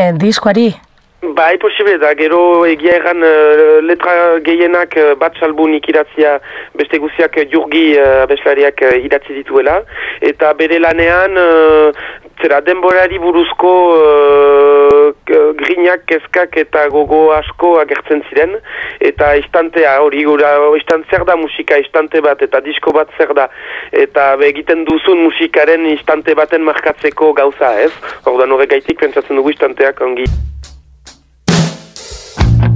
e, 0.09 0.13
diskoari. 0.13 0.75
Bai, 1.21 1.57
posible 1.57 1.97
da, 1.97 2.11
gero 2.13 2.65
egia 2.67 2.97
egan 2.99 3.23
eh, 3.23 3.79
letra 3.81 4.37
gehienak 4.45 4.93
uh, 4.99 5.13
bat 5.17 5.33
salbu 5.39 5.65
nik 5.71 5.87
iratzia 5.89 6.35
beste 6.77 6.99
guziak 7.01 7.37
eh, 7.39 7.47
jurgi 7.49 7.95
uh, 7.97 8.25
abeslariak 8.25 8.83
uh, 8.85 8.91
idatzi 8.99 9.33
dituela, 9.33 9.79
eta 10.21 10.51
bere 10.59 10.77
lanean 10.83 11.39
uh, 11.39 12.05
zera 12.43 12.59
denborari 12.61 13.17
buruzko 13.23 13.71
uh, 13.95 15.09
grinak, 15.57 16.05
kezkak 16.11 16.57
eta 16.61 16.85
gogo 16.93 17.31
asko 17.33 17.77
agertzen 17.81 18.21
ziren, 18.29 18.57
eta 18.99 19.33
istantea 19.39 19.95
hori 20.03 20.25
gura, 20.27 20.51
istant 20.77 21.07
zer 21.09 21.25
da 21.25 21.39
musika, 21.39 21.79
istante 21.81 22.21
bat, 22.21 22.43
eta 22.43 22.61
disko 22.61 22.93
bat 22.93 23.09
zer 23.17 23.33
da, 23.39 23.47
eta 23.91 24.33
be, 24.35 24.51
egiten 24.51 24.85
duzun 24.85 25.23
musikaren 25.25 25.87
istante 25.95 26.35
baten 26.37 26.67
markatzeko 26.67 27.33
gauza, 27.39 27.73
ez? 27.87 27.93
Ordan 28.29 28.53
horrek 28.53 28.75
gaitik 28.77 29.01
pentsatzen 29.01 29.41
dugu 29.41 29.55
istanteak 29.55 30.03
ongi. 30.05 30.29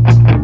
Beti 0.03 0.38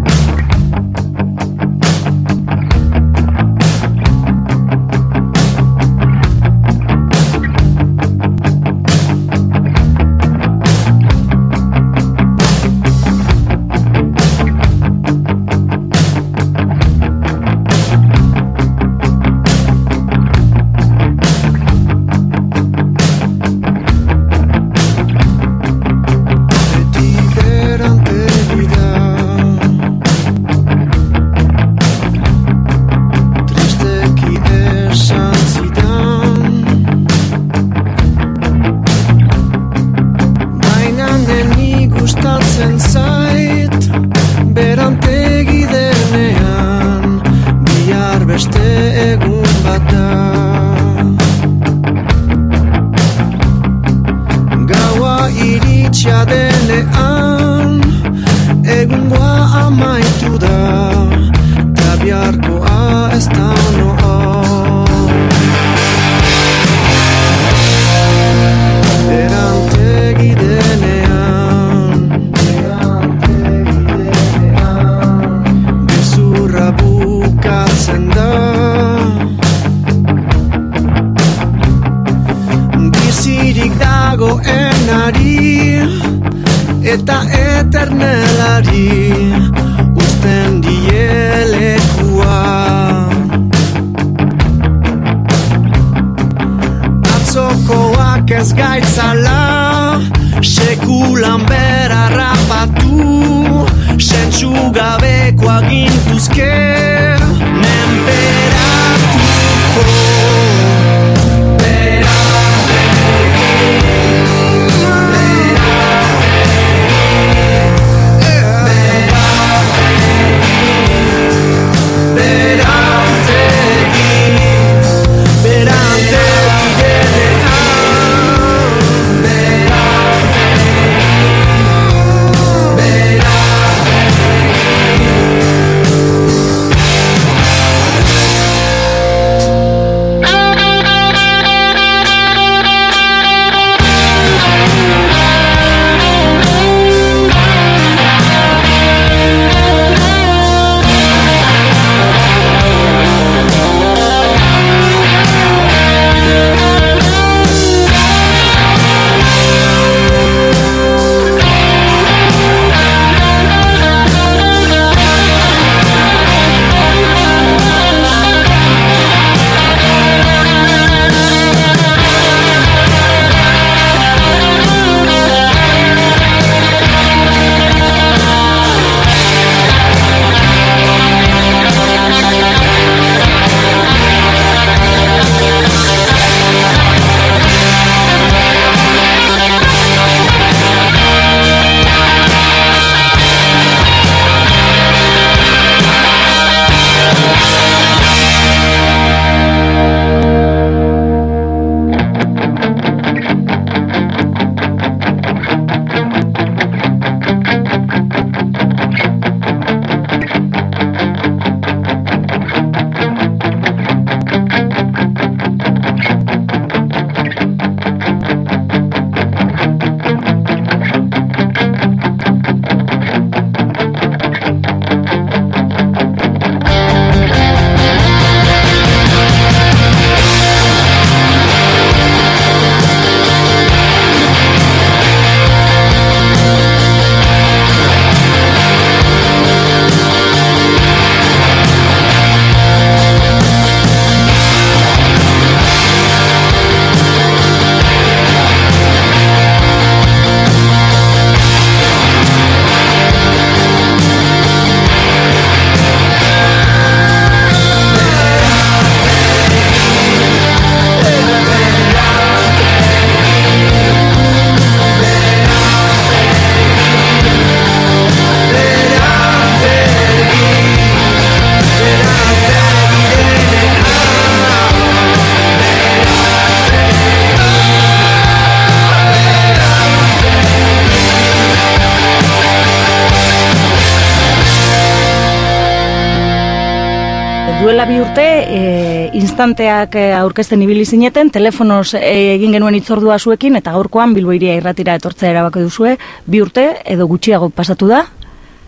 instanteak 289.46 289.96
e, 289.96 290.12
aurkezten 290.18 290.62
ibili 290.66 290.86
zineten, 290.86 291.30
telefonoz 291.30 291.94
e, 292.00 292.34
egin 292.34 292.56
genuen 292.56 292.76
itzordua 292.80 293.20
zuekin, 293.20 293.56
eta 293.60 293.76
gaurkoan 293.76 294.16
bilboiria 294.16 294.56
irratira 294.58 294.96
etortzea 294.98 295.30
erabako 295.30 295.62
duzue, 295.68 295.98
bi 296.26 296.42
urte 296.42 296.72
edo 296.86 297.06
gutxiago 297.08 297.52
pasatu 297.54 297.88
da? 297.92 298.02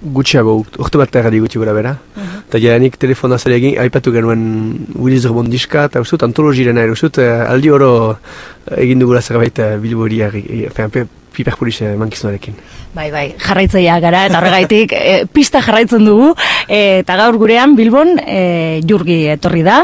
Gutxiago, 0.02 0.60
urte 0.78 1.02
bat 1.02 1.16
erradi 1.18 1.40
gutxi 1.42 1.58
gura 1.58 1.74
bera. 1.74 1.96
Eta 2.48 2.58
uh 2.58 2.62
-huh. 2.62 2.98
telefona 2.98 3.40
zare 3.40 3.56
egin, 3.56 3.80
aipatu 3.80 4.12
genuen 4.12 4.86
Willis 4.96 5.26
Rebond 5.26 5.50
diska, 5.50 5.86
eta 5.86 6.00
usut 6.00 6.22
antologirena, 6.22 6.86
usut 6.92 7.18
aldi 7.18 7.70
oro 7.70 8.20
egin 8.78 9.00
dugula 9.00 9.22
zerbait 9.22 9.60
bilboiria, 9.82 10.30
piperpolise 11.34 11.96
mankizunarekin. 11.98 12.54
Bai, 12.98 13.12
bai, 13.14 13.28
jarraitzaia 13.38 14.00
gara, 14.02 14.24
eta 14.26 14.40
horregaitik 14.40 14.94
e, 14.98 15.12
pista 15.30 15.60
jarraitzen 15.62 16.02
dugu, 16.08 16.32
e, 16.66 17.04
eta 17.04 17.14
gaur 17.20 17.36
gurean 17.38 17.76
Bilbon 17.78 18.16
e, 18.18 18.80
jurgi 18.90 19.20
etorri 19.36 19.62
da, 19.68 19.84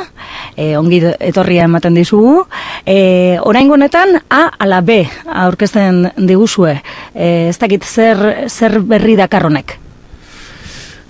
e, 0.58 0.72
ongi 0.80 0.98
etorria 1.22 1.68
ematen 1.70 1.94
dizugu, 1.94 2.48
e, 2.90 3.38
orain 3.46 3.70
honetan 3.70 4.18
A 4.34 4.48
ala 4.58 4.82
B 4.82 5.04
aurkezten 5.30 6.08
diguzue, 6.18 6.80
e, 7.14 7.30
ez 7.52 7.58
dakit 7.62 7.86
zer, 7.86 8.24
zer 8.50 8.80
berri 8.82 9.14
dakarronek? 9.22 9.78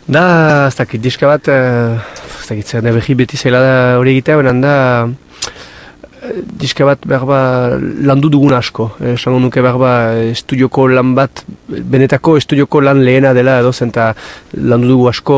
Da, 0.04 0.68
ez 0.68 0.76
dakit, 0.76 1.00
diska 1.00 1.32
bat, 1.32 1.48
ez 1.48 2.48
dakit, 2.50 2.68
zer 2.68 2.84
nebehi 2.84 3.16
beti 3.16 3.40
zela 3.40 3.64
da 3.64 3.76
hori 4.02 4.18
egitea, 4.18 4.42
benan 4.44 4.60
da, 4.60 4.76
diska 6.60 6.86
bat 6.88 7.04
behar 7.08 7.26
ba 7.28 7.40
landu 8.08 8.30
dugun 8.32 8.54
asko. 8.56 8.90
Esango 9.14 9.40
nuke 9.44 9.62
behar 9.62 9.80
ba 9.80 9.94
estudioko 10.32 10.88
lan 10.88 11.14
bat, 11.18 11.44
benetako 11.68 12.38
estudioko 12.40 12.82
lan 12.82 13.04
lehena 13.04 13.34
dela 13.34 13.60
edo 13.60 13.74
zen, 13.74 13.92
eta 13.94 14.14
landu 14.56 14.94
dugu 14.94 15.10
asko 15.12 15.38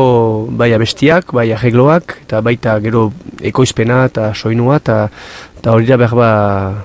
bai 0.50 0.72
abestiak, 0.76 1.32
bai 1.36 1.50
arregloak, 1.56 2.18
eta 2.26 2.40
baita 2.40 2.78
gero 2.84 3.10
ekoizpena 3.42 4.04
eta 4.10 4.30
soinua, 4.34 4.78
eta, 4.82 4.98
eta 5.58 5.74
hori 5.74 5.90
da 5.90 5.98
behar 6.00 6.14
ba 6.14 6.30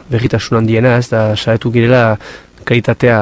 berritasun 0.10 0.62
handiena, 0.62 0.98
ez 0.98 1.10
da 1.14 1.36
saetu 1.36 1.72
girela 1.72 2.18
kalitatea 2.66 3.22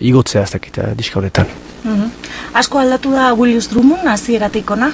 igotzea 0.00 0.42
ez 0.42 0.52
dakita 0.56 0.92
diska 0.98 1.20
honetan. 1.20 1.50
Mm 1.84 2.10
Asko 2.54 2.78
aldatu 2.78 3.10
da 3.10 3.32
Willis 3.34 3.66
Drummond, 3.70 4.06
hasieratik 4.06 4.70
ona? 4.70 4.92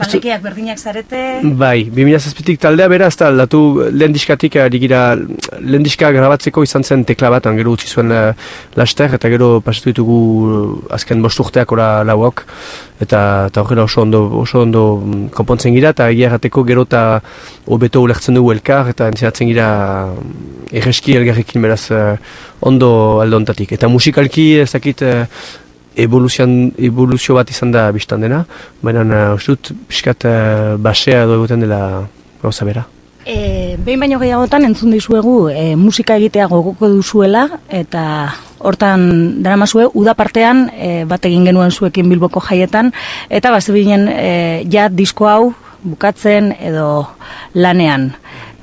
Taldekiak 0.00 0.42
berdinak 0.42 0.78
zarete. 0.80 1.20
Bai, 1.60 1.90
2007tik 1.92 2.60
taldea 2.62 2.88
bera, 2.90 3.08
ez 3.10 3.16
da, 3.20 3.28
aldatu 3.28 3.60
lehen 3.92 4.14
diskatik, 4.16 4.56
digira, 4.72 5.02
lehen 5.60 5.84
diska 5.84 6.10
grabatzeko 6.14 6.64
izan 6.64 6.84
zen 6.84 7.04
tekla 7.08 7.30
bat, 7.36 7.48
gero 7.60 7.74
utzi 7.76 7.90
zuen 7.90 8.14
uh, 8.14 8.32
laster, 8.80 9.12
eta 9.18 9.30
gero 9.32 9.50
pasatu 9.64 9.92
ditugu 9.92 10.18
uh, 10.46 10.94
azken 10.96 11.22
bost 11.22 11.40
urteak 11.44 11.72
ora 11.76 11.90
lauak, 12.08 12.44
eta 13.00 13.22
eta 13.50 13.64
horrela 13.64 13.84
oso 13.84 14.02
ondo, 14.02 14.22
oso 14.40 14.62
ondo 14.64 14.84
mm, 14.96 15.30
konpontzen 15.36 15.76
gira, 15.76 15.92
eta 15.94 16.08
egia 16.12 16.30
errateko 16.30 16.64
gero 16.68 16.86
eta 16.88 17.04
hobeto 17.68 18.02
ulertzen 18.04 18.38
dugu 18.38 18.54
elkar, 18.56 18.88
eta 18.94 19.08
entzinatzen 19.12 19.52
gira 19.52 19.68
mm, 20.14 20.70
erreski 20.80 21.16
elgarrekin 21.20 21.68
beraz 21.68 21.82
uh, 21.92 22.16
ondo 22.60 22.92
aldontatik. 23.20 23.76
Eta 23.76 23.88
musikalki 23.92 24.52
ez 24.64 24.70
dakit 24.72 25.04
uh, 25.04 25.24
evoluzio 25.96 27.34
bat 27.34 27.50
izan 27.50 27.72
da 27.72 27.90
biztan 27.92 28.20
dena, 28.20 28.44
baina 28.82 29.02
uh, 29.34 29.44
dut 29.46 29.72
pixkat 29.88 30.24
uh, 30.24 30.76
basea 30.78 31.24
edo 31.24 31.40
egoten 31.40 31.66
dela 31.66 31.82
gauza 32.42 32.64
bera. 32.64 32.86
E, 33.26 33.76
behin 33.84 34.00
baino 34.00 34.18
gehiagotan 34.18 34.64
entzun 34.64 34.94
dizuegu 34.94 35.50
e, 35.52 35.74
musika 35.76 36.16
egitea 36.16 36.46
gogoko 36.48 36.88
duzuela 36.88 37.44
eta 37.68 38.02
hortan 38.58 39.42
daramazue 39.44 39.90
uda 39.94 40.14
partean 40.16 40.70
e, 40.72 41.04
bat 41.04 41.28
egin 41.28 41.44
genuen 41.44 41.70
zuekin 41.70 42.08
Bilboko 42.08 42.40
jaietan 42.40 42.94
eta 43.28 43.52
bazebinen 43.52 44.08
e, 44.08 44.30
ja 44.72 44.88
disko 44.88 45.28
hau 45.28 45.52
bukatzen 45.84 46.54
edo 46.60 47.10
lanean. 47.54 48.10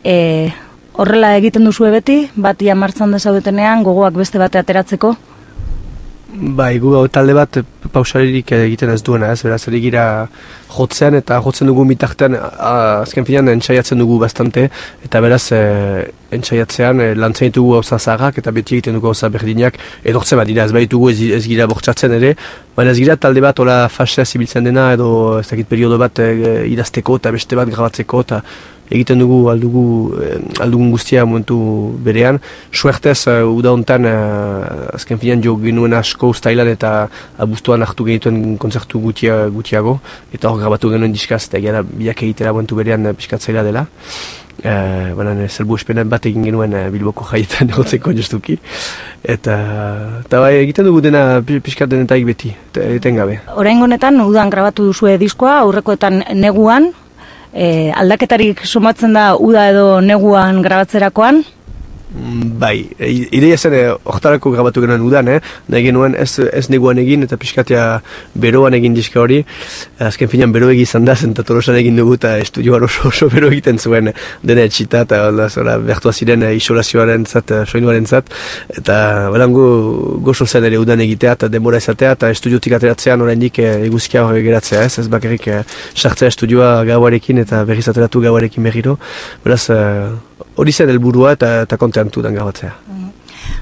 E, 0.03 0.49
horrela 0.97 1.35
egiten 1.37 1.65
duzue 1.69 1.93
beti, 1.93 2.23
bat 2.35 2.61
ia 2.61 2.75
martzan 2.75 3.13
desaudetenean 3.13 3.85
gogoak 3.85 4.17
beste 4.17 4.41
bate 4.41 4.57
ateratzeko? 4.57 5.13
Bai, 6.27 6.75
gu 6.83 6.91
talde 7.07 7.31
bat 7.31 7.57
pausaririk 7.93 8.51
egiten 8.51 8.89
ez 8.91 8.99
duena, 9.01 9.29
ez, 9.31 9.39
beraz, 9.45 9.61
gira 9.71 10.27
jotzen 10.73 11.15
eta 11.15 11.37
jotzen 11.39 11.69
dugu 11.71 11.85
mitartean, 11.87 12.35
azken 12.35 13.23
finean, 13.23 13.47
entxaiatzen 13.53 14.03
dugu 14.03 14.17
bastante, 14.19 14.65
eta 15.07 15.21
beraz, 15.23 15.53
e, 15.55 15.61
entxaiatzean, 16.35 16.99
e, 16.99 17.07
lantzen 17.15 17.47
ditugu 17.47 17.77
gauza 17.77 17.97
zagak, 17.97 18.41
eta 18.43 18.51
beti 18.51 18.75
egiten 18.75 18.99
dugu 18.99 19.07
gauza 19.07 19.31
berdinak, 19.31 19.79
edortzen 20.03 20.41
bat 20.41 20.51
dira, 20.51 20.67
ez 20.67 20.75
baitugu 20.75 21.13
ez, 21.13 21.21
ez 21.39 21.45
gira 21.47 21.65
bortxatzen 21.71 22.19
ere, 22.19 22.35
baina 22.75 22.91
ez 22.91 22.99
gira 22.99 23.15
talde 23.15 23.41
bat, 23.47 23.63
hola 23.63 23.85
fasea 23.87 24.25
zibiltzen 24.25 24.67
dena, 24.67 24.91
edo 24.99 25.39
ez 25.39 25.47
dakit 25.47 25.71
periodo 25.71 25.95
bat 26.01 26.19
e, 26.19 26.33
idazteko, 26.73 27.21
eta 27.23 27.31
beste 27.31 27.55
bat 27.55 27.71
grabatzeko, 27.71 28.25
eta 28.27 28.43
egiten 28.89 29.19
dugu 29.19 29.49
aldugu, 29.51 29.83
eh, 30.21 30.39
aldugun 30.63 30.91
guztia 30.91 31.25
momentu 31.25 31.57
berean. 32.03 32.39
Suertez, 32.71 33.27
uh, 33.27 33.43
uda 33.47 33.71
hontan, 33.75 34.05
uh, 34.07 34.95
azken 34.95 35.19
finean 35.19 35.43
jo 35.43 35.57
genuen 35.61 35.93
asko 35.97 36.31
ustailan 36.31 36.67
eta 36.71 37.09
abuztuan 37.37 37.83
hartu 37.83 38.05
genituen 38.07 38.57
konzertu 38.57 39.01
gutia, 39.03 39.45
gutiago. 39.51 39.99
Eta 40.33 40.49
hor 40.49 40.59
grabatu 40.61 40.91
genuen 40.93 41.11
diskaz, 41.15 41.45
eta 41.49 41.59
gara 41.63 41.83
biak 41.83 42.23
egitera 42.23 42.53
momentu 42.53 42.79
berean 42.79 43.13
piskatzaila 43.15 43.63
dela. 43.63 43.87
Uh, 44.57 45.13
Baina, 45.13 45.45
zelbu 45.45 45.75
espenan 45.77 46.09
bat 46.09 46.23
egin 46.25 46.47
genuen 46.47 46.71
uh, 46.73 46.87
Bilboko 46.89 47.27
jaietan 47.29 47.69
egotzeko 47.75 48.13
justuki. 48.17 48.57
Eta, 49.21 49.57
eta 50.23 50.39
bai, 50.41 50.55
egiten 50.63 50.87
dugu 50.87 51.03
dena 51.05 51.41
piskat 51.45 51.91
denetaik 51.91 52.25
beti, 52.25 52.53
eten 52.87 53.19
gabe. 53.19 53.41
Horain 53.53 53.83
honetan, 53.83 54.17
udan 54.23 54.49
grabatu 54.49 54.87
duzue 54.89 55.17
diskoa, 55.21 55.59
aurrekoetan 55.65 56.23
neguan, 56.39 56.89
e, 57.53 57.91
aldaketarik 57.95 58.65
sumatzen 58.65 59.13
da 59.13 59.35
uda 59.35 59.67
edo 59.71 59.87
neguan 60.01 60.61
grabatzerakoan? 60.65 61.43
Bai, 62.07 62.87
ideia 63.35 63.57
zen 63.59 63.73
oktarako 64.07 64.53
grabatu 64.53 64.79
genuen 64.79 65.01
udan, 65.03 65.27
eh? 65.27 65.39
nahi 65.67 65.83
genuen 65.83 66.13
ez, 66.15 66.39
ez 66.39 66.69
neguan 66.71 67.01
egin 67.01 67.25
eta 67.25 67.35
pixkatea 67.37 67.81
beroan 68.39 68.77
egin 68.77 68.93
diska 68.95 69.19
hori. 69.19 69.41
Azken 69.99 70.31
finean 70.31 70.53
bero 70.55 70.69
egizan 70.71 71.03
da, 71.05 71.17
zenta 71.19 71.43
tolosan 71.43 71.75
egin 71.81 71.99
dugu 71.99 72.15
eta 72.15 72.37
estudioan 72.39 72.85
oso, 72.87 73.09
oso 73.11 73.27
bero 73.33 73.49
egiten 73.51 73.77
zuen 73.77 74.13
dena 74.41 74.63
etxita 74.69 75.01
eta 75.03 75.49
zora, 75.49 75.75
bertua 75.83 76.13
ziren 76.13 76.45
eh, 76.47 76.53
isolazioaren 76.55 77.25
zat, 77.27 77.51
eh, 77.51 77.65
soinuaren 77.67 78.07
zat. 78.07 78.31
Eta 78.71 79.27
berango 79.33 79.67
gozo 80.23 80.47
zen 80.47 80.63
ere 80.69 80.79
udan 80.79 81.03
egitea 81.03 81.35
eta 81.35 81.51
demora 81.51 81.83
izatea 81.83 82.13
eta 82.15 82.31
estudiotik 82.31 82.77
ateratzean 82.79 83.21
oraindik 83.21 83.59
eh, 83.59 83.73
eguzkia 83.89 84.23
hori 84.29 84.45
geratzea 84.47 84.85
ez, 84.87 84.93
ez 85.03 85.09
bakarrik 85.11 85.49
sartzea 85.93 86.31
estudioa 86.31 86.71
gauarekin 86.87 87.43
eta 87.43 87.65
berriz 87.67 87.89
ateratu 87.91 88.23
gauarekin 88.23 88.63
berriro. 88.63 88.95
Beraz, 89.43 89.67
hori 90.57 90.73
zen 90.73 90.89
helburua 90.89 91.35
eta, 91.37 91.61
eta 91.67 91.77
konteantu 91.77 92.25
den 92.25 92.35
gabatzea. 92.35 92.73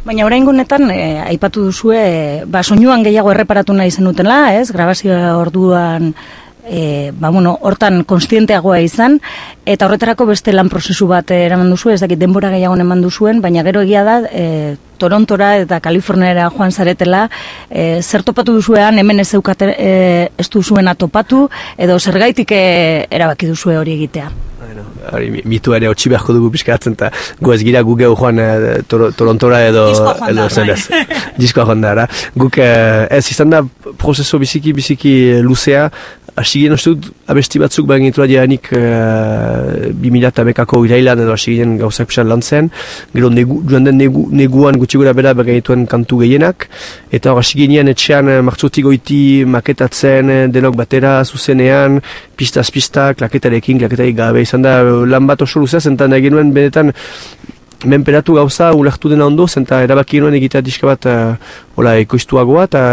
Baina 0.06 0.26
orain 0.26 0.46
gunetan, 0.46 0.90
eh, 0.94 1.22
aipatu 1.26 1.66
duzue, 1.68 2.00
ba, 2.48 2.64
soinuan 2.64 3.04
gehiago 3.04 3.32
erreparatu 3.34 3.74
nahi 3.74 3.92
zenutela, 3.92 4.54
ez? 4.54 4.72
Grabazioa 4.72 5.36
orduan, 5.38 6.14
e, 6.66 7.12
ba, 7.18 7.30
bueno, 7.30 7.58
hortan 7.62 8.04
konstienteagoa 8.04 8.80
izan, 8.82 9.20
eta 9.66 9.86
horretarako 9.86 10.26
beste 10.30 10.54
lan 10.54 10.70
prozesu 10.70 11.08
bat 11.08 11.32
eraman 11.32 11.70
duzu, 11.74 11.92
ez 11.94 12.00
dakit 12.02 12.20
denbora 12.20 12.52
gehiago 12.54 12.78
eman 12.82 13.02
duzuen, 13.06 13.42
baina 13.42 13.64
gero 13.64 13.86
egia 13.86 14.04
da, 14.04 14.20
e, 14.32 14.76
Torontora 14.98 15.56
eta 15.60 15.82
Kaliforniara 15.84 16.50
joan 16.56 16.72
zaretela, 16.72 17.28
e, 17.70 18.02
zer 18.02 18.24
topatu 18.24 18.56
duzuean, 18.56 18.98
hemen 19.00 19.20
ez, 19.20 19.34
eukate, 19.36 19.74
e, 19.78 20.30
ez 20.38 20.50
duzuena 20.50 20.96
topatu, 20.96 21.50
edo 21.78 22.00
zergaitik 22.00 22.52
e, 22.52 23.08
erabaki 23.12 23.52
duzue 23.52 23.78
hori 23.78 23.98
egitea? 24.00 24.32
Hori 25.12 25.44
mitu 25.46 25.76
ere 25.78 25.90
otxi 25.90 26.12
beharko 26.14 26.36
dugu 26.38 26.52
pixkatzen 26.56 26.98
eta 26.98 27.12
gu 27.42 27.54
ez 27.54 27.62
gira 27.68 27.84
gu 27.84 27.98
joan 28.02 28.40
eh, 28.40 28.82
Torontora 28.88 29.62
edo 29.70 29.88
edo 30.30 30.50
zen 30.50 30.70
ez 30.70 30.82
diskoa 31.38 31.66
joan 31.72 31.82
da 31.82 32.08
guk 32.36 32.58
eh, 32.58 33.08
ez 33.10 33.26
izan 33.32 33.50
da 33.50 33.64
prozeso 33.98 34.40
biziki 34.40 34.74
biziki 34.74 35.16
luzea 35.42 35.90
hasi 36.36 36.62
ginen 36.62 36.76
uste 36.76 36.92
dut 36.94 37.08
abesti 37.32 37.60
batzuk 37.62 37.88
baina 37.88 38.28
dianik 38.28 38.68
uh, 38.76 39.92
2000 39.96 40.28
eta 40.28 40.44
bekako 40.44 40.82
irailan 40.86 41.22
edo 41.24 41.32
hasi 41.32 41.56
ginen 41.56 41.78
gauzak 41.80 42.10
pixan 42.10 42.28
lan 42.28 42.42
zen 42.42 42.70
gero 43.14 43.30
negu, 43.30 43.62
joan 43.70 43.88
den 43.88 43.98
negu, 43.98 44.28
neguan 44.32 44.78
gutxi 44.78 45.00
gura 45.00 45.14
bera 45.14 45.34
baina 45.34 45.86
kantu 45.88 46.20
gehienak. 46.24 46.68
Eta 47.12 47.32
hor 47.32 47.40
hasi 47.40 47.60
ginen 47.60 47.88
etxean 47.88 48.28
martzutik 48.44 48.84
goiti 48.84 49.46
maketatzen 49.46 50.52
denok 50.52 50.76
batera 50.76 51.24
zuzenean 51.24 52.02
pistaz 52.36 52.70
pista, 52.72 53.14
klaketarekin, 53.14 53.80
klaketarik 53.80 54.16
gabe. 54.16 54.42
Izan 54.42 54.62
da 54.62 54.82
lan 54.84 55.28
bat 55.28 55.42
oso 55.42 55.60
luzea 55.60 55.80
zentan 55.80 56.14
egin 56.14 56.36
nuen 56.36 56.52
benetan 56.54 56.92
menperatu 57.86 58.36
gauza 58.36 58.74
ulertu 58.74 59.10
dena 59.10 59.26
ondo 59.26 59.48
zenta 59.48 59.82
erabaki 59.84 60.20
nuen 60.20 60.36
egitea 60.36 60.62
diska 60.62 60.88
bat 60.88 61.06
uh, 61.06 61.92
ekoiztuagoa 61.96 62.64
eta 62.70 62.86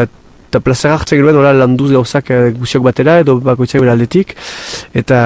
eta 0.53 0.61
plazera 0.61 0.99
hartzen 0.99 1.17
genuen 1.17 1.39
hola 1.41 1.55
landuz 1.57 1.89
gauzak 1.95 2.29
e, 2.29 2.39
guziok 2.61 2.83
batera 2.85 3.15
edo 3.23 3.39
bakoitzak 3.41 3.81
bera 3.81 3.95
aldetik. 3.97 4.35
Eta 4.93 5.19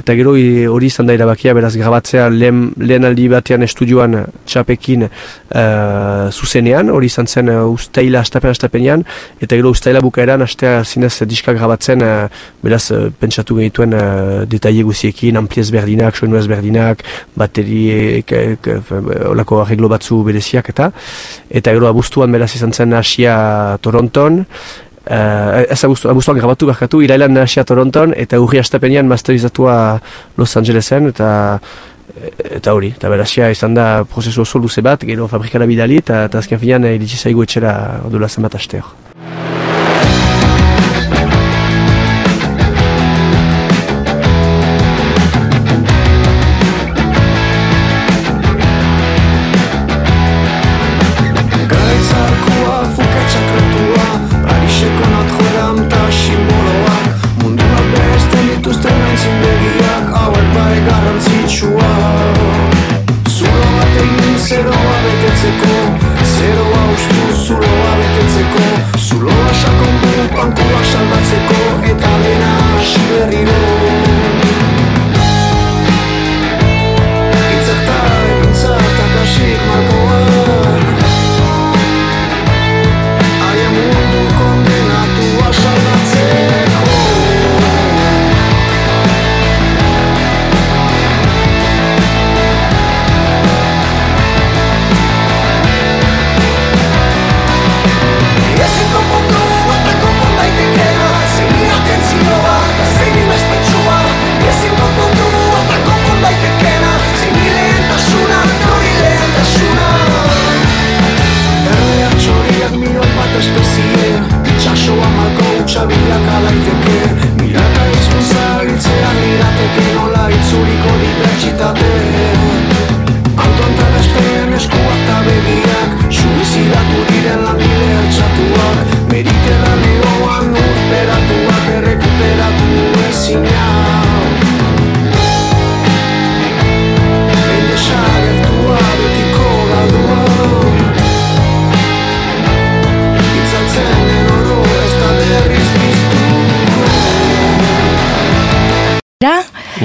eta 0.00 0.16
gero 0.18 0.32
hori 0.74 0.88
izan 0.90 1.06
da 1.06 1.14
irabakia 1.14 1.54
beraz 1.54 1.76
grabatzea 1.78 2.26
lehen, 2.34 2.72
lehen 2.82 3.06
aldi 3.06 3.28
batean 3.30 3.62
estudioan 3.62 4.16
txapekin 4.50 5.06
uh, 5.06 6.26
zuzenean. 6.34 6.90
Hori 6.90 7.06
izan 7.06 7.30
zen 7.30 7.52
uh, 7.52 7.60
ustaila 7.70 8.24
astapen 8.26 8.50
astapenean. 8.50 9.04
Eta 9.38 9.54
gero 9.54 9.70
ustaila 9.70 10.02
bukaeran 10.02 10.42
astea 10.42 10.82
zinez 10.82 11.12
diska 11.30 11.54
grabatzen 11.54 12.02
uh, 12.02 12.26
beraz 12.64 12.88
uh, 12.90 13.06
pentsatu 13.20 13.60
genituen 13.60 13.94
uh, 13.94 14.42
detaile 14.50 14.82
guziekin 14.90 15.38
ampliez 15.38 15.68
berdinak, 15.70 16.18
soinu 16.18 16.40
ez 16.40 16.48
berdinak 16.50 17.06
bateri 17.38 18.24
olako 19.30 19.62
arreglo 19.62 19.92
batzu 19.92 20.24
bereziak 20.26 20.74
eta. 20.74 20.90
Eta 21.62 21.78
gero 21.78 21.86
abuztuan 21.86 22.34
beraz 22.34 22.50
izan 22.58 22.74
zen 22.74 22.98
Asia 22.98 23.38
Toronton 23.86 24.42
Uh, 25.04 25.66
ez 25.68 25.84
abuztuan 25.84 26.38
grabatu 26.38 26.66
barkatu, 26.70 27.02
irailan 27.04 27.34
nahasia 27.36 27.64
Toronton, 27.68 28.14
eta 28.16 28.38
urri 28.40 28.62
astapenean 28.62 29.08
masterizatua 29.10 29.74
Los 30.38 30.56
Angelesen, 30.56 31.10
eta 31.12 31.58
eta 32.38 32.72
hori, 32.72 32.92
eta 32.94 33.10
berazia 33.12 33.50
izan 33.52 33.74
da 33.76 34.04
prozesu 34.08 34.44
oso 34.44 34.60
luze 34.62 34.82
bat, 34.84 35.04
gero 35.04 35.28
fabrikara 35.28 35.66
bidali, 35.68 35.98
eta, 36.04 36.24
eta 36.28 36.40
azken 36.40 36.60
finean 36.62 36.86
iritsi 36.88 37.18
zaigu 37.18 37.44
etxera 37.44 37.74
odula 38.06 38.28
zenbat 38.28 38.56
aste 38.60 38.80
hor. 38.80 38.92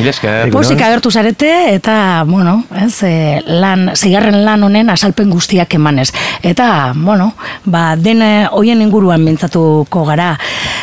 Esker. 0.09 0.51
Pozik 0.53 0.81
agertu 0.81 1.11
zarete 1.11 1.49
eta, 1.73 2.23
bueno, 2.27 2.63
ez, 2.75 3.03
e, 3.03 3.13
lan, 3.45 3.91
zigarren 3.95 4.43
lan 4.45 4.63
honen 4.63 4.89
asalpen 4.89 5.29
guztiak 5.29 5.73
emanez. 5.77 6.09
Eta, 6.43 6.93
bueno, 6.95 7.33
ba, 7.65 7.95
den 7.95 8.23
hoien 8.51 8.81
inguruan 8.81 9.23
mintzatuko 9.23 10.05
gara. 10.09 10.33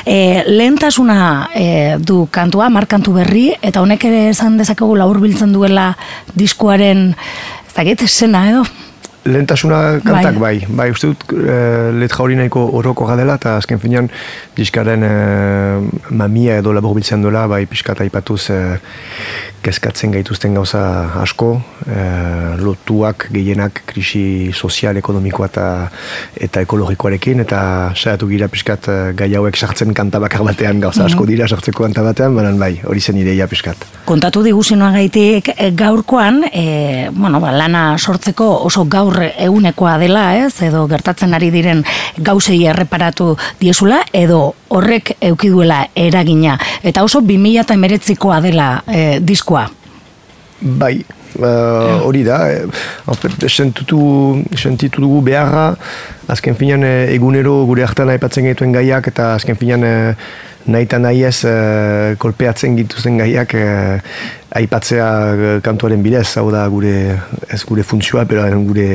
E, 0.07 0.45
lehentasuna 0.47 1.19
e, 1.55 1.69
du 1.99 2.27
kantua, 2.31 2.71
markantu 2.71 3.17
berri, 3.19 3.51
eta 3.61 3.83
honek 3.83 4.09
ere 4.09 4.27
esan 4.31 4.59
dezakegu 4.61 4.97
labur 4.97 5.21
biltzen 5.25 5.55
duela 5.55 5.93
diskoaren, 6.35 7.09
ez 7.67 7.75
dakit, 7.77 8.07
zena 8.09 8.49
edo? 8.51 8.67
Lehentasuna 9.27 10.01
kantak 10.05 10.39
bai, 10.39 10.61
bai, 10.61 10.77
bai 10.79 10.87
uste 10.95 11.11
dut 11.11 11.25
e, 11.35 11.57
letra 11.99 12.23
hori 12.23 12.37
nahiko 12.39 12.63
horoko 12.79 13.09
gadela 13.09 13.35
eta 13.41 13.57
azken 13.61 13.81
finean 13.83 14.09
diskaren 14.57 15.03
e, 15.03 15.13
mamia 16.15 16.61
edo 16.63 16.75
labur 16.77 16.95
biltzen 16.97 17.25
duela, 17.25 17.47
bai 17.51 17.65
pixkat 17.67 18.05
aipatuz 18.07 18.45
e, 18.55 18.61
kezkatzen 19.67 20.13
gaituzten 20.15 20.55
gauza 20.55 20.81
asko, 21.23 21.49
e, 21.83 22.03
lotuak 22.63 23.27
gehienak 23.35 23.83
krisi 23.91 24.53
sozial, 24.55 25.01
ekonomikoa 25.01 25.49
eta, 25.51 25.67
eta 26.47 26.63
ekologikoarekin, 26.63 27.43
eta 27.43 27.61
saiatu 27.97 28.31
gira 28.31 28.47
pixkat 28.53 28.87
gai 29.19 29.29
hauek 29.35 29.59
sartzen 29.59 29.95
kanta 29.97 30.21
bakar 30.23 30.47
batean 30.47 30.79
gauza 30.85 31.05
asko 31.09 31.25
mhm. 31.25 31.33
dira 31.33 31.51
sartzeko 31.51 31.83
kanta 31.89 32.07
batean, 32.07 32.37
baina 32.39 32.55
bai, 32.61 32.77
hori 32.87 33.03
zen 33.03 33.19
ideia 33.19 33.49
pixkat. 33.51 33.89
Kontatu 34.07 34.45
diguzinoa 34.47 34.93
gaitik 35.01 35.51
gaurkoan, 35.75 36.45
e, 36.53 37.11
bueno, 37.17 37.43
ba, 37.43 37.51
lana 37.57 37.85
sortzeko 37.99 38.53
oso 38.71 38.87
gaur 38.87 39.16
egunekoa 39.25 39.97
dela, 40.01 40.27
ez, 40.39 40.55
edo 40.67 40.87
gertatzen 40.91 41.35
ari 41.37 41.51
diren 41.55 41.83
gauzei 42.19 42.63
erreparatu 42.67 43.35
diezula, 43.61 44.03
edo 44.13 44.55
horrek 44.69 45.17
eukiduela 45.21 45.87
eragina. 45.95 46.59
Eta 46.83 47.05
oso 47.07 47.21
2000 47.21 47.65
eta 47.65 47.77
emeretzikoa 47.77 48.41
dela 48.45 48.71
e, 48.87 49.21
diskoa. 49.21 49.67
Bai, 50.57 50.95
uh, 51.37 52.01
hori 52.07 52.23
da, 52.25 52.39
e, 52.49 53.49
sentitu, 53.49 54.01
sentitu 54.57 55.05
dugu 55.05 55.21
beharra, 55.29 55.69
azken 56.33 56.57
finean 56.57 56.85
egunero 56.87 57.59
gure 57.69 57.85
hartan 57.85 58.11
aipatzen 58.15 58.49
gaituen 58.49 58.73
gaiak, 58.73 59.13
eta 59.13 59.35
azken 59.37 59.59
finean 59.61 59.85
nahi 60.67 60.87
eta 60.89 60.99
nahi 60.99 61.23
ez 61.29 61.41
kolpeatzen 62.19 62.77
gituzen 62.77 63.19
gaiak 63.23 63.55
aipatzea 64.57 65.09
eh, 65.35 65.57
kantuaren 65.65 66.03
bidez, 66.05 66.29
hau 66.41 66.49
da 66.53 66.67
gure, 66.73 66.95
ez 67.53 67.63
gure 67.69 67.85
funtzioa, 67.85 68.25
pero 68.29 68.47
gure, 68.69 68.89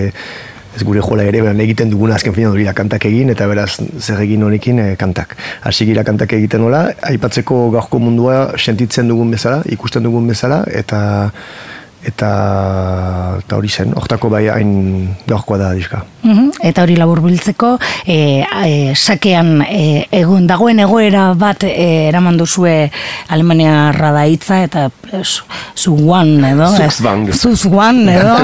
ez 0.76 0.86
gure 0.88 1.03
jola 1.03 1.26
ere, 1.28 1.41
beran 1.43 1.59
egiten 1.63 1.91
duguna 1.91 2.15
azken 2.15 2.36
fina 2.36 2.51
duri 2.53 2.67
kantak 2.76 3.05
egin, 3.09 3.34
eta 3.34 3.47
beraz 3.51 3.72
zer 3.99 4.22
egin 4.24 4.43
honekin 4.47 4.80
e, 4.80 4.88
kantak. 4.99 5.36
Hasi 5.67 5.86
gira 5.89 6.05
kantak 6.07 6.34
egiten 6.38 6.63
nola, 6.63 6.86
aipatzeko 7.11 7.69
gaurko 7.76 7.99
mundua 7.99 8.53
sentitzen 8.57 9.11
dugun 9.11 9.32
bezala, 9.36 9.61
ikusten 9.76 10.07
dugun 10.07 10.32
bezala, 10.32 10.63
eta 10.72 11.01
eta 12.02 13.38
eta 13.41 13.58
hori 13.58 13.70
zen, 13.70 13.93
hortako 13.97 14.30
bai 14.34 14.47
hain 14.49 14.72
gaurkoa 15.28 15.58
da 15.62 15.72
diska. 15.78 16.02
Mhm, 16.24 16.49
eta 16.70 16.86
hori 16.86 16.95
labur 16.97 17.22
biltzeko, 17.24 17.76
e, 18.06 18.18
e, 18.41 18.95
sakean 18.95 19.62
e, 19.68 20.08
egun, 20.22 20.47
dagoen 20.49 20.82
egoera 20.84 21.32
bat 21.38 21.66
e, 21.68 22.10
eraman 22.10 22.38
duzue 22.38 22.89
Alemania 23.30 23.91
radaitza 23.95 24.62
eta 24.66 24.89
zuguan 25.76 26.43
edo. 26.45 26.68
Zuzuan 27.34 28.09
edo. 28.09 28.36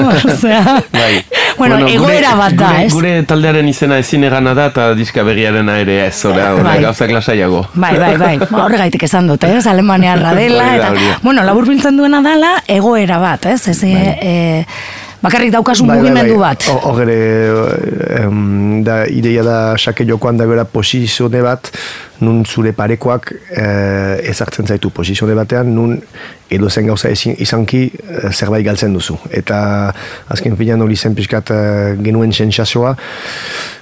bai. 0.92 1.24
bueno, 1.56 1.76
bueno, 1.76 1.88
egoera 1.88 2.34
bat 2.36 2.52
da, 2.52 2.70
gure, 2.72 2.92
Gure 2.92 3.12
taldearen 3.28 3.68
izena 3.68 3.98
ezin 4.02 4.24
egana 4.28 4.54
da 4.54 4.68
eta 4.72 4.90
diska 4.98 5.24
berriaren 5.26 5.68
ere 5.72 6.00
ez, 6.06 6.24
ora, 6.28 6.52
ora, 6.54 6.68
bai. 6.70 6.78
gauzak 6.84 7.12
lasaiago. 7.14 7.64
Bai, 7.74 7.94
bai, 7.98 8.14
bai, 8.20 8.34
horregaitik 8.64 9.08
esan 9.08 9.30
dut, 9.30 9.44
ez, 9.48 9.66
Alemania 9.66 10.16
radela, 10.20 10.70
eta, 10.76 10.94
bueno, 11.22 11.44
labur 11.46 11.68
biltzen 11.68 11.98
duena 11.98 12.22
dala, 12.24 12.58
egoera 12.68 13.20
bat, 13.22 13.50
ez? 13.52 13.60
Ez, 13.72 13.80
bai. 13.82 14.16
e, 14.22 14.64
bakarrik 15.22 15.52
daukasun 15.54 15.88
bai, 15.88 15.96
bai, 15.96 16.02
mugimendu 16.04 16.38
bai. 16.38 16.52
bat. 16.52 16.68
Hogere, 16.88 17.18
da, 18.86 19.00
ideia 19.10 19.42
da, 19.46 19.58
sake 19.78 20.06
jokoan 20.08 20.38
da 20.38 20.46
gara 20.48 20.64
posizione 20.68 21.42
bat, 21.44 21.72
nun 22.24 22.42
zure 22.46 22.72
parekoak 22.74 23.30
eh, 23.32 24.30
ezartzen 24.30 24.66
zaitu 24.66 24.90
posizione 24.94 25.36
batean, 25.38 25.70
nun 25.74 25.98
edo 26.50 26.68
zen 26.68 26.86
gauza 26.90 27.10
izanki 27.12 27.84
eh, 27.92 28.32
zerbait 28.32 28.64
galtzen 28.66 28.94
duzu. 28.96 29.18
Eta 29.30 29.92
azken 30.28 30.56
finan 30.56 30.82
hori 30.82 30.96
zen 30.96 31.14
pixkat 31.14 31.52
eh, 31.54 31.96
genuen 32.02 32.32
sensazioa, 32.32 32.94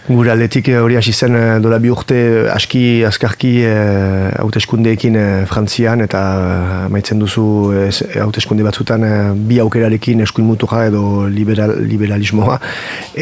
gure 0.07 0.31
aldetik 0.31 0.69
hori 0.79 0.95
hasi 0.95 1.13
zen 1.13 1.35
dola 1.63 1.81
bi 1.83 1.91
urte 1.91 2.19
aski 2.53 3.03
azkarki 3.09 3.51
hauteskundeekin 4.39 5.17
frantzian 5.51 6.05
eta 6.05 6.21
maitzen 6.95 7.19
duzu 7.19 7.47
hauteskunde 8.23 8.63
batzutan 8.63 9.03
bi 9.49 9.59
aukerarekin 9.65 10.23
eskuin 10.23 10.47
mutuja 10.47 10.85
edo 10.93 11.27
liberal, 11.27 11.75
liberalismoa 11.91 12.61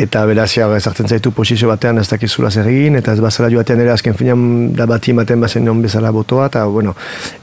eta 0.05 0.27
beraz 0.29 0.51
ezartzen 0.59 1.09
zaitu 1.09 1.33
posizio 1.33 1.73
batean 1.73 2.03
ez 2.03 2.07
dakizula 2.11 2.51
zer 2.51 2.69
egin 2.69 3.01
eta 3.01 3.17
ez 3.17 3.25
bazara 3.25 3.49
joatean 3.49 3.81
ere 3.81 3.95
azken 3.97 4.21
finan 4.21 4.45
da 4.77 4.85
bat 4.85 5.05
bati 5.05 5.13
ematen 5.13 5.41
bazen 5.41 5.69
bezala 5.83 6.11
botoa, 6.13 6.47
eta, 6.49 6.65
bueno, 6.67 6.95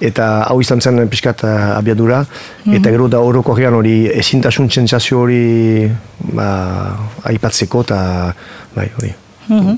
eta 0.01 0.43
hau 0.49 0.59
izan 0.61 0.81
zen 0.81 1.07
pixkat 1.09 1.43
uh, 1.45 1.77
abiadura, 1.91 2.25
mm 2.65 2.75
eta 2.77 2.89
gero 2.89 3.07
da 3.07 3.19
horoko 3.19 3.53
hori 3.53 4.07
ezintasun 4.07 4.67
txentzazio 4.69 5.19
hori 5.19 5.91
ba, 6.33 6.97
aipatzeko, 7.23 7.81
eta 7.81 8.33
bai, 8.75 8.89
hori. 8.97 9.13
Mm 9.47 9.59
-hmm. 9.59 9.77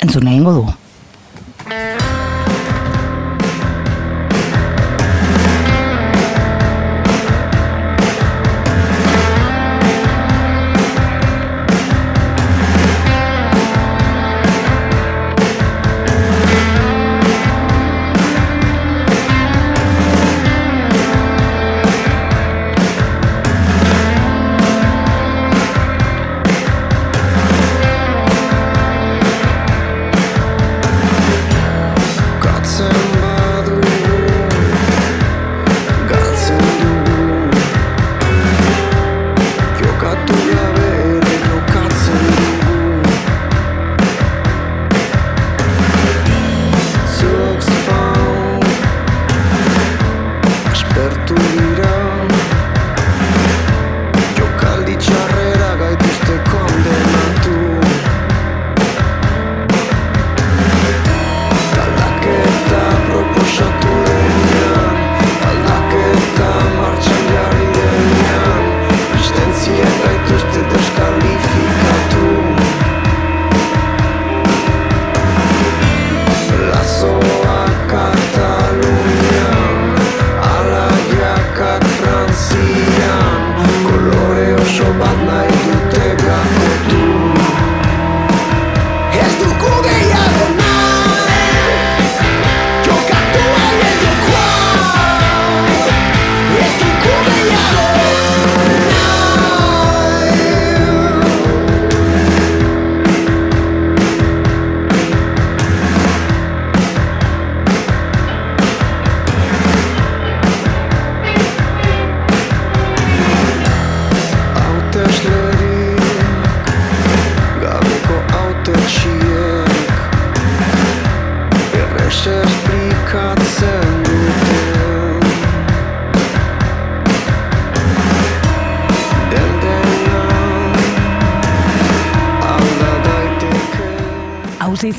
Entzun 0.00 0.28
egingo 0.28 0.52
dugu. 0.52 2.09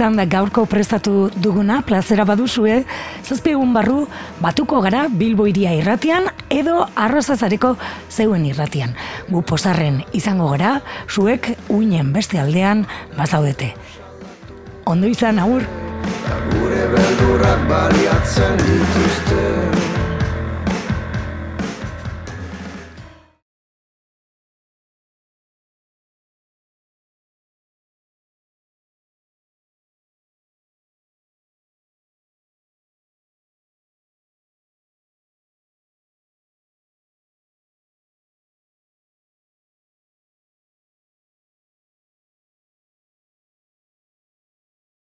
Izan 0.01 0.15
da 0.17 0.23
gaurko 0.25 0.63
prestatu 0.65 1.29
duguna, 1.37 1.83
plazera 1.85 2.23
baduzue, 2.25 2.79
zazpi 3.21 3.51
egun 3.53 3.69
barru, 3.75 4.07
batuko 4.41 4.79
gara 4.81 5.03
Bilbo 5.13 5.45
iria 5.45 5.75
irratian, 5.77 6.25
edo 6.49 6.79
arrozazareko 6.97 7.75
zeuen 8.09 8.47
irratian. 8.49 8.95
Gu 9.29 9.43
posarren 9.45 10.01
izango 10.17 10.49
gara, 10.55 10.79
zuek 11.05 11.51
uinen 11.69 12.09
beste 12.17 12.41
aldean 12.41 12.81
bazaudete. 13.13 13.75
Ondo 14.89 15.05
izan, 15.05 15.37
agur! 15.37 15.69
Gure 16.55 16.87
beldurrak 16.95 17.69
baliatzen 17.69 18.57
ditu 18.65 19.70